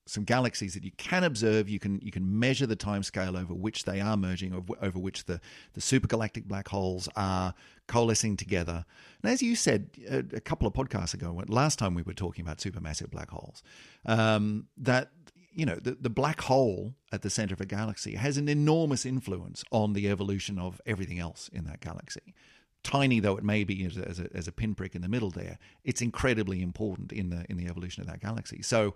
some 0.08 0.23
galaxies 0.23 0.73
that 0.73 0.84
you 0.84 0.91
can 0.97 1.23
observe, 1.23 1.69
you 1.69 1.79
can 1.79 1.99
you 2.01 2.12
can 2.12 2.39
measure 2.39 2.65
the 2.65 2.75
timescale 2.75 3.39
over 3.39 3.53
which 3.53 3.86
they 3.86 4.01
are 4.01 4.17
merging, 4.17 4.53
over, 4.53 4.73
over 4.82 4.99
which 4.99 5.25
the 5.25 5.39
the 5.73 5.82
supergalactic 5.82 6.45
black 6.45 6.67
holes 6.67 7.08
are 7.15 7.53
coalescing 7.89 8.38
together. 8.38 8.86
And 9.21 9.32
as 9.32 9.41
you 9.41 9.58
said 9.58 9.89
a, 10.10 10.19
a 10.19 10.39
couple 10.39 10.65
of 10.65 10.73
podcasts 10.73 11.13
ago, 11.13 11.43
last 11.49 11.78
time 11.78 11.93
we 11.93 12.04
were 12.04 12.13
talking 12.13 12.45
about 12.45 12.60
supermassive 12.60 13.10
black 13.10 13.30
holes, 13.30 13.62
um, 14.06 14.67
that 14.78 15.12
you 15.52 15.65
know 15.65 15.75
the, 15.75 15.97
the 15.99 16.10
black 16.10 16.39
hole 16.41 16.93
at 17.12 17.21
the 17.21 17.30
center 17.30 17.54
of 17.54 17.60
a 17.60 17.65
galaxy 17.65 18.15
has 18.15 18.38
an 18.38 18.47
enormous 18.47 19.06
influence 19.06 19.65
on 19.71 19.91
the 19.91 20.08
evolution 20.08 20.58
of 20.58 20.80
everything 20.86 21.19
else 21.19 21.49
in 21.52 21.65
that 21.65 21.82
galaxy 21.82 22.34
tiny 22.84 23.19
though 23.19 23.36
it 23.36 23.43
may 23.43 23.63
be 23.63 23.86
as 23.86 23.97
a, 23.97 24.30
as 24.34 24.47
a, 24.47 24.52
pinprick 24.52 24.95
in 24.95 25.02
the 25.02 25.10
middle 25.10 25.30
there, 25.30 25.58
it's 25.84 26.02
incredibly 26.02 26.62
important 26.62 27.12
in 27.12 27.30
the 27.30 27.45
in 27.49 27.58
the 27.58 27.67
evolution 27.67 28.02
of 28.02 28.08
that 28.08 28.21
galaxy. 28.21 28.62
So 28.62 28.95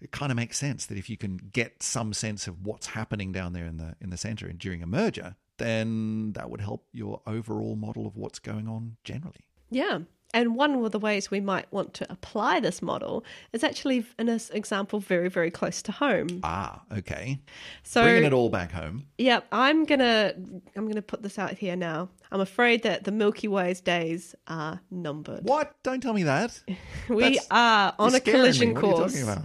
it 0.00 0.12
kind 0.12 0.30
of 0.30 0.36
makes 0.36 0.56
sense 0.56 0.86
that 0.86 0.98
if 0.98 1.10
you 1.10 1.16
can 1.16 1.36
get 1.52 1.82
some 1.82 2.12
sense 2.12 2.46
of 2.46 2.64
what's 2.64 2.88
happening 2.88 3.32
down 3.32 3.52
there 3.52 3.66
in 3.66 3.78
the 3.78 3.96
in 4.00 4.10
the 4.10 4.16
center 4.16 4.46
and 4.46 4.58
during 4.58 4.82
a 4.82 4.86
merger, 4.86 5.34
then 5.58 6.32
that 6.32 6.50
would 6.50 6.60
help 6.60 6.86
your 6.92 7.20
overall 7.26 7.76
model 7.76 8.06
of 8.06 8.16
what's 8.16 8.38
going 8.38 8.66
on 8.68 8.96
generally. 9.04 9.40
Yeah. 9.70 10.00
And 10.34 10.56
one 10.56 10.74
of 10.84 10.92
the 10.92 10.98
ways 10.98 11.30
we 11.30 11.40
might 11.40 11.72
want 11.72 11.94
to 11.94 12.12
apply 12.12 12.60
this 12.60 12.82
model 12.82 13.24
is 13.54 13.64
actually 13.64 14.04
in 14.18 14.28
an 14.28 14.38
example 14.52 15.00
very, 15.00 15.30
very 15.30 15.50
close 15.50 15.80
to 15.82 15.90
home. 15.92 16.40
Ah, 16.42 16.82
okay. 16.98 17.40
So 17.82 18.02
Bringing 18.02 18.24
it 18.24 18.32
all 18.34 18.50
back 18.50 18.70
home. 18.70 19.06
Yeah, 19.16 19.40
I'm 19.52 19.86
gonna 19.86 20.34
I'm 20.76 20.86
gonna 20.86 21.00
put 21.00 21.22
this 21.22 21.38
out 21.38 21.52
here 21.54 21.76
now. 21.76 22.10
I'm 22.30 22.40
afraid 22.40 22.82
that 22.82 23.04
the 23.04 23.10
Milky 23.10 23.48
Way's 23.48 23.80
days 23.80 24.34
are 24.48 24.80
numbered. 24.90 25.44
What? 25.44 25.74
Don't 25.82 26.02
tell 26.02 26.12
me 26.12 26.24
that. 26.24 26.60
We 27.08 27.22
That's- 27.22 27.46
are 27.50 27.94
on 27.98 28.14
a 28.14 28.20
collision 28.20 28.74
What 28.74 28.84
are 28.84 28.86
you 28.86 28.94
course? 28.96 29.38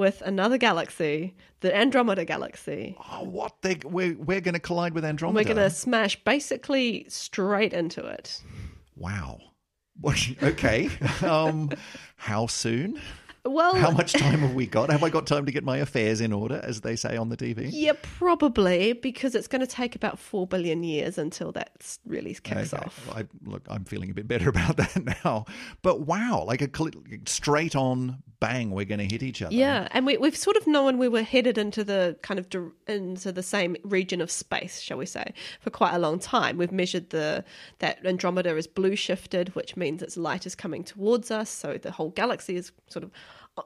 With 0.00 0.22
another 0.22 0.56
galaxy, 0.56 1.34
the 1.60 1.76
Andromeda 1.76 2.24
galaxy. 2.24 2.96
Oh, 3.12 3.22
what? 3.22 3.60
They, 3.60 3.78
we're 3.84 4.16
we're 4.16 4.40
going 4.40 4.54
to 4.54 4.60
collide 4.60 4.94
with 4.94 5.04
Andromeda. 5.04 5.36
We're 5.48 5.54
gonna 5.54 5.70
smash 5.70 6.16
basically 6.24 7.04
straight 7.08 7.72
into 7.72 8.04
it. 8.04 8.42
Wow. 8.96 9.38
Okay. 10.42 10.88
um, 11.22 11.70
how 12.16 12.46
soon? 12.46 12.98
Well, 13.44 13.74
How 13.74 13.90
much 13.90 14.12
time 14.12 14.40
have 14.40 14.54
we 14.54 14.66
got? 14.66 14.90
Have 14.90 15.02
I 15.02 15.08
got 15.08 15.26
time 15.26 15.46
to 15.46 15.52
get 15.52 15.64
my 15.64 15.78
affairs 15.78 16.20
in 16.20 16.32
order, 16.32 16.60
as 16.62 16.82
they 16.82 16.94
say 16.94 17.16
on 17.16 17.30
the 17.30 17.36
TV? 17.36 17.70
yeah, 17.72 17.92
probably 18.02 18.92
because 18.92 19.34
it's 19.34 19.48
going 19.48 19.60
to 19.60 19.66
take 19.66 19.96
about 19.96 20.18
four 20.18 20.46
billion 20.46 20.82
years 20.82 21.16
until 21.18 21.50
that 21.52 21.96
really 22.04 22.34
kicks 22.34 22.74
Okay. 22.74 22.84
off. 22.84 23.06
Well, 23.06 23.16
I, 23.18 23.24
look, 23.44 23.62
I'm 23.68 23.84
feeling 23.84 24.10
a 24.10 24.14
bit 24.14 24.28
better 24.28 24.48
about 24.50 24.76
that 24.76 25.02
now. 25.24 25.46
But 25.82 26.02
wow, 26.02 26.44
like 26.46 26.60
a 26.62 26.68
cl- 26.74 26.90
straight 27.26 27.74
on 27.74 28.22
bang, 28.40 28.70
we're 28.70 28.86
going 28.86 28.98
to 29.00 29.06
hit 29.06 29.22
each 29.22 29.42
other. 29.42 29.54
Yeah, 29.54 29.88
and 29.90 30.06
we, 30.06 30.16
we've 30.16 30.36
sort 30.36 30.56
of 30.56 30.66
known 30.66 30.96
we 30.96 31.08
were 31.08 31.22
headed 31.22 31.58
into 31.58 31.84
the 31.84 32.16
kind 32.22 32.38
of 32.40 32.48
dir- 32.48 32.72
into 32.86 33.32
the 33.32 33.42
same 33.42 33.76
region 33.84 34.20
of 34.20 34.30
space, 34.30 34.80
shall 34.80 34.96
we 34.98 35.06
say, 35.06 35.32
for 35.60 35.70
quite 35.70 35.94
a 35.94 35.98
long 35.98 36.18
time. 36.18 36.56
We've 36.56 36.72
measured 36.72 37.10
the 37.10 37.44
that 37.80 38.04
Andromeda 38.04 38.56
is 38.56 38.66
blue 38.66 38.96
shifted, 38.96 39.54
which 39.54 39.76
means 39.76 40.02
its 40.02 40.16
light 40.16 40.46
is 40.46 40.54
coming 40.54 40.84
towards 40.84 41.30
us, 41.30 41.50
so 41.50 41.76
the 41.78 41.90
whole 41.90 42.10
galaxy 42.10 42.56
is 42.56 42.72
sort 42.88 43.02
of 43.04 43.10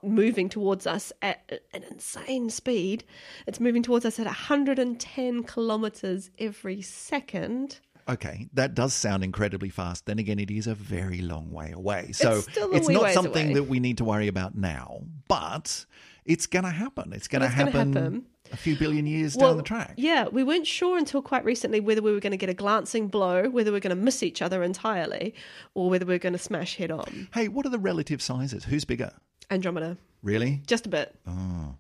moving 0.03 0.49
towards 0.49 0.87
us 0.87 1.13
at 1.23 1.61
an 1.73 1.85
insane 1.91 2.51
speed. 2.51 3.05
It's 3.47 3.61
moving 3.61 3.83
towards 3.83 4.05
us 4.05 4.19
at 4.19 4.27
110 4.27 5.43
kilometers 5.45 6.31
every 6.39 6.83
second. 6.83 7.81
Okay, 8.09 8.49
that 8.53 8.75
does 8.75 8.93
sound 8.93 9.25
incredibly 9.25 9.71
fast. 9.71 10.05
Then 10.07 10.19
again, 10.19 10.39
it 10.39 10.51
is 10.51 10.67
a 10.67 10.75
very 10.75 11.23
long 11.23 11.51
way 11.51 11.73
away. 11.73 12.13
So 12.13 12.39
It's 12.39 12.49
it's 12.57 12.89
not 12.89 13.13
something 13.13 13.47
away. 13.47 13.55
that 13.55 13.63
we 13.65 13.81
need 13.81 13.99
to 13.99 14.05
worry 14.05 14.29
about 14.29 14.55
now, 14.55 15.03
but 15.27 15.87
it's 16.27 16.47
going 16.47 16.65
to 16.65 16.71
happen. 16.71 17.13
It's 17.15 17.29
going 17.29 17.43
to 17.43 17.49
happen, 17.49 18.27
a 18.53 18.57
few 18.59 18.77
billion 18.77 19.07
years 19.07 19.37
Well, 19.37 19.49
down 19.51 19.57
the 19.57 19.63
track. 19.63 19.95
Yeah, 19.97 20.29
we 20.29 20.45
weren't 20.45 20.67
sure 20.67 20.99
until 20.99 21.23
quite 21.23 21.45
recently 21.47 21.81
whether 21.81 22.03
we 22.03 22.13
were 22.13 22.21
going 22.21 22.33
to 22.33 22.37
get 22.37 22.51
a 22.51 22.55
glancing 22.55 23.09
blow, 23.09 23.49
whether 23.49 23.71
we 23.73 23.79
are 23.79 23.81
going 23.81 23.97
to 23.97 24.03
miss 24.03 24.23
each 24.23 24.43
other 24.43 24.63
entirely, 24.63 25.35
or 25.73 25.89
whether 25.89 26.05
we 26.05 26.15
are 26.15 26.19
going 26.19 26.35
to 26.35 26.39
smash 26.39 26.77
head 26.77 26.91
on. 26.91 27.29
Hey, 27.33 27.49
what 27.49 27.65
are 27.65 27.71
the 27.71 27.79
relative 27.79 28.21
sizes? 28.21 28.65
Who's 28.65 28.85
bigger? 28.85 29.13
Andromeda, 29.51 29.97
Really? 30.23 30.63
just 30.67 30.87
a 30.87 30.89
bit. 30.89 31.15
Oh. 31.27 31.75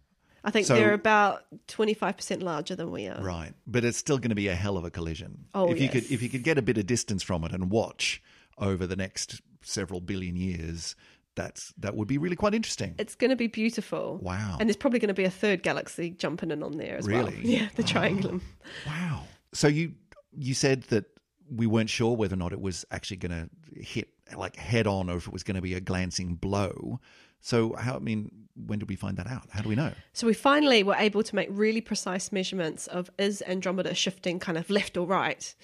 I 0.47 0.51
think 0.51 0.67
So- 0.67 0.75
they're 0.75 0.93
about 0.93 1.45
25% 1.69 2.43
larger 2.43 2.77
than 2.77 2.91
we 2.91 3.07
are. 3.07 3.23
Right, 3.23 3.55
but 3.67 3.85
it's 3.85 3.97
still 3.99 4.19
going 4.19 4.29
to 4.31 4.35
be 4.35 4.49
a 4.49 4.55
hell 4.55 4.77
of 4.77 4.85
a 4.85 4.91
collision. 4.91 5.47
Oh, 5.55 5.71
if 5.73 5.81
you 5.81 5.89
could, 5.89 6.03
yes. 6.03 6.13
if 6.13 6.23
you 6.23 6.29
could 6.29 6.43
get 6.43 6.59
a 6.59 6.63
bit 6.63 6.77
of 6.79 6.87
distance 6.87 7.23
from 7.23 7.45
it 7.45 7.53
and 7.53 7.71
watch 7.71 8.23
over 8.59 8.87
the 8.87 8.97
next 8.97 9.41
several 9.63 10.01
billion 10.01 10.37
years, 10.37 10.95
That's 11.37 11.73
that 11.79 11.97
would 11.97 12.07
be 12.07 12.17
really 12.17 12.37
quite 12.37 12.55
interesting. 12.55 12.95
It's 12.97 13.17
going 13.17 13.31
to 13.31 13.37
be 13.37 13.49
beautiful. 13.49 14.19
Wow. 14.23 14.57
And 14.61 14.69
there's 14.69 14.77
probably 14.77 15.01
going 15.01 15.09
to 15.09 15.15
be 15.15 15.25
a 15.25 15.31
third 15.31 15.65
galaxy 15.65 16.11
jumping 16.11 16.53
in 16.53 16.63
on 16.63 16.77
there 16.77 16.97
as 16.97 17.09
well. 17.09 17.27
Really? 17.27 17.41
Yeah, 17.43 17.69
the 17.75 17.83
triangulum. 17.83 18.41
Oh. 18.41 18.71
Wow. 18.87 19.23
So 19.53 19.67
you 19.67 19.95
you 20.37 20.55
said 20.55 20.83
that 20.91 21.07
we 21.51 21.67
weren't 21.67 21.91
sure 21.91 22.15
whether 22.15 22.35
or 22.35 22.37
not 22.37 22.53
it 22.53 22.61
was 22.61 22.85
actually 22.93 23.17
going 23.17 23.33
to 23.33 23.81
hit 23.83 24.11
like 24.37 24.55
head 24.55 24.87
on 24.87 25.11
or 25.11 25.17
if 25.17 25.27
it 25.27 25.33
was 25.33 25.43
going 25.43 25.57
to 25.57 25.61
be 25.61 25.75
a 25.75 25.81
glancing 25.81 26.37
blow. 26.37 27.01
So 27.45 27.75
how 27.75 27.97
I 27.97 27.99
mean, 27.99 28.31
when 28.57 28.79
did 28.79 28.89
we 28.89 28.97
find 28.97 29.19
that 29.19 29.27
out? 29.27 29.49
How 29.51 29.61
do 29.61 29.69
we 29.69 29.75
know? 29.75 29.93
So 30.15 30.27
we 30.27 30.33
finally 30.33 30.83
were 30.83 30.95
able 30.95 31.23
to 31.23 31.37
make 31.37 31.49
really 31.51 31.83
precise 31.83 32.33
measurements 32.33 32.87
of 32.87 33.11
is 33.19 33.43
Andromeda 33.47 33.95
shifting 33.95 34.39
kind 34.39 34.57
of 34.57 34.71
left 34.71 34.97
or 34.97 35.07
right 35.07 35.55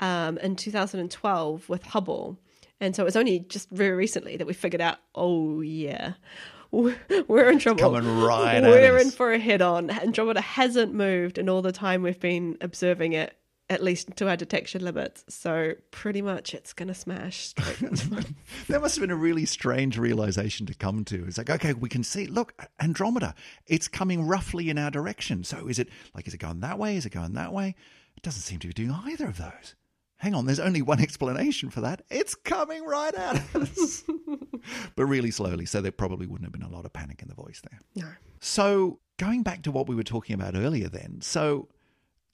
um, 0.00 0.38
in 0.38 0.56
2012 0.56 1.68
with 1.68 1.82
Hubble. 1.82 2.38
And 2.80 2.96
so 2.96 3.02
it 3.02 3.04
was 3.04 3.16
only 3.16 3.40
just 3.40 3.68
very 3.68 3.94
recently 3.94 4.38
that 4.38 4.46
we 4.46 4.54
figured 4.54 4.80
out, 4.80 4.96
oh 5.14 5.60
yeah, 5.60 6.14
we're 6.70 7.50
in 7.50 7.58
trouble. 7.58 7.80
coming 7.80 8.22
right 8.22 8.56
at 8.56 8.62
We're 8.62 8.96
in 8.96 9.10
for 9.10 9.30
a 9.34 9.38
head 9.38 9.60
on. 9.60 9.90
Andromeda 9.90 10.40
hasn't 10.40 10.94
moved 10.94 11.36
in 11.36 11.50
all 11.50 11.60
the 11.60 11.70
time 11.70 12.02
we've 12.02 12.18
been 12.18 12.56
observing 12.62 13.12
it, 13.12 13.36
at 13.68 13.82
least 13.82 14.16
to 14.16 14.28
our 14.28 14.36
detection 14.36 14.84
limits. 14.84 15.24
So 15.28 15.74
pretty 15.90 16.22
much 16.22 16.54
it's 16.54 16.72
going 16.72 16.88
to 16.88 16.94
smash 16.94 17.52
That 17.54 18.80
must 18.80 18.96
have 18.96 19.00
been 19.00 19.10
a 19.10 19.16
really 19.16 19.44
strange 19.44 19.98
realization 19.98 20.66
to 20.66 20.74
come 20.74 21.04
to. 21.06 21.24
It's 21.26 21.38
like, 21.38 21.50
okay, 21.50 21.72
we 21.72 21.88
can 21.88 22.04
see, 22.04 22.26
look, 22.26 22.68
Andromeda, 22.80 23.34
it's 23.66 23.88
coming 23.88 24.26
roughly 24.26 24.70
in 24.70 24.78
our 24.78 24.90
direction. 24.90 25.44
So 25.44 25.66
is 25.68 25.78
it 25.78 25.88
like, 26.14 26.28
is 26.28 26.34
it 26.34 26.38
going 26.38 26.60
that 26.60 26.78
way? 26.78 26.96
Is 26.96 27.06
it 27.06 27.10
going 27.10 27.34
that 27.34 27.52
way? 27.52 27.74
It 28.16 28.22
doesn't 28.22 28.42
seem 28.42 28.58
to 28.60 28.68
be 28.68 28.72
doing 28.72 28.90
either 28.90 29.26
of 29.26 29.38
those. 29.38 29.74
Hang 30.18 30.34
on, 30.34 30.46
there's 30.46 30.60
only 30.60 30.80
one 30.80 31.00
explanation 31.02 31.70
for 31.70 31.80
that. 31.82 32.02
It's 32.08 32.34
coming 32.34 32.84
right 32.84 33.14
at 33.14 33.54
us. 33.54 34.04
but 34.96 35.04
really 35.04 35.30
slowly. 35.30 35.66
So 35.66 35.80
there 35.80 35.92
probably 35.92 36.26
wouldn't 36.26 36.44
have 36.44 36.52
been 36.52 36.62
a 36.62 36.74
lot 36.74 36.84
of 36.84 36.92
panic 36.92 37.20
in 37.22 37.28
the 37.28 37.34
voice 37.34 37.60
there. 37.68 37.80
No. 37.94 38.10
So 38.40 39.00
going 39.18 39.42
back 39.42 39.62
to 39.62 39.70
what 39.70 39.88
we 39.88 39.94
were 39.94 40.02
talking 40.02 40.34
about 40.34 40.56
earlier, 40.56 40.88
then, 40.88 41.18
so 41.20 41.68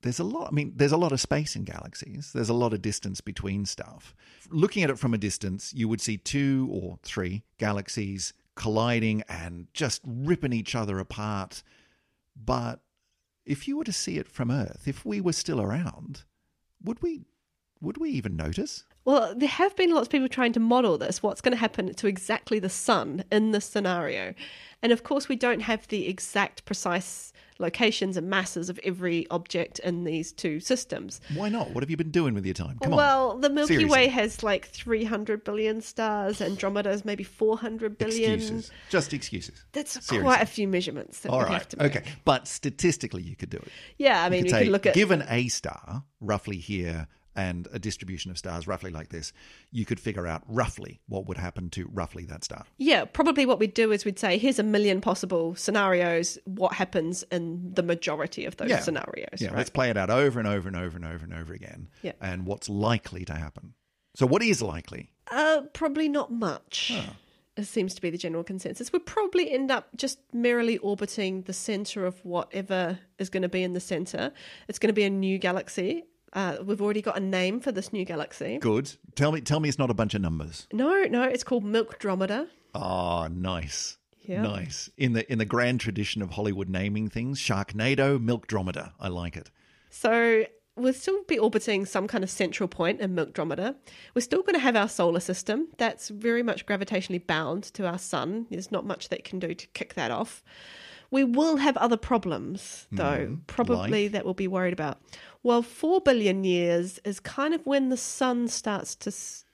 there's 0.03 0.19
a 0.19 0.25
lot. 0.25 0.49
I 0.49 0.55
mean, 0.55 0.73
there's 0.77 0.93
a 0.93 0.97
lot 0.97 1.12
of 1.12 1.21
space 1.21 1.57
in 1.57 1.65
galaxies. 1.65 2.33
There's 2.33 2.49
a 2.49 2.55
lot 2.55 2.73
of 2.73 2.83
distance 2.83 3.21
between 3.21 3.65
stuff. 3.65 4.15
Looking 4.51 4.83
at 4.83 4.91
it 4.91 4.99
from 4.99 5.15
a 5.15 5.19
distance, 5.19 5.73
you 5.75 5.88
would 5.88 6.01
see 6.01 6.17
two 6.17 6.69
or 6.71 6.99
three 7.03 7.45
galaxies 7.59 8.33
colliding 8.55 9.23
and 9.29 9.69
just 9.73 10.03
ripping 10.05 10.53
each 10.53 10.75
other 10.75 10.99
apart. 10.99 11.62
But 12.37 12.81
if 13.47 13.67
you 13.67 13.77
were 13.77 13.85
to 13.85 13.93
see 13.93 14.19
it 14.19 14.29
from 14.29 14.51
Earth, 14.51 14.83
if 14.87 15.05
we 15.05 15.21
were 15.21 15.33
still 15.33 15.61
around, 15.61 16.25
would 16.83 17.03
we? 17.03 17.23
Would 17.81 17.99
we 17.99 18.11
even 18.11 18.37
notice? 18.37 18.85
Well, 19.05 19.35
there 19.37 19.49
have 19.49 19.75
been 19.77 19.93
lots 19.93 20.07
of 20.07 20.12
people 20.12 20.29
trying 20.29 20.53
to 20.53 20.61
model 20.61 20.97
this, 20.97 21.23
what's 21.23 21.41
going 21.41 21.53
to 21.53 21.59
happen 21.61 21.93
to 21.93 22.07
exactly 22.07 22.59
the 22.59 22.69
sun 22.69 23.25
in 23.33 23.51
this 23.51 23.65
scenario. 23.65 24.35
And 24.83 24.93
of 24.93 25.03
course, 25.03 25.29
we 25.29 25.37
don't 25.37 25.61
have 25.61 25.88
the 25.88 26.09
exact 26.09 26.65
precise 26.65 27.33
locations 27.59 28.17
and 28.17 28.29
masses 28.29 28.69
of 28.69 28.79
every 28.83 29.27
object 29.31 29.79
in 29.81 30.05
these 30.05 30.33
two 30.33 30.59
systems. 30.61 31.21
Why 31.35 31.49
not? 31.49 31.71
What 31.71 31.83
have 31.83 31.91
you 31.91 31.97
been 31.97 32.11
doing 32.11 32.35
with 32.35 32.45
your 32.45 32.55
time? 32.55 32.79
Come 32.83 32.93
on. 32.93 32.97
well, 32.97 33.38
the 33.38 33.51
Milky 33.51 33.75
Seriously. 33.75 33.91
Way 33.93 34.09
has 34.09 34.43
like 34.43 34.67
300 34.67 35.45
billion 35.45 35.81
stars, 35.81 36.41
Andromeda 36.41 36.91
is 36.91 37.05
maybe 37.05 37.25
400 37.25 37.99
billion. 37.99 38.35
Excuses. 38.35 38.71
Just 38.91 39.12
excuses. 39.15 39.65
That's 39.73 39.93
Seriously. 39.93 40.21
quite 40.21 40.43
a 40.43 40.47
few 40.47 40.67
measurements 40.67 41.21
that 41.21 41.31
All 41.31 41.38
we 41.38 41.45
right. 41.45 41.53
have 41.53 41.69
to 41.69 41.79
make. 41.79 41.97
Okay. 41.97 42.09
But 42.25 42.49
statistically, 42.49 43.23
you 43.23 43.37
could 43.37 43.51
do 43.51 43.59
it. 43.59 43.69
Yeah, 43.99 44.25
I 44.25 44.29
mean, 44.29 44.41
you 44.41 44.45
we 44.47 44.51
could 44.51 44.59
could 44.59 44.73
look 44.73 44.87
at 44.87 44.95
given 44.95 45.25
a 45.29 45.49
star 45.49 46.05
roughly 46.21 46.57
here 46.57 47.07
and 47.35 47.68
a 47.73 47.79
distribution 47.79 48.31
of 48.31 48.38
stars 48.38 48.66
roughly 48.66 48.90
like 48.90 49.09
this, 49.09 49.33
you 49.71 49.85
could 49.85 49.99
figure 50.01 50.27
out 50.27 50.42
roughly 50.47 51.01
what 51.09 51.27
would 51.27 51.38
happen 51.38 51.71
to 51.71 51.88
roughly 51.92 52.25
that 52.27 52.45
star. 52.45 52.64
Yeah, 52.79 53.05
probably 53.05 53.47
what 53.47 53.59
we'd 53.59 53.75
do 53.75 53.92
is 53.92 54.05
we'd 54.05 54.18
say, 54.18 54.38
here's 54.38 54.59
a 54.59 54.62
million 54.62 55.01
possible 55.01 55.55
scenarios. 55.55 56.38
What 56.45 56.75
happens 56.75 57.23
in 57.31 57.73
the 57.75 57.83
majority 57.83 58.45
of 58.45 58.57
those 58.57 58.71
Yeah. 58.71 58.81
scenarios? 58.81 59.40
Yeah, 59.40 59.49
right? 59.49 59.57
let's 59.59 59.71
play 59.71 59.90
it 59.90 59.97
out 59.97 60.11
over 60.11 60.38
and 60.38 60.49
over 60.49 60.68
and 60.68 60.77
over 60.77 60.97
and 60.97 61.05
over 61.07 61.25
and 61.25 61.35
over 61.35 61.53
again. 61.53 61.88
Yeah. 62.03 62.12
And 62.21 62.47
what's 62.47 62.68
likely 62.68 63.25
to 63.27 63.35
happen. 63.35 63.75
So 64.14 64.27
what 64.27 64.42
is 64.42 64.61
likely? 64.61 65.11
Uh, 65.31 65.62
probably 65.73 66.09
not 66.09 66.31
much. 66.31 66.92
It 67.57 67.64
seems 67.66 67.95
to 67.95 68.01
be 68.01 68.09
the 68.11 68.16
general 68.18 68.42
consensus. 68.45 68.92
We'll 68.92 69.01
probably 69.01 69.51
end 69.51 69.71
up 69.71 69.88
just 69.97 70.18
merrily 70.33 70.79
orbiting 70.79 71.42
the 71.42 71.53
center 71.53 72.07
of 72.07 72.23
whatever 72.25 72.99
is 73.18 73.29
going 73.29 73.42
to 73.42 73.49
be 73.49 73.62
in 73.62 73.73
the 73.75 73.81
center. 73.81 74.33
It's 74.68 74.79
going 74.79 74.88
to 74.88 74.95
be 74.95 75.05
a 75.05 75.11
new 75.11 75.38
galaxy. 75.38 76.05
Uh, 76.33 76.57
we've 76.64 76.81
already 76.81 77.03
got 77.03 77.16
a 77.16 77.21
name 77.21 77.61
for 77.61 77.73
this 77.73 77.92
new 77.92 78.05
galaxy. 78.05 78.59
Good. 78.59 78.92
Tell 79.14 79.33
me 79.33 79.40
tell 79.40 79.61
me 79.61 79.68
it's 79.68 79.79
not 79.79 79.90
a 79.90 79.95
bunch 79.95 80.14
of 80.14 80.21
numbers. 80.21 80.66
No, 80.73 81.05
no, 81.05 81.23
it's 81.23 81.45
called 81.45 81.64
Milkdromeda. 81.64 82.49
Oh, 82.75 83.29
nice. 83.31 83.99
Yeah. 84.23 84.42
Nice. 84.42 84.88
In 84.97 85.12
the 85.12 85.31
in 85.31 85.38
the 85.38 85.45
grand 85.45 85.81
tradition 85.81 86.23
of 86.23 86.31
Hollywood 86.31 86.68
naming 86.68 87.09
things, 87.09 87.38
Sharknado, 87.38 88.18
Milkdromeda. 88.18 88.92
I 88.99 89.09
like 89.09 89.37
it. 89.37 89.51
So 89.90 90.45
we'll 90.77 90.95
still 90.95 91.23
be 91.25 91.38
orbiting 91.38 91.85
some 91.85 92.09
kind 92.09 92.25
of 92.25 92.31
central 92.31 92.68
point 92.68 93.01
in 93.01 93.14
Milkdromeda. 93.14 93.75
We're 94.14 94.23
still 94.23 94.40
going 94.40 94.55
to 94.55 94.61
have 94.61 94.77
our 94.77 94.88
solar 94.88 95.21
system. 95.21 95.68
That's 95.77 96.09
very 96.09 96.42
much 96.42 96.64
gravitationally 96.64 97.27
bound 97.27 97.64
to 97.75 97.87
our 97.87 97.99
sun. 97.99 98.47
There's 98.51 98.73
not 98.73 98.87
much 98.87 99.11
that 99.11 99.25
can 99.25 99.38
do 99.38 99.55
to 99.55 99.66
kick 99.68 99.95
that 99.95 100.11
off. 100.11 100.42
We 101.12 101.22
will 101.22 101.59
have 101.59 101.77
other 101.77 101.96
problems, 101.96 102.88
though, 102.90 103.27
hmm, 103.27 103.35
probably 103.46 104.05
like? 104.05 104.12
that 104.12 104.25
we'll 104.25 104.35
be 104.35 104.48
worried 104.48 104.72
about. 104.72 105.01
Well, 105.44 105.62
four 105.62 106.01
billion 106.01 106.42
years 106.42 106.98
is 107.05 107.20
kind 107.20 107.55
of 107.55 107.64
when 107.66 107.88
the 107.90 107.96
sun 107.96 108.48
starts 108.48 108.96
to 108.96 109.11
s- 109.11 109.44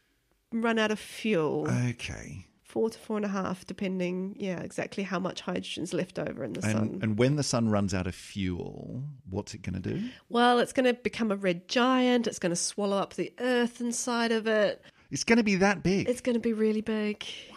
run 0.52 0.78
out 0.78 0.90
of 0.90 0.98
fuel. 0.98 1.66
Okay. 1.88 2.46
four 2.62 2.90
to 2.90 2.98
four 2.98 3.16
and 3.16 3.24
a 3.24 3.28
half, 3.28 3.66
depending, 3.66 4.36
yeah, 4.38 4.60
exactly 4.60 5.02
how 5.02 5.18
much 5.18 5.40
hydrogen's 5.40 5.92
left 5.94 6.18
over 6.18 6.44
in 6.44 6.52
the 6.52 6.62
sun. 6.62 6.76
And 6.76 7.02
and 7.02 7.18
when 7.18 7.36
the 7.36 7.42
sun 7.42 7.70
runs 7.70 7.92
out 7.94 8.06
of 8.06 8.14
fuel, 8.14 9.02
what's 9.28 9.52
it 9.54 9.62
going 9.62 9.82
to 9.82 9.94
do? 9.94 10.08
Well, 10.28 10.58
it's 10.60 10.72
going 10.72 10.86
to 10.86 10.94
become 10.94 11.32
a 11.32 11.36
red 11.36 11.66
giant. 11.68 12.26
It's 12.26 12.38
going 12.38 12.50
to 12.50 12.56
swallow 12.56 12.98
up 12.98 13.14
the 13.14 13.32
earth 13.40 13.80
inside 13.80 14.32
of 14.32 14.46
it. 14.46 14.82
It's 15.10 15.24
going 15.24 15.38
to 15.38 15.42
be 15.44 15.56
that 15.56 15.82
big. 15.82 16.08
It's 16.08 16.20
going 16.20 16.34
to 16.34 16.40
be 16.40 16.52
really 16.52 16.82
big. 16.82 17.24
wow. 17.50 17.56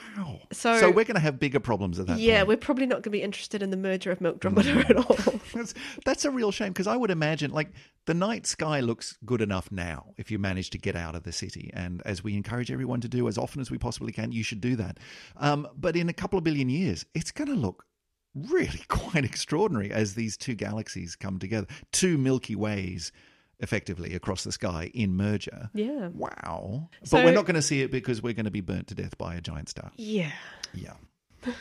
So- 0.52 0.80
so 0.80 0.88
we're 0.90 1.06
going 1.06 1.16
to 1.16 1.20
have 1.22 1.40
bigger 1.40 1.60
problems 1.60 2.00
at 2.00 2.08
that 2.08 2.20
Yeah, 2.20 2.40
point. 2.40 2.48
we're 2.50 2.58
probably 2.58 2.86
not 2.86 2.96
going 2.96 3.04
to 3.04 3.10
be 3.12 3.22
interested 3.22 3.62
in 3.64 3.70
the 3.70 3.78
merger 3.78 4.12
of 4.12 4.20
Milk 4.22 4.40
Milkdromeda 4.40 4.90
at 4.90 4.98
all. 4.98 5.40
That's, 5.54 5.74
that's 6.06 6.26
a 6.26 6.32
real 6.32 6.52
shame 6.52 6.70
because 6.70 6.88
I 6.88 6.96
would 6.96 7.12
imagine 7.12 7.52
like 7.52 7.72
the 8.06 8.14
night 8.14 8.48
sky 8.48 8.80
looks 8.80 9.18
good 9.26 9.42
enough 9.42 9.72
now 9.72 10.14
if 10.18 10.32
you 10.32 10.40
manage 10.40 10.70
to 10.72 10.78
get 10.78 10.96
out 10.96 11.14
of 11.16 11.24
the 11.24 11.32
city. 11.32 11.70
And 11.74 12.02
as 12.06 12.24
we 12.24 12.36
encourage 12.36 12.72
everyone 12.72 13.02
to 13.02 13.10
do 13.10 13.28
as 13.28 13.38
often 13.38 13.60
as 13.62 13.70
we 13.70 13.78
possibly 13.78 14.12
can, 14.14 14.32
you 14.32 14.44
should 14.44 14.62
do 14.62 14.76
that. 14.78 14.98
Um, 15.38 15.68
but 15.78 15.96
in 15.96 16.08
a 16.10 16.14
couple 16.14 16.38
of 16.38 16.44
billion 16.44 16.70
years, 16.70 17.06
it's 17.14 17.32
going 17.32 17.50
to 17.50 17.56
look 17.56 17.86
really 18.34 18.82
quite 18.88 19.26
extraordinary 19.26 19.92
as 19.92 20.16
these 20.16 20.38
two 20.38 20.56
galaxies 20.56 21.16
come 21.16 21.38
together, 21.38 21.68
two 21.92 22.18
Milky 22.18 22.56
Ways 22.56 23.12
effectively 23.62 24.14
across 24.16 24.44
the 24.44 24.52
sky 24.52 24.92
in 24.94 25.16
merger. 25.16 25.70
Yeah. 25.74 26.10
Wow. 26.14 26.90
but 27.12 27.24
we're 27.26 27.32
not 27.34 27.46
going 27.46 27.56
to 27.56 27.62
see 27.62 27.82
it 27.82 27.92
because 27.92 28.22
we're 28.22 28.34
going 28.34 28.46
to 28.46 28.52
be 28.52 28.62
burnt 28.62 28.88
to 28.88 28.96
death 28.96 29.18
by 29.18 29.36
a 29.36 29.42
giant 29.42 29.70
star. 29.70 29.92
Yeah. 29.96 30.32
Yeah. 30.74 30.94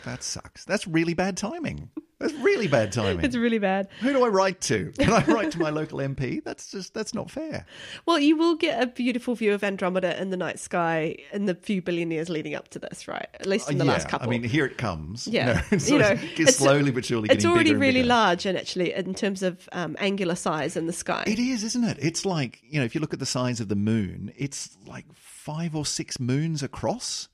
That 0.04 0.22
sucks. 0.22 0.64
That's 0.64 0.86
really 0.86 1.14
bad 1.14 1.36
timing. 1.36 1.90
That's 2.18 2.34
really 2.34 2.68
bad 2.68 2.92
timing. 2.92 3.24
It's 3.24 3.34
really 3.34 3.58
bad. 3.58 3.88
Who 4.00 4.12
do 4.12 4.22
I 4.22 4.28
write 4.28 4.60
to? 4.62 4.92
Can 4.98 5.10
I 5.10 5.24
write 5.24 5.52
to 5.52 5.58
my 5.58 5.70
local 5.70 6.00
MP? 6.00 6.44
That's 6.44 6.70
just 6.70 6.92
that's 6.92 7.14
not 7.14 7.30
fair. 7.30 7.64
Well, 8.04 8.18
you 8.18 8.36
will 8.36 8.56
get 8.56 8.82
a 8.82 8.86
beautiful 8.86 9.34
view 9.34 9.54
of 9.54 9.64
Andromeda 9.64 10.20
in 10.20 10.28
the 10.28 10.36
night 10.36 10.58
sky 10.58 11.16
in 11.32 11.46
the 11.46 11.54
few 11.54 11.80
billion 11.80 12.10
years 12.10 12.28
leading 12.28 12.54
up 12.54 12.68
to 12.68 12.78
this, 12.78 13.08
right? 13.08 13.26
At 13.40 13.46
least 13.46 13.70
in 13.70 13.78
the 13.78 13.86
yeah, 13.86 13.92
last 13.92 14.08
couple. 14.10 14.28
I 14.28 14.30
mean, 14.30 14.42
here 14.42 14.66
it 14.66 14.76
comes. 14.76 15.26
Yeah, 15.26 15.46
No, 15.54 15.60
it's 15.70 15.90
you 15.90 15.98
know, 15.98 16.10
it's- 16.10 16.56
slowly 16.56 16.90
but 16.90 17.06
surely. 17.06 17.30
it's 17.30 17.46
already 17.46 17.72
really 17.72 18.00
bigger. 18.00 18.08
large, 18.08 18.44
and 18.44 18.58
actually, 18.58 18.92
in 18.92 19.14
terms 19.14 19.42
of 19.42 19.66
um, 19.72 19.96
angular 19.98 20.34
size 20.34 20.76
in 20.76 20.86
the 20.86 20.92
sky. 20.92 21.24
It 21.26 21.38
is, 21.38 21.64
isn't 21.64 21.84
it? 21.84 21.96
It's 22.02 22.26
like 22.26 22.60
you 22.62 22.80
know, 22.80 22.84
if 22.84 22.94
you 22.94 23.00
look 23.00 23.14
at 23.14 23.18
the 23.18 23.24
size 23.24 23.60
of 23.60 23.68
the 23.68 23.76
moon, 23.76 24.30
it's 24.36 24.76
like 24.86 25.06
five 25.14 25.74
or 25.74 25.86
six 25.86 26.20
moons 26.20 26.62
across. 26.62 27.30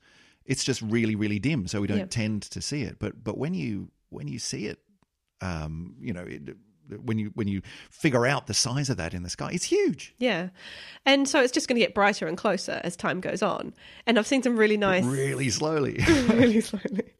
It's 0.47 0.63
just 0.63 0.81
really, 0.81 1.15
really 1.15 1.39
dim, 1.39 1.67
so 1.67 1.81
we 1.81 1.87
don't 1.87 1.97
Yep. 1.99 2.09
tend 2.09 2.41
to 2.43 2.61
see 2.61 2.81
it. 2.83 2.97
But 2.99 3.23
but 3.23 3.37
when 3.37 3.53
you 3.53 3.91
when 4.09 4.27
you 4.27 4.39
see 4.39 4.65
it, 4.67 4.79
um, 5.41 5.95
you 5.99 6.13
know, 6.13 6.23
it, 6.23 6.55
when 7.03 7.19
you 7.19 7.31
when 7.35 7.47
you 7.47 7.61
figure 7.91 8.25
out 8.25 8.47
the 8.47 8.53
size 8.53 8.89
of 8.89 8.97
that 8.97 9.13
in 9.13 9.23
the 9.23 9.29
sky, 9.29 9.49
it's 9.51 9.65
huge. 9.65 10.15
Yeah. 10.19 10.49
And 11.05 11.27
so 11.27 11.41
it's 11.41 11.51
just 11.51 11.67
going 11.67 11.75
to 11.75 11.85
get 11.85 11.93
brighter 11.93 12.27
and 12.27 12.37
closer 12.37 12.79
as 12.83 12.95
time 12.95 13.19
goes 13.19 13.41
on. 13.41 13.73
And 14.05 14.17
I've 14.17 14.27
seen 14.27 14.41
some 14.41 14.55
really 14.57 14.77
nice. 14.77 15.03
Really 15.03 15.49
slowly. 15.49 15.99
really 16.29 16.61
slowly. 16.71 17.13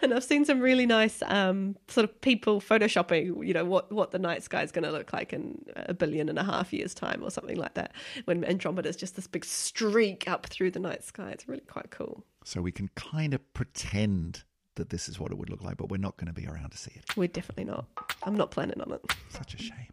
And 0.00 0.12
I've 0.12 0.24
seen 0.24 0.44
some 0.44 0.60
really 0.60 0.86
nice 0.86 1.22
um, 1.26 1.76
sort 1.86 2.04
of 2.04 2.20
people 2.20 2.60
photoshopping, 2.60 3.46
you 3.46 3.54
know, 3.54 3.64
what, 3.64 3.92
what 3.92 4.10
the 4.10 4.18
night 4.18 4.42
sky 4.42 4.62
is 4.62 4.72
going 4.72 4.82
to 4.84 4.90
look 4.90 5.12
like 5.12 5.32
in 5.32 5.64
a 5.76 5.94
billion 5.94 6.28
and 6.28 6.36
a 6.38 6.42
half 6.42 6.72
years' 6.72 6.94
time 6.94 7.22
or 7.22 7.30
something 7.30 7.56
like 7.56 7.74
that. 7.74 7.92
When 8.24 8.44
Andromeda 8.44 8.88
is 8.88 8.96
just 8.96 9.14
this 9.14 9.28
big 9.28 9.44
streak 9.44 10.28
up 10.28 10.46
through 10.46 10.72
the 10.72 10.80
night 10.80 11.04
sky. 11.04 11.30
It's 11.30 11.46
really 11.46 11.62
quite 11.62 11.90
cool. 11.90 12.24
So 12.44 12.60
we 12.60 12.72
can 12.72 12.90
kind 12.94 13.34
of 13.34 13.54
pretend 13.54 14.44
that 14.74 14.90
this 14.90 15.08
is 15.08 15.20
what 15.20 15.30
it 15.30 15.38
would 15.38 15.50
look 15.50 15.62
like, 15.62 15.76
but 15.76 15.90
we're 15.90 15.98
not 15.98 16.16
going 16.16 16.32
to 16.32 16.32
be 16.32 16.46
around 16.46 16.70
to 16.70 16.78
see 16.78 16.92
it. 16.94 17.16
We're 17.16 17.28
definitely 17.28 17.64
not. 17.64 17.86
I'm 18.22 18.34
not 18.34 18.50
planning 18.50 18.80
on 18.80 18.92
it. 18.92 19.00
Such 19.28 19.54
a 19.54 19.58
shame. 19.58 19.88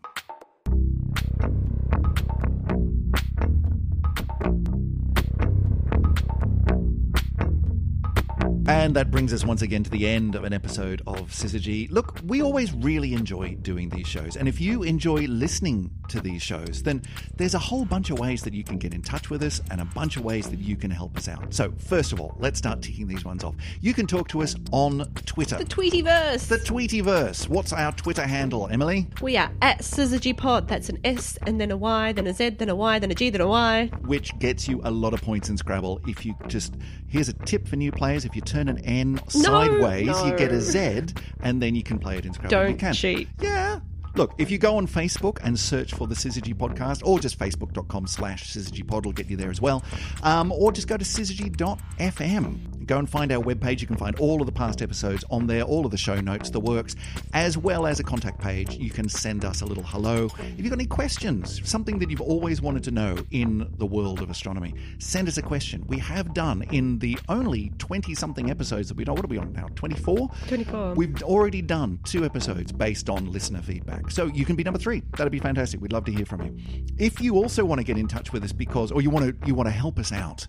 And 8.70 8.96
that 8.98 9.10
brings 9.10 9.34
us 9.34 9.44
once 9.44 9.63
again 9.63 9.84
to 9.84 9.90
the 9.90 10.08
end 10.08 10.36
of 10.36 10.44
an 10.44 10.54
episode 10.54 11.02
of 11.08 11.32
Syzygy. 11.32 11.90
Look, 11.90 12.20
we 12.24 12.44
always 12.44 12.72
really 12.72 13.15
enjoy 13.15 13.56
doing 13.56 13.90
these 13.90 14.06
shows. 14.06 14.38
And 14.38 14.48
if 14.48 14.62
you 14.62 14.84
enjoy 14.84 15.26
listening 15.26 15.90
to 16.10 16.22
these 16.22 16.44
shows, 16.44 16.84
then 16.84 17.02
there's 17.36 17.56
a 17.56 17.60
whole 17.60 17.84
bunch 17.84 18.12
of 18.12 18.20
ways 18.20 18.44
that 18.44 18.54
you 18.54 18.63
can 18.63 18.78
get 18.78 18.94
in 18.94 19.02
touch 19.02 19.32
with 19.32 19.42
us 19.42 19.60
and 19.72 19.82
a 19.82 19.86
bunch 19.86 20.17
of 20.17 20.24
ways 20.24 20.52
that 20.52 20.60
you 20.60 20.76
can 20.76 20.92
help 20.92 21.17
us 21.17 21.28
out. 21.28 21.52
So, 21.52 21.74
first 21.80 22.13
of 22.13 22.22
all, 22.22 22.36
let's 22.38 22.60
start 22.60 22.84
ticking 22.84 23.08
these 23.08 23.26
ones 23.26 23.44
off. 23.44 23.56
You 23.82 23.96
can 23.96 24.06
talk 24.06 24.28
to 24.30 24.44
us 24.44 24.56
on 24.72 25.12
Twitter. 25.26 25.58
The 25.58 25.65
Tweetyverse. 25.65 26.48
The 26.48 26.58
Tweetyverse. 26.58 27.50
What's 27.50 27.74
our 27.74 27.92
Twitter 27.94 28.28
handle, 28.28 28.67
Emily? 28.67 29.08
we 29.20 29.36
are 29.36 29.52
at 29.63 29.80
SyzygyPod. 29.80 30.67
That's 30.67 30.90
an 30.90 31.00
S 31.04 31.40
and 31.48 31.60
then 31.60 31.72
a 31.72 31.78
Y, 31.78 32.12
then 32.12 32.28
a 32.28 32.34
Z, 32.34 32.50
then 32.50 32.70
a 32.70 32.76
Y, 32.76 33.00
then 33.00 33.10
a 33.10 33.15
G, 33.15 33.32
then 33.32 33.42
a 33.42 33.48
Y. 33.48 33.90
Which 34.06 34.38
gets 34.38 34.67
you 34.67 34.80
a 34.84 34.92
lot 34.92 35.15
of 35.15 35.24
points 35.24 35.50
in 35.50 35.58
Scrabble. 35.58 36.02
If 36.08 36.24
you 36.24 36.36
just, 36.48 36.76
here's 37.08 37.30
a 37.30 37.34
tip 37.34 37.67
for 37.67 37.76
new 37.76 37.92
players 37.92 38.26
if 38.26 38.36
you 38.36 38.44
turn 38.44 38.59
an 38.68 38.80
N 38.80 39.22
sideways, 39.30 40.08
you 40.24 40.36
get 40.36 40.52
a 40.52 40.60
Z, 40.60 41.14
and 41.42 41.62
then 41.62 41.76
you 41.76 41.84
can 41.84 42.00
play 42.00 42.18
it 42.18 42.26
in 42.26 42.34
Scrabble. 42.34 42.58
you 42.58 42.68
Don't 42.70 42.78
can. 42.78 42.94
cheat. 42.94 43.30
Yeah. 43.40 43.80
Look, 44.16 44.34
if 44.40 44.50
you 44.52 44.58
go 44.58 44.76
on 44.78 44.88
Facebook 44.88 45.38
and 45.44 45.58
search 45.58 45.94
for 45.94 46.08
the 46.08 46.16
Syzygy 46.16 46.54
podcast, 46.54 47.02
or 47.06 47.20
just 47.20 47.38
facebook.com 47.40 48.08
slash 48.08 48.52
syzygypod 48.52 49.06
will 49.06 49.14
get 49.14 49.30
you 49.30 49.38
there 49.38 49.52
as 49.52 49.62
well, 49.62 49.84
um, 50.24 50.52
or 50.52 50.72
just 50.72 50.88
go 50.88 50.98
to 50.98 51.06
syzygy.fm. 51.06 52.79
Go 52.90 52.98
and 52.98 53.08
find 53.08 53.31
our 53.31 53.44
webpage. 53.44 53.81
You 53.81 53.87
can 53.87 53.98
find 53.98 54.19
all 54.19 54.42
of 54.42 54.48
the 54.48 54.52
past 54.52 54.81
episodes 54.81 55.23
on 55.29 55.46
there, 55.46 55.62
all 55.62 55.85
of 55.85 55.92
the 55.92 55.98
show 55.98 56.19
notes, 56.19 56.50
the 56.50 56.60
works, 56.60 56.96
as 57.33 57.56
well 57.56 57.85
as 57.85 58.00
a 58.00 58.04
contact 58.04 58.42
page. 58.42 58.77
You 58.77 58.90
can 58.90 59.08
send 59.08 59.46
us 59.46 59.62
a 59.62 59.65
little 59.67 59.83
hello. 59.83 60.25
If 60.40 60.58
you've 60.58 60.71
got 60.71 60.79
any 60.79 60.87
questions, 60.87 61.62
something 61.69 62.00
that 62.00 62.10
you've 62.10 62.19
always 62.19 62.63
wanted 62.63 62.83
to 62.85 62.92
know 62.92 63.15
in 63.29 63.71
the 63.77 63.85
world 63.85 64.23
of 64.23 64.31
astronomy, 64.31 64.73
send 64.98 65.27
us 65.27 65.37
a 65.37 65.44
question. 65.44 65.85
We 65.85 66.00
have 66.00 66.33
done 66.33 66.63
in 66.71 66.98
the 66.98 67.19
only 67.29 67.71
20 67.77 68.15
something 68.15 68.50
episodes 68.50 68.87
that 68.87 68.98
we 68.98 69.04
know. 69.04 69.13
What 69.13 69.23
are 69.23 69.27
we 69.27 69.37
on 69.37 69.54
now? 69.54 69.67
24? 69.75 70.27
24. 70.48 70.96
We've 70.96 71.21
already 71.21 71.62
done 71.62 72.00
two 72.06 72.25
episodes 72.25 72.71
based 72.71 73.08
on 73.08 73.31
listener 73.31 73.62
feedback. 73.62 74.10
So 74.10 74.25
you 74.25 74.46
can 74.46 74.56
be 74.56 74.63
number 74.63 74.79
three. 74.79 75.04
That'd 75.15 75.31
be 75.31 75.37
fantastic. 75.37 75.79
We'd 75.79 75.94
love 75.94 76.06
to 76.06 76.12
hear 76.12 76.25
from 76.25 76.42
you. 76.42 76.58
If 76.98 77.21
you 77.21 77.35
also 77.35 77.63
want 77.63 77.77
to 77.77 77.85
get 77.85 78.00
in 78.00 78.08
touch 78.08 78.33
with 78.33 78.44
us 78.44 78.52
because 78.52 78.92
or 78.92 79.04
you 79.04 79.12
want 79.12 79.27
to 79.27 79.48
you 79.48 79.54
want 79.54 79.67
to 79.67 79.73
help 79.73 80.00
us 80.00 80.12
out 80.12 80.48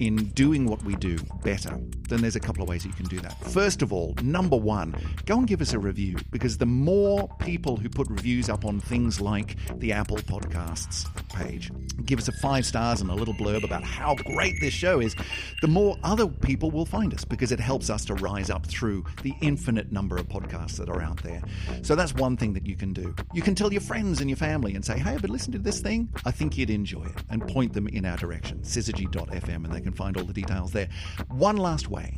in 0.00 0.16
doing 0.30 0.64
what 0.66 0.82
we 0.82 0.96
do 0.96 1.18
better, 1.44 1.78
then 2.08 2.22
there's 2.22 2.34
a 2.34 2.40
couple 2.40 2.62
of 2.62 2.68
ways 2.68 2.84
you 2.84 2.92
can 2.92 3.06
do 3.06 3.20
that. 3.20 3.38
First 3.44 3.82
of 3.82 3.92
all, 3.92 4.14
number 4.22 4.56
one, 4.56 4.96
go 5.26 5.38
and 5.38 5.46
give 5.46 5.60
us 5.60 5.74
a 5.74 5.78
review 5.78 6.16
because 6.30 6.56
the 6.56 6.66
more 6.66 7.28
people 7.38 7.76
who 7.76 7.88
put 7.88 8.08
reviews 8.08 8.48
up 8.48 8.64
on 8.64 8.80
things 8.80 9.20
like 9.20 9.56
the 9.78 9.92
Apple 9.92 10.16
Podcasts 10.16 11.06
page, 11.34 11.70
give 12.06 12.18
us 12.18 12.28
a 12.28 12.32
five 12.32 12.64
stars 12.64 13.02
and 13.02 13.10
a 13.10 13.14
little 13.14 13.34
blurb 13.34 13.62
about 13.62 13.84
how 13.84 14.14
great 14.14 14.54
this 14.60 14.72
show 14.72 15.00
is, 15.00 15.14
the 15.60 15.68
more 15.68 15.96
other 16.02 16.26
people 16.26 16.70
will 16.70 16.86
find 16.86 17.12
us 17.12 17.24
because 17.24 17.52
it 17.52 17.60
helps 17.60 17.90
us 17.90 18.04
to 18.06 18.14
rise 18.14 18.48
up 18.48 18.66
through 18.66 19.04
the 19.22 19.34
infinite 19.42 19.92
number 19.92 20.16
of 20.16 20.26
podcasts 20.28 20.76
that 20.78 20.88
are 20.88 21.02
out 21.02 21.22
there. 21.22 21.42
So 21.82 21.94
that's 21.94 22.14
one 22.14 22.38
thing 22.38 22.54
that 22.54 22.66
you 22.66 22.74
can 22.74 22.94
do. 22.94 23.14
You 23.34 23.42
can 23.42 23.54
tell 23.54 23.70
your 23.70 23.82
friends 23.82 24.20
and 24.20 24.30
your 24.30 24.38
family 24.38 24.74
and 24.74 24.84
say, 24.84 24.98
hey, 24.98 25.18
been 25.18 25.30
listening 25.30 25.58
to 25.58 25.62
this 25.62 25.80
thing. 25.80 26.08
I 26.24 26.30
think 26.30 26.56
you'd 26.56 26.70
enjoy 26.70 27.04
it 27.04 27.22
and 27.28 27.46
point 27.46 27.74
them 27.74 27.86
in 27.88 28.06
our 28.06 28.16
direction, 28.16 28.60
syzygy.fm, 28.60 29.64
and 29.64 29.72
they 29.72 29.80
can 29.82 29.89
find 29.92 30.16
all 30.16 30.24
the 30.24 30.32
details 30.32 30.72
there. 30.72 30.88
One 31.28 31.56
last 31.56 31.88
way 31.88 32.14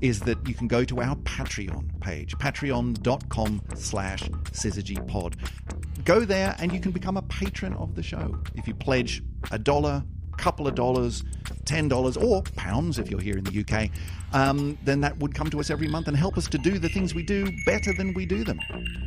is 0.00 0.20
that 0.20 0.46
you 0.46 0.54
can 0.54 0.68
go 0.68 0.84
to 0.84 1.00
our 1.00 1.16
Patreon 1.16 2.00
page, 2.00 2.36
patreon.com 2.38 3.62
slash 3.74 4.22
syzygypod. 4.52 5.34
Go 6.04 6.20
there 6.20 6.54
and 6.58 6.72
you 6.72 6.80
can 6.80 6.92
become 6.92 7.16
a 7.16 7.22
patron 7.22 7.74
of 7.74 7.94
the 7.94 8.02
show. 8.02 8.38
If 8.54 8.68
you 8.68 8.74
pledge 8.74 9.22
a 9.50 9.58
dollar, 9.58 10.04
couple 10.38 10.66
of 10.66 10.74
dollars, 10.74 11.24
ten 11.64 11.88
dollars, 11.88 12.16
or 12.16 12.42
pounds 12.56 12.98
if 12.98 13.10
you're 13.10 13.20
here 13.20 13.36
in 13.36 13.44
the 13.44 13.60
UK, 13.60 13.90
um, 14.32 14.78
then 14.84 15.00
that 15.00 15.18
would 15.18 15.34
come 15.34 15.48
to 15.50 15.60
us 15.60 15.70
every 15.70 15.88
month 15.88 16.08
and 16.08 16.16
help 16.16 16.36
us 16.36 16.48
to 16.48 16.58
do 16.58 16.78
the 16.78 16.88
things 16.88 17.14
we 17.14 17.22
do 17.22 17.50
better 17.64 17.92
than 17.92 18.12
we 18.14 18.26
do 18.26 18.44
them. 18.44 18.60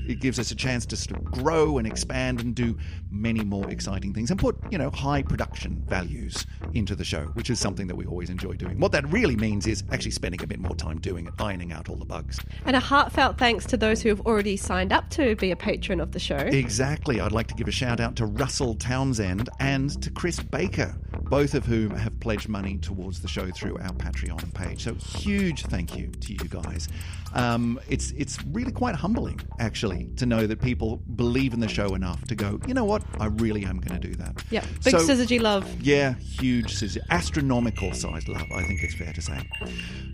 It 0.07 0.19
gives 0.19 0.39
us 0.39 0.51
a 0.51 0.55
chance 0.55 0.85
to 0.87 0.95
sort 0.95 1.19
of 1.19 1.25
grow 1.25 1.77
and 1.77 1.87
expand 1.87 2.41
and 2.41 2.55
do 2.55 2.77
many 3.09 3.43
more 3.43 3.69
exciting 3.69 4.13
things 4.13 4.31
and 4.31 4.39
put, 4.39 4.57
you 4.71 4.77
know, 4.77 4.89
high 4.89 5.21
production 5.21 5.83
values 5.87 6.45
into 6.73 6.95
the 6.95 7.03
show, 7.03 7.25
which 7.33 7.49
is 7.49 7.59
something 7.59 7.87
that 7.87 7.95
we 7.95 8.05
always 8.05 8.29
enjoy 8.29 8.53
doing. 8.53 8.79
What 8.79 8.91
that 8.93 9.07
really 9.11 9.35
means 9.35 9.67
is 9.67 9.83
actually 9.91 10.11
spending 10.11 10.41
a 10.43 10.47
bit 10.47 10.59
more 10.59 10.75
time 10.75 10.99
doing 10.99 11.27
it, 11.27 11.33
ironing 11.39 11.71
out 11.71 11.89
all 11.89 11.97
the 11.97 12.05
bugs. 12.05 12.39
And 12.65 12.75
a 12.75 12.79
heartfelt 12.79 13.37
thanks 13.37 13.65
to 13.67 13.77
those 13.77 14.01
who 14.01 14.09
have 14.09 14.21
already 14.21 14.57
signed 14.57 14.91
up 14.91 15.09
to 15.11 15.35
be 15.35 15.51
a 15.51 15.55
patron 15.55 15.99
of 15.99 16.11
the 16.11 16.19
show. 16.19 16.35
Exactly. 16.35 17.19
I'd 17.19 17.31
like 17.31 17.47
to 17.47 17.55
give 17.55 17.67
a 17.67 17.71
shout 17.71 17.99
out 17.99 18.15
to 18.17 18.25
Russell 18.25 18.75
Townsend 18.75 19.49
and 19.59 20.01
to 20.01 20.09
Chris 20.09 20.39
Baker, 20.39 20.95
both 21.23 21.53
of 21.53 21.65
whom 21.65 21.91
have 21.91 22.19
pledged 22.19 22.49
money 22.49 22.77
towards 22.77 23.21
the 23.21 23.27
show 23.27 23.49
through 23.51 23.77
our 23.79 23.93
Patreon 23.93 24.53
page. 24.53 24.83
So 24.83 24.93
huge 24.95 25.63
thank 25.63 25.97
you 25.97 26.07
to 26.07 26.33
you 26.33 26.49
guys. 26.49 26.87
Um, 27.33 27.79
it's 27.87 28.11
it's 28.11 28.37
really 28.47 28.73
quite 28.73 28.95
humbling, 28.95 29.39
actually, 29.59 30.09
to 30.17 30.25
know 30.25 30.45
that 30.47 30.61
people 30.61 30.97
believe 31.15 31.53
in 31.53 31.61
the 31.61 31.67
show 31.69 31.95
enough 31.95 32.23
to 32.25 32.35
go, 32.35 32.59
you 32.67 32.73
know 32.73 32.83
what, 32.83 33.03
I 33.19 33.27
really 33.27 33.63
am 33.65 33.79
going 33.79 33.99
to 33.99 34.07
do 34.07 34.13
that. 34.15 34.43
Yeah, 34.49 34.65
big 34.83 34.97
So- 34.97 35.07
Syzygy 35.07 35.39
love. 35.39 35.65
Yeah, 35.81 36.15
huge, 36.15 36.75
scissor- 36.75 37.01
astronomical 37.09 37.93
sized 37.93 38.27
love, 38.27 38.51
I 38.53 38.63
think 38.63 38.83
it's 38.83 38.95
fair 38.95 39.13
to 39.13 39.21
say. 39.21 39.39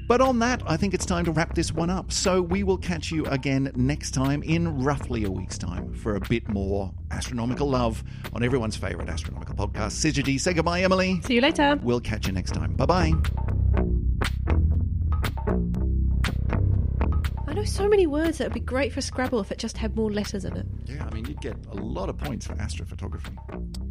But 0.07 0.21
on 0.21 0.39
that, 0.39 0.61
I 0.67 0.77
think 0.77 0.93
it's 0.93 1.05
time 1.05 1.25
to 1.25 1.31
wrap 1.31 1.55
this 1.55 1.73
one 1.73 1.89
up. 1.89 2.11
So 2.13 2.41
we 2.41 2.63
will 2.63 2.77
catch 2.77 3.11
you 3.11 3.25
again 3.25 3.71
next 3.75 4.11
time 4.11 4.41
in 4.43 4.81
roughly 4.83 5.25
a 5.25 5.31
week's 5.31 5.57
time 5.57 5.93
for 5.93 6.15
a 6.15 6.19
bit 6.21 6.47
more 6.47 6.93
astronomical 7.11 7.69
love 7.69 8.03
on 8.33 8.43
everyone's 8.43 8.75
favourite 8.75 9.09
astronomical 9.09 9.55
podcast, 9.55 9.93
Syzygy. 9.93 10.39
Say 10.39 10.53
goodbye, 10.53 10.81
Emily. 10.81 11.21
See 11.23 11.35
you 11.35 11.41
later. 11.41 11.79
We'll 11.81 11.99
catch 12.01 12.27
you 12.27 12.33
next 12.33 12.51
time. 12.53 12.73
Bye 12.73 12.85
bye. 12.85 13.13
I 17.47 17.53
know 17.53 17.63
so 17.63 17.87
many 17.87 18.07
words 18.07 18.37
that 18.39 18.45
would 18.45 18.53
be 18.53 18.59
great 18.59 18.91
for 18.93 19.01
Scrabble 19.01 19.39
if 19.39 19.51
it 19.51 19.57
just 19.57 19.77
had 19.77 19.95
more 19.95 20.11
letters 20.11 20.45
in 20.45 20.55
it. 20.57 20.65
Yeah, 20.85 21.05
I 21.09 21.13
mean, 21.13 21.25
you'd 21.25 21.41
get 21.41 21.55
a 21.71 21.75
lot 21.75 22.09
of 22.09 22.17
points 22.17 22.45
for 22.45 22.53
astrophotography. 22.55 23.35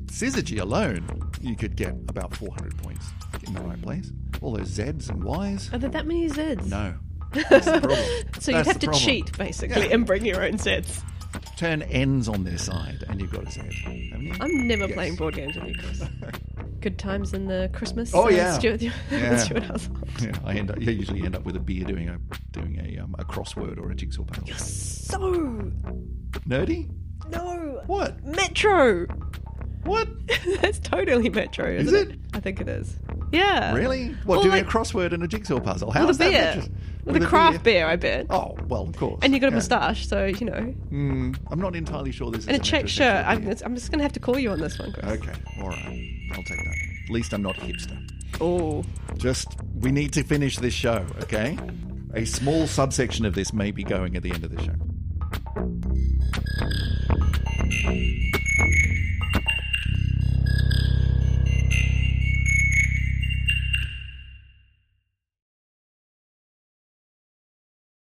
Syzygy 0.06 0.60
alone, 0.60 1.30
you 1.40 1.56
could 1.56 1.74
get 1.76 1.90
about 2.08 2.34
400 2.36 2.76
points 2.78 3.06
in 3.46 3.54
the 3.54 3.60
right 3.62 3.80
place. 3.80 4.12
All 4.42 4.52
those 4.52 4.70
Zs 4.70 5.08
and 5.10 5.24
Ys. 5.24 5.72
Are 5.72 5.78
there 5.78 5.90
that 5.90 6.06
many 6.06 6.28
Zs? 6.28 6.66
No. 6.66 6.94
That's 7.50 7.66
the 7.66 7.80
problem. 7.80 7.98
So 8.40 8.52
you'd 8.52 8.66
have 8.66 8.78
to 8.78 8.86
problem. 8.86 9.02
cheat, 9.04 9.36
basically, 9.38 9.88
Yeah. 9.88 9.94
and 9.94 10.06
bring 10.06 10.24
your 10.24 10.44
own 10.44 10.52
Zs. 10.58 11.02
Turn 11.56 11.82
ends 11.82 12.28
on 12.28 12.44
their 12.44 12.58
side 12.58 13.02
and 13.08 13.18
you've 13.20 13.32
got 13.32 13.46
a 13.46 13.50
Z. 13.50 13.60
Haven't 14.10 14.22
you? 14.26 14.34
I'm 14.40 14.66
never 14.68 14.84
Yes. 14.86 14.92
playing 14.94 15.16
board 15.16 15.34
games 15.36 15.56
with 15.56 15.68
you, 15.68 15.74
Chris. 15.74 16.02
Good 16.80 16.98
times 16.98 17.32
in 17.32 17.46
the 17.46 17.70
Christmas. 17.72 18.14
Oh, 18.14 18.26
uh, 18.26 18.28
yeah. 18.28 18.58
Stewart, 18.58 18.82
Yeah. 19.10 19.36
Stewart 19.38 19.62
household. 19.62 20.04
Yeah, 20.20 20.32
I 20.44 20.54
end 20.54 20.70
up. 20.70 20.76
I 20.78 20.82
usually 20.82 21.22
end 21.22 21.34
up 21.34 21.44
with 21.44 21.56
a 21.56 21.60
beer 21.60 21.84
doing 21.84 22.08
a 22.10 22.18
doing 22.52 22.78
a 22.78 23.02
um, 23.02 23.14
a 23.18 23.24
crossword 23.24 23.78
or 23.78 23.90
a 23.90 23.94
jigsaw 23.94 24.24
puzzle. 24.24 24.44
You're 24.46 24.58
so 24.58 25.72
Nerdy? 26.46 26.90
no 27.30 27.82
What? 27.86 28.22
Metro. 28.24 29.06
What? 29.84 30.08
That's 30.60 30.78
totally 30.80 31.30
Metro, 31.30 31.66
Is 31.70 31.88
isn't 31.92 32.10
it? 32.12 32.18
I 32.34 32.40
think 32.40 32.60
it 32.60 32.68
is. 32.68 32.96
Yeah. 33.32 33.74
Really? 33.74 34.08
What? 34.24 34.26
Well, 34.26 34.42
doing 34.42 34.64
like- 34.64 34.66
a 34.66 34.70
crossword 34.70 35.12
and 35.12 35.22
a 35.22 35.28
jigsaw 35.28 35.60
puzzle? 35.60 35.90
How 35.90 36.00
With 36.06 36.08
a 36.08 36.10
is 36.10 36.18
that 36.18 36.54
beer. 36.56 36.64
With, 37.06 37.22
a 37.22 37.26
craft 37.26 37.62
beer. 37.62 37.86
I 37.86 37.96
bet. 37.96 38.26
Oh 38.30 38.56
well, 38.68 38.82
of 38.82 38.96
course. 38.96 39.20
And 39.22 39.32
you 39.32 39.38
got 39.40 39.48
a 39.48 39.50
Yeah. 39.50 39.56
moustache, 39.56 40.06
so 40.08 40.24
you 40.26 40.44
know. 40.46 40.74
Mm, 40.90 41.36
I'm 41.50 41.60
not 41.60 41.76
entirely 41.76 42.10
sure 42.12 42.30
this 42.30 42.42
is 42.42 42.48
And 42.48 42.56
a 42.56 42.60
check 42.60 42.88
shirt. 42.88 43.24
I'm. 43.26 43.46
I'm 43.64 43.74
just 43.74 43.90
going 43.90 43.98
to 43.98 44.02
have 44.02 44.12
to 44.14 44.20
call 44.20 44.38
you 44.38 44.50
on 44.50 44.60
this 44.60 44.78
one, 44.78 44.92
Chris. 44.92 45.04
Okay, 45.06 45.32
all 45.62 45.68
right. 45.68 46.10
I'll 46.32 46.42
take 46.42 46.58
that. 46.58 46.76
At 47.04 47.10
least 47.10 47.32
I'm 47.32 47.42
not 47.42 47.54
hipster. 47.56 47.96
Oh. 48.40 48.84
Just 49.16 49.48
we 49.80 49.92
need 49.92 50.12
to 50.14 50.22
finish 50.24 50.58
this 50.58 50.74
show, 50.74 51.06
okay? 51.22 51.56
A 52.14 52.24
small 52.26 52.66
subsection 52.66 53.24
of 53.24 53.34
this 53.34 53.52
may 53.52 53.70
be 53.70 53.84
going 53.84 54.16
at 54.16 54.22
the 54.22 54.32
end 54.32 54.44
of 54.44 54.50
the 54.54 54.62
show. 54.62 54.74